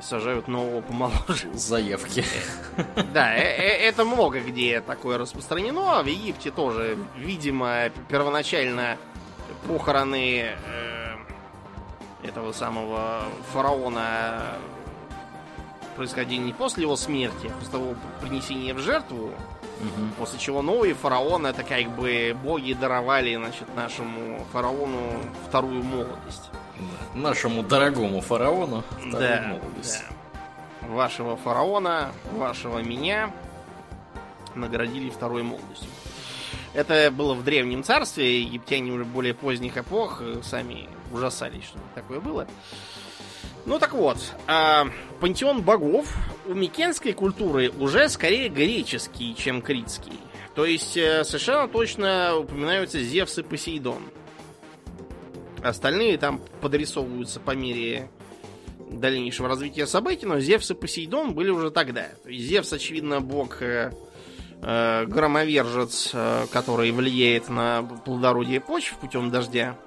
сажают 0.00 0.48
нового 0.48 0.80
помоложе. 0.80 1.52
Заявки. 1.52 2.24
Да, 3.12 3.34
э, 3.36 3.40
э, 3.40 3.88
это 3.88 4.04
много 4.04 4.40
где 4.40 4.80
такое 4.80 5.18
распространено. 5.18 5.98
А 5.98 6.02
в 6.02 6.06
Египте 6.06 6.50
тоже, 6.50 6.98
видимо, 7.16 7.90
первоначально 8.08 8.96
похороны 9.66 10.46
э, 10.46 11.16
этого 12.22 12.52
самого 12.52 13.24
фараона 13.52 14.42
происходили 15.96 16.40
не 16.40 16.52
после 16.52 16.82
его 16.82 16.96
смерти, 16.96 17.48
а 17.48 17.58
после 17.58 17.72
того 17.72 17.94
принесения 18.20 18.74
в 18.74 18.78
жертву, 18.78 19.32
угу. 19.82 20.14
после 20.18 20.38
чего 20.38 20.62
новый 20.62 20.92
фараон, 20.92 21.46
это 21.46 21.62
как 21.62 21.90
бы 21.96 22.36
боги 22.42 22.72
даровали, 22.72 23.34
значит, 23.36 23.74
нашему 23.74 24.44
фараону 24.52 25.20
вторую 25.48 25.82
молодость. 25.82 26.50
Нашему 27.14 27.62
дорогому 27.62 28.20
фараону. 28.20 28.82
Да, 29.12 29.18
да. 29.18 29.60
Вашего 30.88 31.36
фараона, 31.36 32.12
вашего 32.32 32.78
меня 32.78 33.30
наградили 34.54 35.10
второй 35.10 35.42
молодостью. 35.42 35.88
Это 36.74 37.10
было 37.10 37.34
в 37.34 37.44
Древнем 37.44 37.84
Царстве, 37.84 38.42
египтяне 38.42 38.92
уже 38.92 39.04
более 39.04 39.34
поздних 39.34 39.76
эпох 39.76 40.22
э, 40.22 40.40
сами 40.42 40.88
ужасались, 41.12 41.64
что 41.64 41.78
такое 41.94 42.18
было. 42.18 42.46
Ну 43.66 43.78
так 43.78 43.92
вот, 43.92 44.18
а, 44.46 44.86
пантеон 45.20 45.62
богов 45.62 46.12
у 46.46 46.54
микенской 46.54 47.12
культуры 47.12 47.70
уже 47.78 48.08
скорее 48.08 48.48
греческий, 48.48 49.34
чем 49.34 49.62
критский. 49.62 50.18
То 50.54 50.64
есть 50.64 50.96
э, 50.96 51.24
совершенно 51.24 51.68
точно 51.68 52.36
упоминаются 52.36 53.00
Зевс 53.00 53.38
и 53.38 53.42
Посейдон. 53.42 54.02
Остальные 55.62 56.18
там 56.18 56.40
подрисовываются 56.60 57.40
по 57.40 57.52
мере 57.52 58.10
дальнейшего 58.90 59.48
развития 59.48 59.86
событий, 59.86 60.26
но 60.26 60.40
Зевс 60.40 60.70
и 60.70 60.74
Посейдон 60.74 61.34
были 61.34 61.50
уже 61.50 61.70
тогда. 61.70 62.08
Зевс, 62.26 62.72
очевидно, 62.72 63.20
бог 63.20 63.62
э, 63.62 63.92
э, 64.60 65.04
громовержец, 65.06 66.10
э, 66.12 66.46
который 66.52 66.90
влияет 66.90 67.48
на 67.48 67.82
плодородие 67.82 68.60
почв 68.60 68.96
путем 68.98 69.30
дождя, 69.30 69.78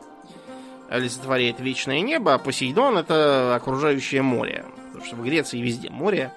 олицетворяет 0.89 1.59
вечное 1.59 2.01
небо, 2.01 2.33
а 2.33 2.39
Посейдон 2.39 2.97
это 2.97 3.55
окружающее 3.55 4.21
море. 4.21 4.65
Потому 4.87 5.05
что 5.05 5.15
в 5.15 5.23
Греции 5.23 5.59
везде 5.59 5.89
море. 5.89 6.31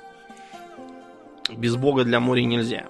Без 1.49 1.77
бога 1.77 2.05
для 2.05 2.21
моря 2.21 2.45
нельзя. 2.45 2.87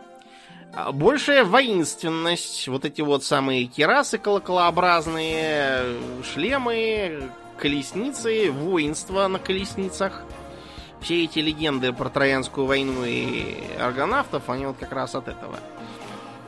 А 0.73 0.93
большая 0.93 1.45
воинственность, 1.45 2.69
вот 2.69 2.85
эти 2.85 3.01
вот 3.01 3.25
самые 3.25 3.65
керасы 3.65 4.19
колоколообразные, 4.19 5.97
шлемы, 6.23 7.31
колесницы, 7.57 8.51
воинство 8.51 9.27
на 9.29 9.39
колесницах. 9.39 10.25
Все 11.01 11.25
эти 11.25 11.39
легенды 11.39 11.93
про 11.93 12.09
Троянскую 12.09 12.67
войну 12.67 13.05
и 13.05 13.55
аргонавтов, 13.79 14.51
они 14.51 14.67
вот 14.67 14.77
как 14.79 14.93
раз 14.93 15.15
от 15.15 15.29
этого. 15.29 15.61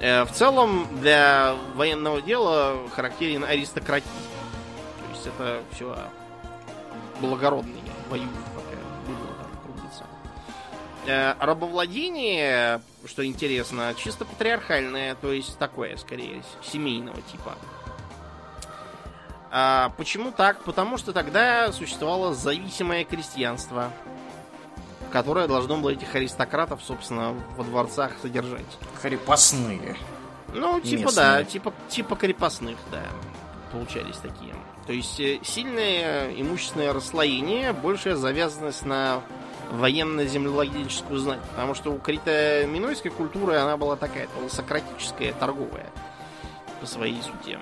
Э, 0.01 0.25
в 0.25 0.33
целом, 0.33 0.87
для 1.01 1.55
военного 1.75 2.21
дела 2.21 2.77
характерен 2.95 3.45
аристократизм. 3.45 4.11
То 4.11 5.15
есть 5.15 5.27
это 5.27 5.63
все 5.73 5.97
благородные 7.21 7.83
воюют 8.09 8.31
рабовладение, 11.07 12.83
что 13.07 13.25
интересно, 13.25 13.95
чисто 13.97 14.25
патриархальное, 14.25 15.15
то 15.15 15.33
есть 15.33 15.59
такое, 15.59 15.97
скорее, 15.97 16.43
семейного 16.63 17.21
типа. 17.23 17.57
А 19.51 19.93
почему 19.97 20.31
так? 20.31 20.63
Потому 20.63 20.97
что 20.97 21.13
тогда 21.13 21.73
существовало 21.73 22.35
зависимое 22.35 23.05
крестьянство, 23.05 23.91
которое 25.11 25.49
должно 25.49 25.77
было 25.77 25.91
этих 25.91 26.15
аристократов, 26.15 26.81
собственно, 26.83 27.35
во 27.57 27.65
дворцах 27.65 28.13
содержать. 28.23 28.67
Крепостные. 29.03 29.97
Ну, 30.55 30.81
типа, 30.81 31.03
местные. 31.03 31.15
да, 31.15 31.45
типа, 31.45 31.73
типа 31.89 32.17
крепостных, 32.17 32.77
да, 32.91 33.03
получались 33.73 34.17
такие. 34.17 34.55
То 34.87 34.93
есть 34.93 35.21
э, 35.21 35.39
сильное 35.45 36.33
имущественное 36.33 36.93
расслоение, 36.93 37.73
большая 37.73 38.17
завязанность 38.17 38.85
на 38.85 39.23
военно-землевладельческую 39.71 41.19
знать. 41.19 41.41
Потому 41.51 41.75
что 41.75 41.93
у 41.93 41.99
крито-минойской 41.99 43.11
культуры 43.11 43.57
она 43.57 43.77
была 43.77 43.97
такая 43.97 44.29
сократическая, 44.49 45.33
торговая. 45.33 45.87
по 46.81 46.87
своей 46.87 47.21
сути. 47.23 47.59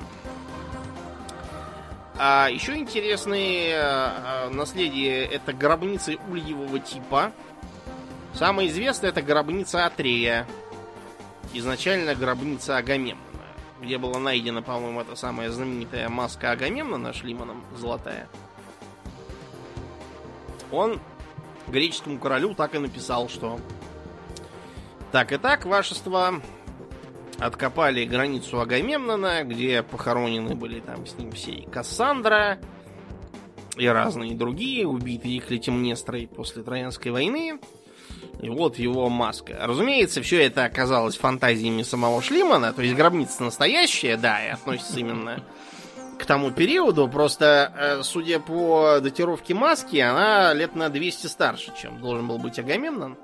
А 2.21 2.49
еще 2.51 2.77
интересные 2.77 3.75
э, 3.75 4.49
наследие 4.51 5.25
это 5.25 5.53
гробницы 5.53 6.19
ульевого 6.29 6.81
типа. 6.81 7.33
Самое 8.35 8.69
известное 8.69 9.11
это 9.11 9.23
гробница 9.23 9.87
Атрея. 9.87 10.47
Изначально 11.53 12.15
гробница 12.15 12.77
Агамемнона, 12.77 13.47
где 13.81 13.99
была 13.99 14.19
найдена, 14.19 14.63
по-моему, 14.63 15.01
эта 15.01 15.17
самая 15.17 15.51
знаменитая 15.51 16.09
маска 16.09 16.51
Агамемнона 16.51 17.13
Шлиманом 17.13 17.65
золотая. 17.77 18.29
Он 20.71 21.01
греческому 21.71 22.19
королю 22.19 22.55
так 22.55 22.75
и 22.75 22.79
написал, 22.79 23.29
что 23.29 23.59
так 25.13 25.33
и 25.33 25.39
так, 25.39 25.65
вашество, 25.65 26.43
откопали 27.39 28.05
границу 28.05 28.61
Агамемнона, 28.61 29.45
где 29.45 29.83
похоронены 29.83 30.55
были 30.55 30.81
там 30.81 31.07
с 31.07 31.17
ним 31.17 31.33
все 31.33 31.53
и 31.53 31.67
Кассандра, 31.69 32.59
и 33.77 33.87
разные 33.87 34.35
другие, 34.35 34.87
убитые 34.87 35.41
Клетимнестрой 35.41 36.27
после 36.27 36.63
Троянской 36.63 37.13
войны. 37.13 37.61
И 38.41 38.49
вот 38.49 38.79
его 38.79 39.09
маска. 39.09 39.57
Разумеется, 39.61 40.23
все 40.23 40.45
это 40.45 40.65
оказалось 40.65 41.17
фантазиями 41.17 41.83
самого 41.83 42.23
Шлимана, 42.23 42.73
то 42.73 42.83
есть 42.83 42.95
гробница 42.95 43.43
настоящая, 43.43 44.17
да, 44.17 44.45
и 44.45 44.49
относится 44.49 45.01
именно 45.01 45.43
к 46.19 46.27
тому 46.27 46.51
периоду. 46.51 47.09
Просто, 47.09 47.73
э, 47.77 48.03
судя 48.03 48.41
по 48.41 48.99
датировке 49.01 49.55
маски, 49.55 49.97
она 49.99 50.53
лет 50.53 50.75
на 50.75 50.89
200 50.89 51.27
старше, 51.27 51.73
чем 51.81 52.01
должен 52.01 52.27
был 52.27 52.39
быть 52.39 52.59
Агамемнон. 52.59 53.17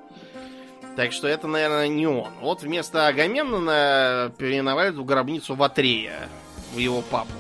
Так 0.97 1.13
что 1.13 1.27
это, 1.27 1.49
наверное, 1.49 1.89
не 1.89 2.07
он. 2.07 2.31
Вот 2.41 2.63
вместо 2.63 3.09
Агамемнона 3.09 4.33
переименовали 4.39 4.91
эту 4.91 5.05
гробницу 5.05 5.55
в 5.57 5.63
Атрея, 5.63 6.29
в 6.73 6.79
его 6.79 7.03
папу. 7.03 7.33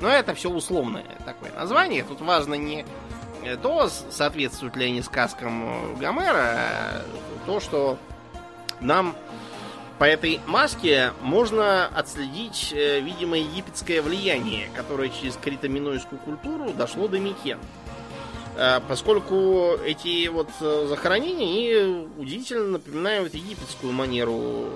Но 0.00 0.08
это 0.08 0.34
все 0.34 0.50
условное 0.50 1.04
такое 1.24 1.52
название. 1.52 2.04
Тут 2.04 2.20
важно 2.20 2.54
не 2.54 2.84
то, 3.62 3.88
соответствуют 4.10 4.76
ли 4.76 4.86
они 4.86 5.02
сказкам 5.02 5.96
Гомера, 5.98 6.56
а 6.56 7.02
то, 7.46 7.60
что 7.60 7.98
нам 8.80 9.14
по 9.98 10.04
этой 10.04 10.40
маске 10.46 11.12
можно 11.20 11.86
отследить, 11.86 12.72
э, 12.72 13.00
видимо, 13.00 13.38
египетское 13.38 14.02
влияние, 14.02 14.68
которое 14.74 15.08
через 15.08 15.36
критоминойскую 15.36 16.18
культуру 16.18 16.72
дошло 16.72 17.06
до 17.06 17.18
Микен. 17.18 17.58
Э, 18.56 18.80
поскольку 18.88 19.76
эти 19.84 20.26
вот 20.28 20.50
э, 20.60 20.86
захоронения, 20.88 21.46
они 21.46 22.08
удивительно 22.18 22.64
напоминают 22.72 23.34
египетскую 23.34 23.92
манеру 23.92 24.70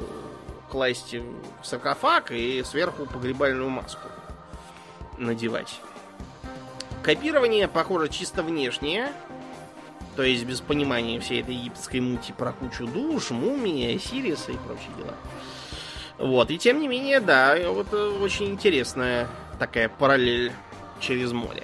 класть 0.70 1.14
в 1.14 1.66
саркофаг 1.66 2.30
и 2.30 2.62
сверху 2.62 3.06
погребальную 3.06 3.70
маску 3.70 4.08
надевать. 5.16 5.80
Копирование, 7.02 7.68
похоже, 7.68 8.08
чисто 8.08 8.42
внешнее, 8.42 9.12
то 10.18 10.24
есть 10.24 10.44
без 10.46 10.60
понимания 10.60 11.20
всей 11.20 11.42
этой 11.42 11.54
египетской 11.54 12.00
мути 12.00 12.32
про 12.36 12.50
кучу 12.50 12.88
душ, 12.88 13.30
мумии, 13.30 13.96
Сириса 13.98 14.50
и 14.50 14.56
прочие 14.56 14.90
дела. 14.98 15.14
Вот, 16.18 16.50
и 16.50 16.58
тем 16.58 16.80
не 16.80 16.88
менее, 16.88 17.20
да, 17.20 17.56
вот 17.68 17.86
э, 17.92 18.18
очень 18.20 18.46
интересная 18.46 19.28
такая 19.60 19.88
параллель 19.88 20.50
через 20.98 21.30
море. 21.30 21.62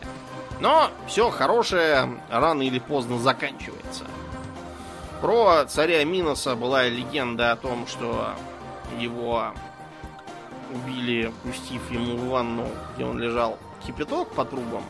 Но 0.61 0.89
все 1.09 1.31
хорошее 1.31 2.21
рано 2.31 2.63
или 2.63 2.79
поздно 2.79 3.19
заканчивается. 3.19 4.05
Про 5.21 5.65
царя 5.65 6.05
Миноса 6.05 6.55
была 6.55 6.87
легенда 6.87 7.51
о 7.51 7.57
том, 7.57 7.89
что 7.89 8.37
его 9.01 9.47
убили, 10.73 11.33
пустив 11.43 11.91
ему 11.91 12.17
в 12.19 12.29
ванну, 12.29 12.69
где 12.95 13.05
он 13.05 13.19
лежал, 13.19 13.59
кипяток 13.85 14.29
по 14.33 14.45
трубам. 14.45 14.85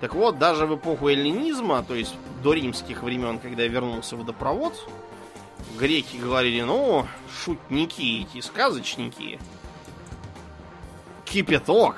Так 0.00 0.14
вот, 0.14 0.38
даже 0.38 0.66
в 0.66 0.76
эпоху 0.76 1.08
эллинизма, 1.08 1.82
то 1.82 1.94
есть 1.94 2.14
до 2.42 2.52
римских 2.52 3.02
времен, 3.02 3.38
когда 3.38 3.66
вернулся 3.66 4.16
водопровод, 4.16 4.88
греки 5.76 6.16
говорили, 6.16 6.60
ну, 6.60 7.06
шутники 7.42 8.22
эти, 8.22 8.40
сказочники, 8.40 9.40
кипяток, 11.24 11.96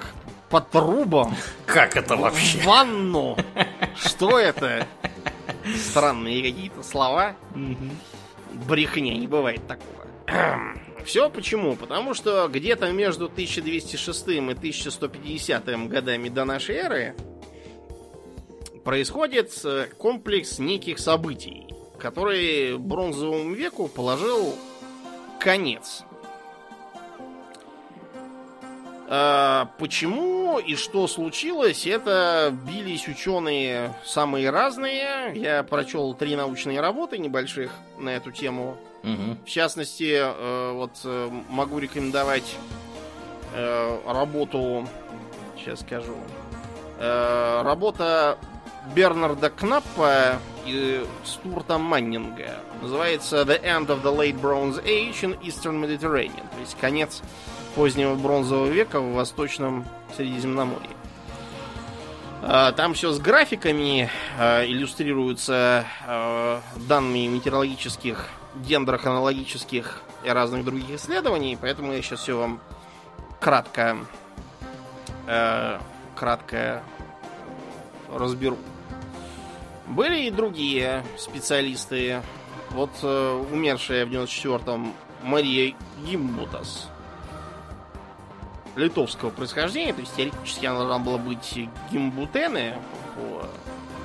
по 0.48 0.60
трубам. 0.60 1.36
Как 1.66 1.96
это 1.96 2.16
вообще? 2.16 2.58
В 2.58 2.64
ванну. 2.64 3.36
Что 3.96 4.38
это? 4.38 4.86
Странные 5.76 6.42
какие-то 6.42 6.82
слова. 6.82 7.36
Брехня, 8.66 9.16
не 9.16 9.26
бывает 9.26 9.60
такого. 9.66 10.06
Все 11.04 11.30
почему? 11.30 11.76
Потому 11.76 12.14
что 12.14 12.48
где-то 12.48 12.90
между 12.92 13.26
1206 13.26 14.28
и 14.28 14.38
1150 14.38 15.88
годами 15.88 16.28
до 16.28 16.44
нашей 16.44 16.76
эры 16.76 17.14
происходит 18.84 19.52
э, 19.64 19.86
комплекс 19.98 20.58
неких 20.58 20.98
событий, 20.98 21.66
который 21.98 22.76
бронзовому 22.78 23.54
веку 23.54 23.88
положил 23.88 24.54
конец. 25.38 26.04
А, 29.12 29.70
почему 29.78 30.58
и 30.58 30.76
что 30.76 31.08
случилось, 31.08 31.86
это 31.86 32.56
бились 32.66 33.08
ученые 33.08 33.94
самые 34.04 34.50
разные. 34.50 35.32
Я 35.34 35.62
прочел 35.64 36.14
три 36.14 36.36
научные 36.36 36.80
работы 36.80 37.18
небольших 37.18 37.72
на 37.98 38.10
эту 38.10 38.30
тему. 38.30 38.76
Угу. 39.02 39.38
В 39.44 39.48
частности, 39.48 40.20
э, 40.20 40.72
вот 40.72 40.92
э, 41.04 41.30
могу 41.48 41.78
рекомендовать 41.78 42.56
работу, 44.06 44.86
сейчас 45.56 45.80
скажу, 45.80 46.14
работа 47.00 48.38
Бернарда 48.94 49.50
Кнаппа 49.50 50.38
и 50.66 51.04
Стурта 51.24 51.78
Маннинга. 51.78 52.56
Называется 52.82 53.42
The 53.42 53.62
End 53.62 53.86
of 53.86 54.02
the 54.02 54.16
Late 54.16 54.40
Bronze 54.40 54.82
Age 54.84 55.22
in 55.22 55.40
Eastern 55.42 55.80
Mediterranean. 55.80 56.48
То 56.54 56.60
есть 56.60 56.76
конец 56.80 57.22
позднего 57.74 58.14
бронзового 58.14 58.66
века 58.66 59.00
в 59.00 59.12
Восточном 59.12 59.86
Средиземноморье. 60.16 60.90
А, 62.42 62.72
там 62.72 62.94
все 62.94 63.12
с 63.12 63.18
графиками, 63.18 64.08
а, 64.38 64.64
иллюстрируются 64.64 65.84
а, 66.06 66.62
данными 66.88 67.26
метеорологических, 67.26 68.28
дендрохронологических 68.54 70.02
и 70.24 70.28
разных 70.30 70.64
других 70.64 70.90
исследований, 70.90 71.58
поэтому 71.60 71.92
я 71.92 72.02
сейчас 72.02 72.20
все 72.20 72.36
вам 72.36 72.60
кратко, 73.40 73.96
кратко 76.14 76.82
разберу. 78.12 78.58
Были 79.90 80.22
и 80.22 80.30
другие 80.30 81.04
специалисты. 81.18 82.22
Вот 82.70 82.90
умершая 83.02 84.06
в 84.06 84.10
94-м 84.10 84.94
Мария 85.22 85.74
Гимбутас– 86.06 86.88
литовского 88.76 89.30
происхождения, 89.30 89.92
то 89.92 90.00
есть 90.00 90.14
теоретически 90.16 90.66
она 90.66 90.78
должна 90.80 90.98
была 90.98 91.18
быть 91.18 91.68
Гимбутене 91.90 92.78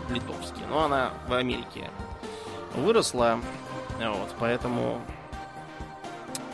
по-литовски, 0.07 0.61
но 0.69 0.86
она 0.86 1.11
в 1.27 1.33
Америке 1.33 1.89
выросла, 2.75 3.39
вот, 3.99 4.29
поэтому 4.39 5.01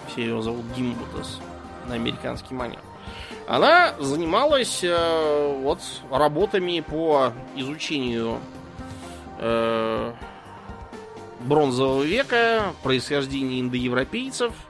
все 0.07 0.21
ее 0.21 0.41
зовут 0.41 0.65
Гимбутас 0.75 1.39
на 1.87 1.95
американский 1.95 2.53
манер. 2.53 2.79
Она 3.47 3.95
занималась 3.99 4.81
э, 4.83 5.59
вот 5.61 5.79
работами 6.11 6.79
по 6.79 7.33
изучению 7.55 8.39
э, 9.41 10.13
бронзового 11.41 12.03
века, 12.03 12.73
происхождения 12.83 13.59
индоевропейцев– 13.59 14.53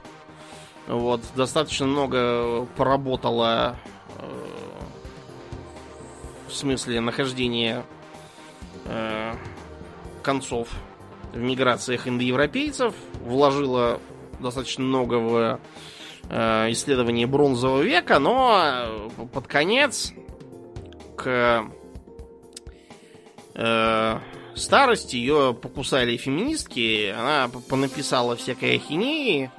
вот, 0.88 1.20
достаточно 1.36 1.86
много 1.86 2.66
поработала 2.76 3.76
э, 4.18 4.28
в 6.48 6.54
смысле 6.54 7.00
нахождения 7.00 7.84
э, 8.86 9.34
концов 10.22 10.68
в 11.32 11.38
миграциях 11.38 12.08
индоевропейцев, 12.08 12.94
вложила 13.20 14.00
достаточно 14.40 14.82
много 14.82 15.14
в 15.14 15.60
э, 16.28 16.72
исследование 16.72 17.28
бронзового 17.28 17.82
века, 17.82 18.18
но 18.18 19.08
под 19.32 19.46
конец 19.46 20.12
к 21.16 21.64
э, 23.54 24.18
старости 24.54 25.16
ее 25.16 25.54
покусали 25.60 26.16
феминистки, 26.16 27.14
она 27.16 27.48
понаписала 27.68 28.36
всякой 28.36 28.76
ахинеи, 28.76 29.50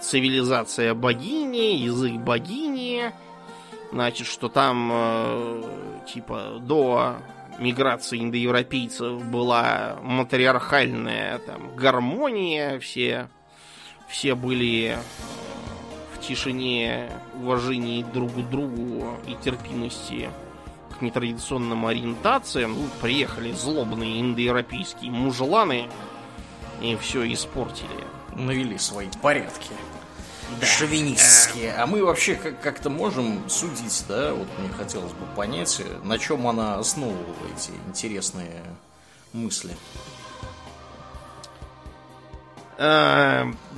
цивилизация 0.00 0.94
богини, 0.94 1.76
язык 1.76 2.12
богини. 2.14 3.12
Значит, 3.92 4.28
что 4.28 4.48
там 4.48 4.90
э, 4.92 5.62
типа 6.12 6.58
до 6.60 7.16
миграции 7.58 8.20
индоевропейцев 8.20 9.24
была 9.24 9.98
матриархальная 10.02 11.38
там 11.38 11.74
гармония, 11.74 12.78
все, 12.78 13.28
все 14.08 14.34
были 14.34 14.96
в 16.14 16.20
тишине, 16.20 17.10
уважении 17.34 18.02
друг 18.02 18.32
к 18.32 18.48
другу 18.48 19.16
и 19.26 19.34
терпимости 19.42 20.30
к 21.00 21.02
нетрадиционным 21.02 21.86
ориентациям, 21.86 22.74
ну, 22.74 22.88
приехали 23.00 23.52
злобные 23.52 24.20
индоевропейские 24.20 25.10
мужланы 25.10 25.88
и 26.82 26.94
все 26.96 27.30
испортили. 27.32 27.88
Навели 28.36 28.76
свои 28.78 29.08
порядки. 29.22 29.70
Да. 30.60 30.66
Шовинистские. 30.66 31.74
А 31.74 31.86
мы 31.86 32.04
вообще 32.04 32.34
как-то 32.34 32.90
можем 32.90 33.48
судить, 33.48 34.04
да? 34.08 34.34
Вот 34.34 34.46
мне 34.58 34.68
хотелось 34.76 35.12
бы 35.12 35.24
понять, 35.36 35.80
на 36.02 36.18
чем 36.18 36.46
она 36.46 36.74
основывала 36.74 37.34
эти 37.56 37.70
интересные 37.88 38.62
мысли. 39.32 39.74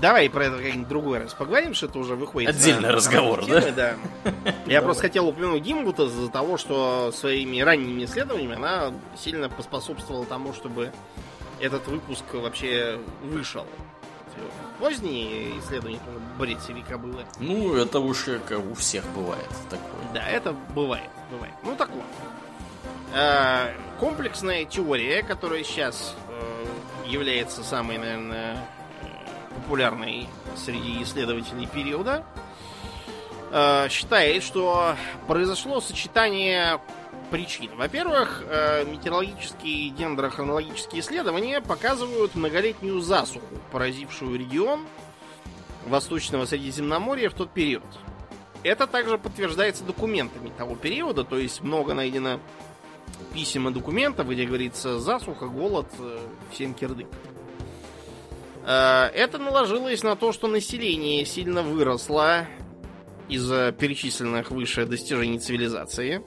Давай 0.03 0.29
про 0.29 0.47
это 0.47 0.57
как-нибудь 0.57 0.89
другой 0.89 1.19
раз 1.21 1.33
поговорим, 1.33 1.75
что 1.75 1.87
это 1.87 1.97
уже 2.01 2.17
выходит. 2.17 2.51
Отдельный 2.51 2.89
на, 2.89 2.93
разговор, 2.93 3.45
темы, 3.45 3.71
да? 3.71 3.95
да. 4.25 4.55
Я 4.67 4.83
просто 4.83 5.03
хотел 5.03 5.29
упомянуть 5.29 5.63
Гимгута 5.63 6.07
из-за 6.07 6.29
того, 6.29 6.59
что 6.59 7.13
своими 7.13 7.61
ранними 7.61 8.05
исследованиями 8.05 8.57
она 8.57 8.93
сильно 9.17 9.49
поспособствовала 9.49 10.27
тому, 10.27 10.55
чтобы 10.55 10.91
этот 11.61 11.87
выпуск 11.87 12.25
вообще 12.33 12.99
вышел. 13.23 13.65
Поздние 14.81 15.57
исследования 15.61 16.01
бред 16.37 16.59
века 16.69 16.99
было. 16.99 17.23
Ну, 17.39 17.77
это 17.77 18.01
уж 18.01 18.27
как 18.49 18.59
у 18.59 18.75
всех 18.75 19.05
бывает 19.15 19.49
такое. 19.71 20.13
Да, 20.15 20.29
это 20.29 20.53
бывает, 20.75 21.11
бывает. 21.31 21.55
Ну 21.63 21.77
так 21.77 21.91
вот. 21.91 22.03
А, 23.15 23.71
комплексная 24.01 24.65
теория, 24.65 25.23
которая 25.23 25.63
сейчас 25.63 26.17
э, 26.29 26.65
является 27.07 27.63
самой, 27.63 27.99
наверное, 27.99 28.57
популярный 29.63 30.29
среди 30.57 31.03
исследователей 31.03 31.67
периода, 31.67 32.25
э, 33.51 33.89
считает, 33.89 34.43
что 34.43 34.97
произошло 35.29 35.81
сочетание 35.81 36.81
причин. 37.31 37.71
Во-первых, 37.77 38.43
э, 38.47 38.85
метеорологические 38.85 39.87
и 39.87 39.91
дендрохронологические 39.91 41.01
исследования 41.01 41.61
показывают 41.61 42.35
многолетнюю 42.35 43.01
засуху, 43.01 43.47
поразившую 43.71 44.39
регион 44.39 44.87
Восточного 45.87 46.45
Средиземноморья 46.45 47.31
в 47.31 47.35
тот 47.35 47.51
период. 47.51 47.85
Это 48.63 48.87
также 48.87 49.19
подтверждается 49.19 49.83
документами 49.85 50.53
того 50.57 50.77
периода, 50.77 51.25
то 51.25 51.39
есть 51.39 51.63
много 51.63 51.95
найдено 51.95 52.39
писем 53.33 53.69
и 53.69 53.73
документов, 53.73 54.29
где 54.29 54.45
говорится 54.45 55.01
засуха, 55.01 55.47
голод, 55.47 55.87
э, 55.99 56.19
всем 56.51 56.75
кирдык. 56.75 57.09
Это 58.65 59.39
наложилось 59.39 60.03
на 60.03 60.17
то, 60.17 60.33
что 60.33 60.47
население 60.47 61.25
сильно 61.25 61.63
выросло 61.63 62.47
из-за 63.29 63.73
перечисленных 63.73 64.51
выше 64.51 64.87
достижений 64.87 65.39
цивилизации. 65.39 66.23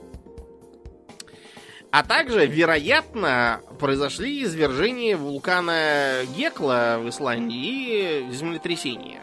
А 1.91 2.03
также, 2.03 2.45
вероятно, 2.45 3.61
произошли 3.79 4.43
извержения 4.43 5.15
вулкана 5.15 6.25
Гекла 6.35 6.97
в 6.99 7.07
Исландии 7.07 8.27
и 8.27 8.31
землетрясения. 8.31 9.21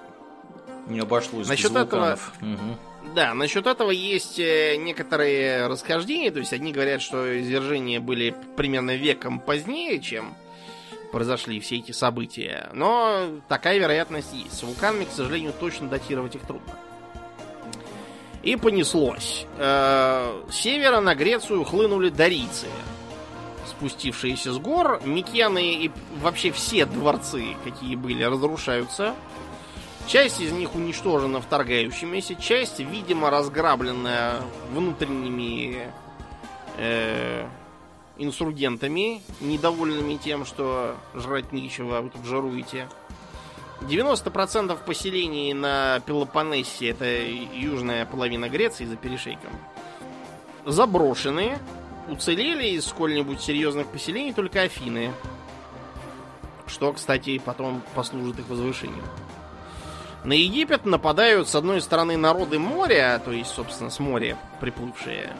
Не 0.88 1.00
обошлось 1.00 1.48
насчет 1.48 1.76
этого, 1.76 2.18
угу. 2.40 2.78
Да, 3.14 3.34
насчет 3.34 3.66
этого 3.66 3.90
есть 3.90 4.38
э, 4.38 4.76
некоторые 4.76 5.66
расхождения. 5.66 6.30
То 6.30 6.38
есть 6.38 6.52
одни 6.52 6.72
говорят, 6.72 7.02
что 7.02 7.38
извержения 7.40 8.00
были 8.00 8.34
примерно 8.56 8.96
веком 8.96 9.38
позднее, 9.38 10.00
чем 10.00 10.34
произошли 11.12 11.60
все 11.60 11.76
эти 11.76 11.92
события. 11.92 12.70
Но 12.72 13.28
такая 13.48 13.78
вероятность 13.78 14.32
есть. 14.32 14.58
С 14.58 14.62
вулканами, 14.62 15.04
к 15.04 15.12
сожалению, 15.12 15.52
точно 15.52 15.88
датировать 15.88 16.34
их 16.34 16.42
трудно. 16.42 16.72
И 18.42 18.56
понеслось. 18.56 19.46
Э, 19.58 20.42
с 20.50 20.54
севера 20.56 21.00
на 21.00 21.14
Грецию 21.14 21.62
хлынули 21.62 22.08
дарийцы, 22.08 22.66
спустившиеся 23.68 24.52
с 24.52 24.58
гор. 24.58 25.00
Микены 25.04 25.74
и 25.74 25.92
вообще 26.20 26.50
все 26.50 26.86
дворцы, 26.86 27.56
какие 27.62 27.94
были, 27.94 28.24
разрушаются. 28.24 29.14
Часть 30.08 30.40
из 30.40 30.50
них 30.50 30.74
уничтожена 30.74 31.40
вторгающимися, 31.40 32.34
часть, 32.34 32.80
видимо, 32.80 33.30
разграбленная 33.30 34.40
внутренними 34.72 35.92
э, 36.76 37.46
инсургентами, 38.18 39.22
недовольными 39.40 40.16
тем, 40.16 40.44
что 40.44 40.96
жрать 41.14 41.52
нечего, 41.52 41.98
а 41.98 42.02
вы 42.02 42.10
тут 42.10 42.24
жаруете. 42.24 42.88
90% 43.82 44.78
поселений 44.84 45.52
на 45.54 46.00
Пелопоннесе, 46.06 46.90
это 46.90 47.04
южная 47.04 48.06
половина 48.06 48.48
Греции 48.48 48.84
за 48.84 48.96
перешейком, 48.96 49.50
заброшены. 50.64 51.58
Уцелели 52.08 52.66
из 52.68 52.86
сколь-нибудь 52.86 53.40
серьезных 53.40 53.86
поселений 53.86 54.32
только 54.32 54.62
Афины. 54.62 55.12
Что, 56.66 56.92
кстати, 56.92 57.38
потом 57.38 57.82
послужит 57.94 58.40
их 58.40 58.48
возвышению. 58.48 59.04
На 60.24 60.32
Египет 60.32 60.84
нападают, 60.84 61.48
с 61.48 61.54
одной 61.54 61.80
стороны, 61.80 62.16
народы 62.16 62.58
моря, 62.58 63.20
то 63.24 63.32
есть, 63.32 63.50
собственно, 63.50 63.90
с 63.90 63.98
моря 63.98 64.36
приплывшие, 64.60 65.32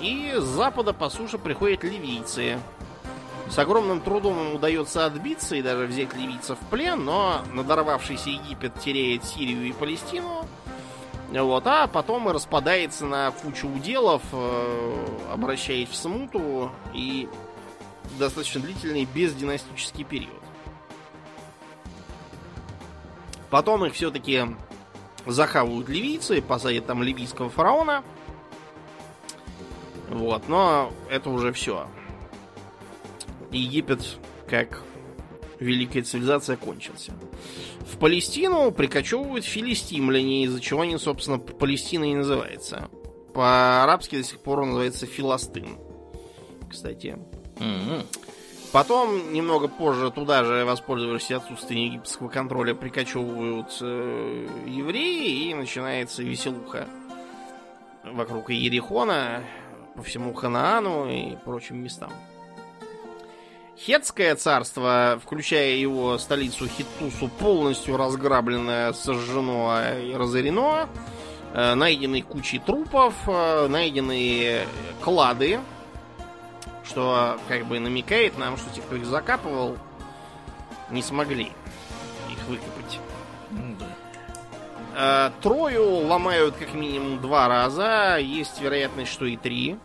и 0.00 0.34
с 0.36 0.44
запада 0.44 0.92
по 0.92 1.08
суше 1.08 1.38
приходят 1.38 1.82
ливийцы. 1.82 2.58
С 3.48 3.58
огромным 3.58 4.00
трудом 4.00 4.38
им 4.40 4.54
удается 4.56 5.06
отбиться 5.06 5.54
и 5.56 5.62
даже 5.62 5.86
взять 5.86 6.14
ливийцев 6.14 6.58
в 6.60 6.66
плен, 6.66 7.04
но 7.04 7.42
надорвавшийся 7.52 8.30
Египет 8.30 8.78
теряет 8.80 9.24
Сирию 9.24 9.66
и 9.66 9.72
Палестину. 9.72 10.44
Вот, 11.30 11.66
а 11.66 11.86
потом 11.86 12.28
и 12.28 12.32
распадается 12.32 13.04
на 13.04 13.30
кучу 13.30 13.68
уделов, 13.68 14.22
э, 14.32 15.06
обращаясь 15.32 15.88
в 15.88 15.94
смуту 15.94 16.70
и 16.92 17.28
достаточно 18.18 18.60
длительный 18.60 19.04
бездинастический 19.04 20.04
период. 20.04 20.42
Потом 23.50 23.84
их 23.84 23.94
все-таки 23.94 24.44
захавают 25.24 25.88
ливийцы, 25.88 26.40
посадят 26.42 26.86
там 26.86 27.02
ливийского 27.02 27.48
фараона– 27.48 28.02
вот, 30.08 30.48
но 30.48 30.92
это 31.10 31.30
уже 31.30 31.52
все. 31.52 31.86
Египет, 33.50 34.18
как 34.48 34.82
великая 35.60 36.02
цивилизация, 36.02 36.56
кончился. 36.56 37.12
В 37.80 37.98
Палестину 37.98 38.72
прикочевывают 38.72 39.44
филистимляне, 39.44 40.44
из-за 40.44 40.60
чего 40.60 40.82
они, 40.82 40.98
собственно, 40.98 41.38
Палестиной 41.38 42.12
и 42.12 42.16
называется. 42.16 42.88
По-арабски 43.32 44.16
до 44.16 44.22
сих 44.22 44.40
пор 44.40 44.60
он 44.60 44.68
называется 44.68 45.06
Филастын. 45.06 45.78
Кстати. 46.70 47.18
Mm-hmm. 47.56 48.06
Потом, 48.72 49.32
немного 49.32 49.68
позже, 49.68 50.10
туда 50.10 50.44
же, 50.44 50.64
воспользовавшись 50.64 51.30
отсутствием 51.30 51.92
египетского 51.92 52.28
контроля, 52.28 52.74
прикочевывают 52.74 53.78
э, 53.80 54.48
евреи, 54.66 55.48
и 55.48 55.54
начинается 55.54 56.22
веселуха 56.22 56.86
вокруг 58.04 58.50
Иерихона, 58.50 59.44
по 59.96 60.02
всему 60.02 60.34
Ханаану 60.34 61.08
и 61.08 61.36
прочим 61.44 61.82
местам. 61.82 62.10
Хетское 63.78 64.34
царство, 64.36 65.20
включая 65.22 65.74
его 65.74 66.16
столицу 66.18 66.66
Хиттусу, 66.66 67.28
полностью 67.28 67.96
разграблено, 67.96 68.92
сожжено 68.94 69.98
и 69.98 70.14
разорено. 70.14 70.88
Э, 71.52 71.74
найдены 71.74 72.22
кучи 72.22 72.58
трупов, 72.58 73.14
э, 73.26 73.66
найдены 73.68 74.66
клады, 75.02 75.60
что 76.84 77.38
как 77.48 77.66
бы 77.66 77.78
намекает 77.78 78.38
нам, 78.38 78.56
что 78.56 78.70
те, 78.74 78.80
кто 78.80 78.96
их 78.96 79.04
закапывал, 79.04 79.76
не 80.90 81.02
смогли 81.02 81.52
Трою 85.42 86.06
ломают 86.06 86.56
как 86.56 86.72
минимум 86.72 87.20
два 87.20 87.48
раза, 87.48 88.16
есть 88.18 88.60
вероятность, 88.60 89.12
что 89.12 89.26
и 89.26 89.36
три. 89.36 89.76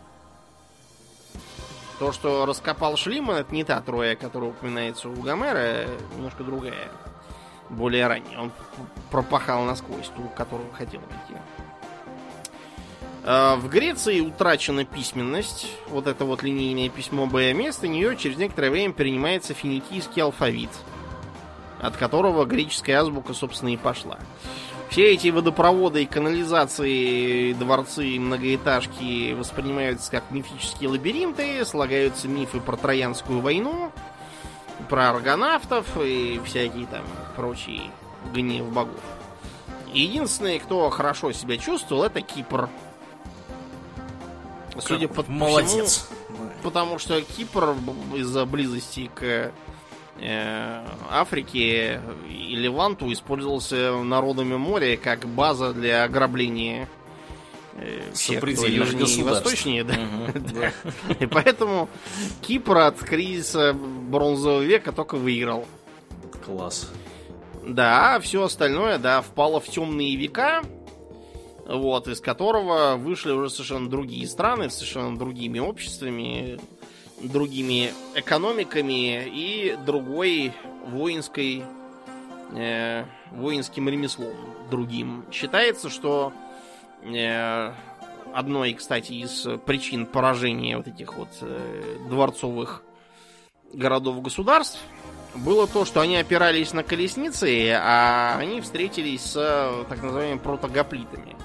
То, 1.98 2.12
что 2.12 2.46
раскопал 2.46 2.96
Шлиман, 2.96 3.36
это 3.36 3.54
не 3.54 3.62
та 3.62 3.80
Троя, 3.80 4.16
которая 4.16 4.50
упоминается 4.50 5.08
у 5.08 5.14
Гомера, 5.14 5.86
немножко 6.16 6.42
другая. 6.42 6.88
Более 7.68 8.06
ранее. 8.06 8.38
Он 8.38 8.50
пропахал 9.10 9.64
насквозь 9.64 10.08
ту, 10.08 10.22
которую 10.34 10.72
хотел 10.72 11.00
найти. 11.00 11.40
Э, 13.24 13.54
в 13.56 13.68
Греции 13.68 14.20
утрачена 14.20 14.84
письменность. 14.84 15.68
Вот 15.88 16.06
это 16.06 16.24
вот 16.24 16.42
линейное 16.42 16.88
письмо 16.88 17.26
Б. 17.26 17.52
Вместо 17.52 17.86
нее 17.86 18.16
через 18.16 18.36
некоторое 18.36 18.70
время 18.70 18.92
принимается 18.92 19.54
финикийский 19.54 20.22
алфавит, 20.22 20.70
от 21.80 21.96
которого 21.96 22.44
греческая 22.46 23.00
азбука, 23.00 23.32
собственно, 23.32 23.70
и 23.70 23.76
пошла. 23.76 24.18
Все 24.92 25.14
эти 25.14 25.28
водопроводы 25.28 26.02
и 26.02 26.06
канализации, 26.06 27.54
дворцы 27.54 28.08
и 28.08 28.18
многоэтажки 28.18 29.32
воспринимаются 29.32 30.10
как 30.10 30.30
мифические 30.30 30.90
лабиринты, 30.90 31.64
слагаются 31.64 32.28
мифы 32.28 32.60
про 32.60 32.76
Троянскую 32.76 33.40
войну, 33.40 33.90
про 34.90 35.08
аргонавтов 35.08 35.86
и 35.98 36.38
всякие 36.44 36.86
там 36.88 37.04
прочие 37.36 37.90
гнев 38.34 38.66
богов. 38.66 39.00
Единственный, 39.94 40.58
кто 40.58 40.90
хорошо 40.90 41.32
себя 41.32 41.56
чувствовал, 41.56 42.04
это 42.04 42.20
Кипр. 42.20 42.68
Судя 44.78 45.08
по 45.08 45.24
Молодец. 45.26 46.10
всему, 46.10 46.50
потому 46.62 46.98
что 46.98 47.18
Кипр 47.22 47.74
из-за 48.14 48.44
близости 48.44 49.10
к 49.14 49.52
э, 50.20 50.86
Африке 51.10 52.00
и 52.28 52.54
Леванту 52.54 53.12
использовался 53.12 53.92
народами 53.96 54.56
моря 54.56 54.96
как 54.96 55.26
база 55.26 55.72
для 55.72 56.04
ограбления 56.04 56.88
э, 57.74 58.10
всех, 58.12 58.38
кто 58.38 58.50
Сопредельных 58.54 58.92
южнее 58.92 59.18
и 59.18 59.22
восточнее. 59.22 59.84
Да. 59.84 59.94
Мгм, 59.94 60.46
да. 60.54 60.72
И 61.20 61.26
поэтому 61.26 61.88
Кипр 62.40 62.78
от 62.78 62.98
кризиса 62.98 63.72
бронзового 63.74 64.62
века 64.62 64.92
только 64.92 65.16
выиграл. 65.16 65.66
Класс. 66.44 66.90
Да, 67.66 68.18
все 68.20 68.44
остальное, 68.44 68.98
да, 68.98 69.22
впало 69.22 69.60
в 69.60 69.68
темные 69.68 70.16
века, 70.16 70.62
вот, 71.66 72.08
из 72.08 72.20
которого 72.20 72.96
вышли 72.96 73.30
уже 73.30 73.50
совершенно 73.50 73.88
другие 73.88 74.26
страны, 74.26 74.68
с 74.68 74.74
совершенно 74.74 75.16
другими 75.16 75.60
обществами, 75.60 76.58
другими 77.22 77.92
экономиками 78.14 79.26
и 79.26 79.76
другой 79.84 80.52
воинской, 80.86 81.64
э, 82.54 83.04
воинским 83.30 83.88
ремеслом 83.88 84.34
другим. 84.70 85.24
Считается, 85.30 85.90
что 85.90 86.32
э, 87.02 87.72
одной, 88.34 88.74
кстати, 88.74 89.12
из 89.12 89.46
причин 89.66 90.06
поражения 90.06 90.76
вот 90.76 90.88
этих 90.88 91.14
вот 91.14 91.28
э, 91.40 91.96
дворцовых 92.08 92.82
городов-государств 93.72 94.78
было 95.34 95.66
то, 95.66 95.84
что 95.84 96.00
они 96.00 96.16
опирались 96.16 96.72
на 96.72 96.82
колесницы, 96.82 97.72
а 97.72 98.36
они 98.38 98.60
встретились 98.60 99.22
с 99.22 99.36
э, 99.36 99.84
так 99.88 100.02
называемыми 100.02 100.38
протогоплитами. 100.38 101.36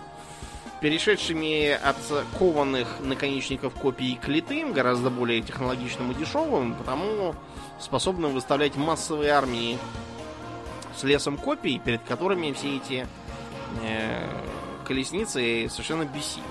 Перешедшими 0.81 1.71
от 1.71 1.97
кованых 2.37 2.99
наконечников 2.99 3.73
копий 3.73 4.15
к 4.15 4.27
литым, 4.27 4.73
гораздо 4.73 5.09
более 5.09 5.41
технологичным 5.41 6.11
и 6.11 6.15
дешевым, 6.15 6.75
потому 6.75 7.33
способным 7.79 8.33
выставлять 8.33 8.75
массовые 8.75 9.31
армии 9.31 9.79
с 10.95 11.03
лесом 11.03 11.37
копий, 11.37 11.79
перед 11.79 12.03
которыми 12.03 12.51
все 12.51 12.77
эти 12.77 13.07
э, 13.81 14.27
колесницы 14.85 15.67
совершенно 15.69 16.05
бессильны. 16.05 16.45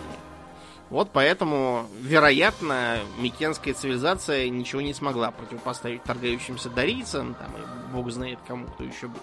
Вот 0.91 1.11
поэтому, 1.13 1.87
вероятно, 2.01 2.99
микенская 3.19 3.75
цивилизация 3.75 4.49
ничего 4.49 4.81
не 4.81 4.95
смогла 4.95 5.33
противопоставить 5.33 6.05
торгающимся 6.05 6.71
дарийцам, 6.71 7.35
там, 7.35 7.51
и 7.57 7.93
бог 7.93 8.11
знает 8.11 8.39
кому, 8.47 8.67
кто 8.67 8.85
еще 8.85 9.09
был. 9.09 9.21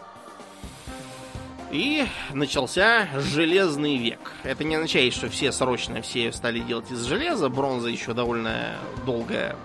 И 1.73 2.05
начался 2.31 3.07
Железный 3.17 3.97
век. 3.97 4.31
Это 4.43 4.63
не 4.63 4.75
означает, 4.75 5.11
что 5.11 5.27
все 5.27 5.51
срочно 5.51 6.03
все 6.03 6.31
стали 6.31 6.59
делать 6.59 6.91
из 6.91 7.01
железа. 7.01 7.49
Бронза 7.49 7.89
еще 7.89 8.13
довольно 8.13 8.75
долго 9.07 9.55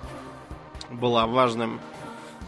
была 0.90 1.26
важным 1.26 1.80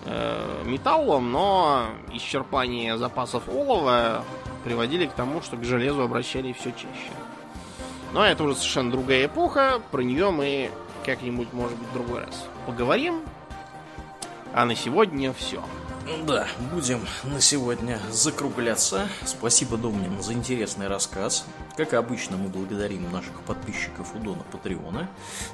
э, 0.06 0.62
металлом, 0.64 1.30
но 1.30 1.88
исчерпание 2.14 2.96
запасов 2.96 3.50
олова 3.50 4.24
приводили 4.64 5.04
к 5.04 5.12
тому, 5.12 5.42
что 5.42 5.58
к 5.58 5.64
железу 5.64 6.04
обращали 6.04 6.54
все 6.54 6.70
чаще. 6.70 7.12
Но 8.14 8.24
это 8.24 8.44
уже 8.44 8.54
совершенно 8.54 8.90
другая 8.90 9.26
эпоха. 9.26 9.82
Про 9.90 10.00
нее 10.00 10.30
мы 10.30 10.70
как-нибудь, 11.04 11.52
может 11.52 11.76
быть, 11.76 11.88
в 11.88 11.92
другой 11.92 12.20
раз 12.20 12.46
поговорим. 12.64 13.20
А 14.54 14.64
на 14.64 14.74
сегодня 14.74 15.34
все. 15.34 15.62
Да, 16.26 16.46
будем 16.72 17.06
на 17.24 17.40
сегодня 17.40 18.00
закругляться. 18.10 19.08
Спасибо, 19.24 19.76
Домнин, 19.76 20.22
за 20.22 20.32
интересный 20.32 20.88
рассказ. 20.88 21.44
Как 21.80 21.94
обычно, 21.94 22.36
мы 22.36 22.50
благодарим 22.50 23.10
наших 23.10 23.40
подписчиков 23.40 24.14
у 24.14 24.18
Дона 24.18 24.44
Патреона. 24.52 25.08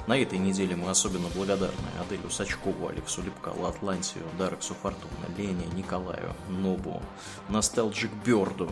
На 0.07 0.17
этой 0.17 0.37
неделе 0.37 0.75
мы 0.75 0.89
особенно 0.89 1.29
благодарны 1.29 1.87
Аделю 2.01 2.29
Сачкову, 2.29 2.89
Алексу 2.89 3.21
Лепкалу, 3.21 3.65
Атлантию, 3.65 4.25
Дарексу 4.37 4.73
Фортуна, 4.73 5.13
Лене, 5.37 5.65
Николаю, 5.73 6.35
Нобу, 6.49 7.01
Носталджик 7.47 8.11
Бёрду, 8.25 8.69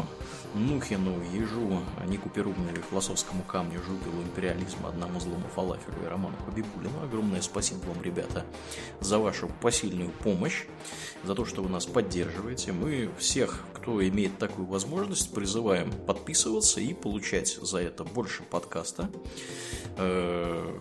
Нухину, 0.54 1.22
Ежу, 1.34 1.80
Нику 2.08 2.28
Перумневу, 2.28 2.82
Философскому 2.90 3.44
камню, 3.44 3.82
Жупилу, 3.82 4.22
Империализму, 4.22 4.90
Одному 4.90 5.22
злому 5.22 5.48
Фалафелю 5.56 6.04
и 6.04 6.08
Роману 6.08 6.36
Побибулину. 6.46 7.04
Огромное 7.04 7.42
спасибо 7.42 7.86
вам, 7.86 8.02
ребята, 8.04 8.46
за 9.00 9.18
вашу 9.18 9.50
посильную 9.62 10.10
помощь, 10.10 10.66
за 11.24 11.36
то, 11.36 11.46
что 11.46 11.64
вы 11.64 11.70
нас 11.70 11.86
поддерживаете. 11.86 12.74
Мы 12.74 13.10
всех, 13.18 13.64
кто 13.74 14.06
имеет 14.06 14.38
такую 14.40 14.68
возможность, 14.68 15.34
призываем 15.34 15.92
подписываться 16.06 16.82
и 16.82 16.94
получать 16.94 17.45
за 17.50 17.80
это 17.80 18.04
больше 18.04 18.44
подкаста. 18.44 19.10
Э, 19.98 20.74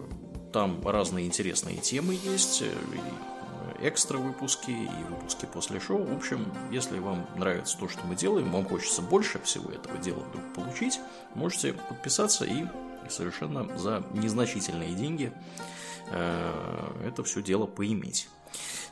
Там 0.52 0.86
разные 0.86 1.26
интересные 1.26 1.78
темы 1.78 2.14
есть, 2.14 2.62
э, 2.62 2.66
и 2.94 3.88
экстра 3.88 4.18
выпуски 4.18 4.70
и 4.70 5.04
выпуски 5.10 5.46
после 5.46 5.80
шоу. 5.80 6.04
В 6.04 6.16
общем, 6.16 6.52
если 6.70 6.98
вам 6.98 7.26
нравится 7.36 7.76
то, 7.78 7.88
что 7.88 8.04
мы 8.06 8.14
делаем, 8.14 8.50
вам 8.52 8.64
хочется 8.64 9.02
больше 9.02 9.40
всего 9.40 9.70
этого 9.70 9.98
дела 9.98 10.20
вдруг 10.20 10.54
получить, 10.54 11.00
можете 11.34 11.72
подписаться 11.72 12.44
и 12.44 12.66
совершенно 13.10 13.76
за 13.76 14.04
незначительные 14.14 14.94
деньги 14.94 15.32
э, 16.10 17.06
это 17.06 17.24
все 17.24 17.42
дело 17.42 17.66
поиметь. 17.66 18.28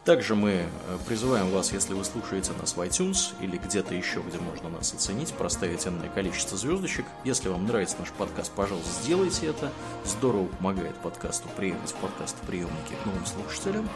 Также 0.05 0.35
мы 0.35 0.51
э, 0.51 0.99
призываем 1.07 1.51
вас, 1.51 1.73
если 1.73 1.95
вы 1.95 2.05
слушаете 2.05 2.51
нас 2.61 2.77
в 2.77 2.81
iTunes 2.81 3.35
или 3.41 3.57
где-то 3.57 3.95
еще, 3.95 4.21
где 4.21 4.39
можно 4.39 4.69
нас 4.69 4.93
оценить, 4.93 5.33
проставить 5.33 5.87
энное 5.87 6.09
количество 6.09 6.59
звездочек. 6.59 7.07
Если 7.23 7.49
вам 7.49 7.67
нравится 7.67 7.97
наш 8.01 8.11
подкаст, 8.11 8.51
пожалуйста, 8.51 8.91
сделайте 9.03 9.47
это. 9.47 9.71
Здорово 10.05 10.47
помогает 10.47 10.97
подкасту 10.97 11.49
приехать 11.57 11.91
в 11.91 11.95
подкаст-приемники 11.97 12.95
к 13.01 13.07
новым 13.07 13.25
слушателям. 13.27 13.89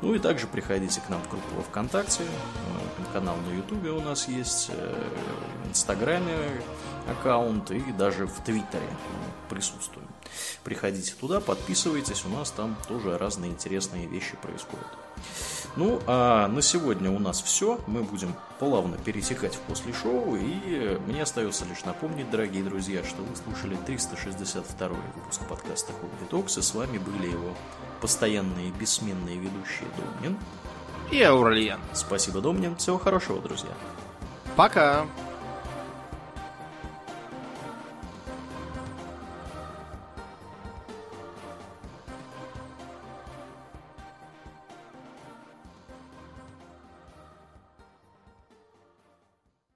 Ну 0.00 0.12
и 0.14 0.18
также 0.18 0.48
приходите 0.48 1.00
к 1.00 1.08
нам 1.08 1.22
в 1.22 1.30
группу 1.30 1.54
во 1.54 1.62
ВКонтакте, 1.62 2.24
э, 2.24 2.92
канал 3.12 3.36
на 3.48 3.54
Ютубе 3.54 3.90
у 3.90 4.00
нас 4.00 4.26
есть, 4.26 4.70
э, 4.70 5.10
в 5.64 5.70
Инстаграме 5.70 6.34
аккаунт 7.08 7.70
и 7.70 7.80
даже 7.92 8.26
в 8.26 8.40
Твиттере 8.42 8.88
присутствуем. 9.48 10.11
Приходите 10.64 11.14
туда, 11.18 11.40
подписывайтесь, 11.40 12.24
у 12.24 12.28
нас 12.28 12.50
там 12.50 12.76
тоже 12.88 13.18
разные 13.18 13.50
интересные 13.50 14.06
вещи 14.06 14.36
происходят. 14.40 14.86
Ну, 15.76 16.02
а 16.06 16.48
на 16.48 16.60
сегодня 16.60 17.10
у 17.10 17.18
нас 17.18 17.40
все. 17.40 17.78
Мы 17.86 18.02
будем 18.02 18.34
плавно 18.58 18.98
пересекать 18.98 19.54
в 19.54 19.60
после 19.60 19.92
шоу. 19.94 20.36
И 20.36 20.98
мне 21.06 21.22
остается 21.22 21.64
лишь 21.64 21.84
напомнить, 21.84 22.30
дорогие 22.30 22.62
друзья, 22.62 23.02
что 23.04 23.22
вы 23.22 23.34
слушали 23.36 23.76
362 23.86 24.88
выпуск 24.88 25.40
подкаста 25.48 25.92
Хобби 25.92 26.28
Токс. 26.30 26.58
И 26.58 26.62
с 26.62 26.74
вами 26.74 26.98
были 26.98 27.30
его 27.30 27.54
постоянные 28.00 28.70
бессменные 28.72 29.36
ведущие 29.36 29.88
Домнин. 29.96 30.36
И 31.10 31.22
Аурельян. 31.22 31.80
Спасибо, 31.94 32.40
Домнин. 32.40 32.76
Всего 32.76 32.98
хорошего, 32.98 33.40
друзья. 33.40 33.72
Пока. 34.56 35.06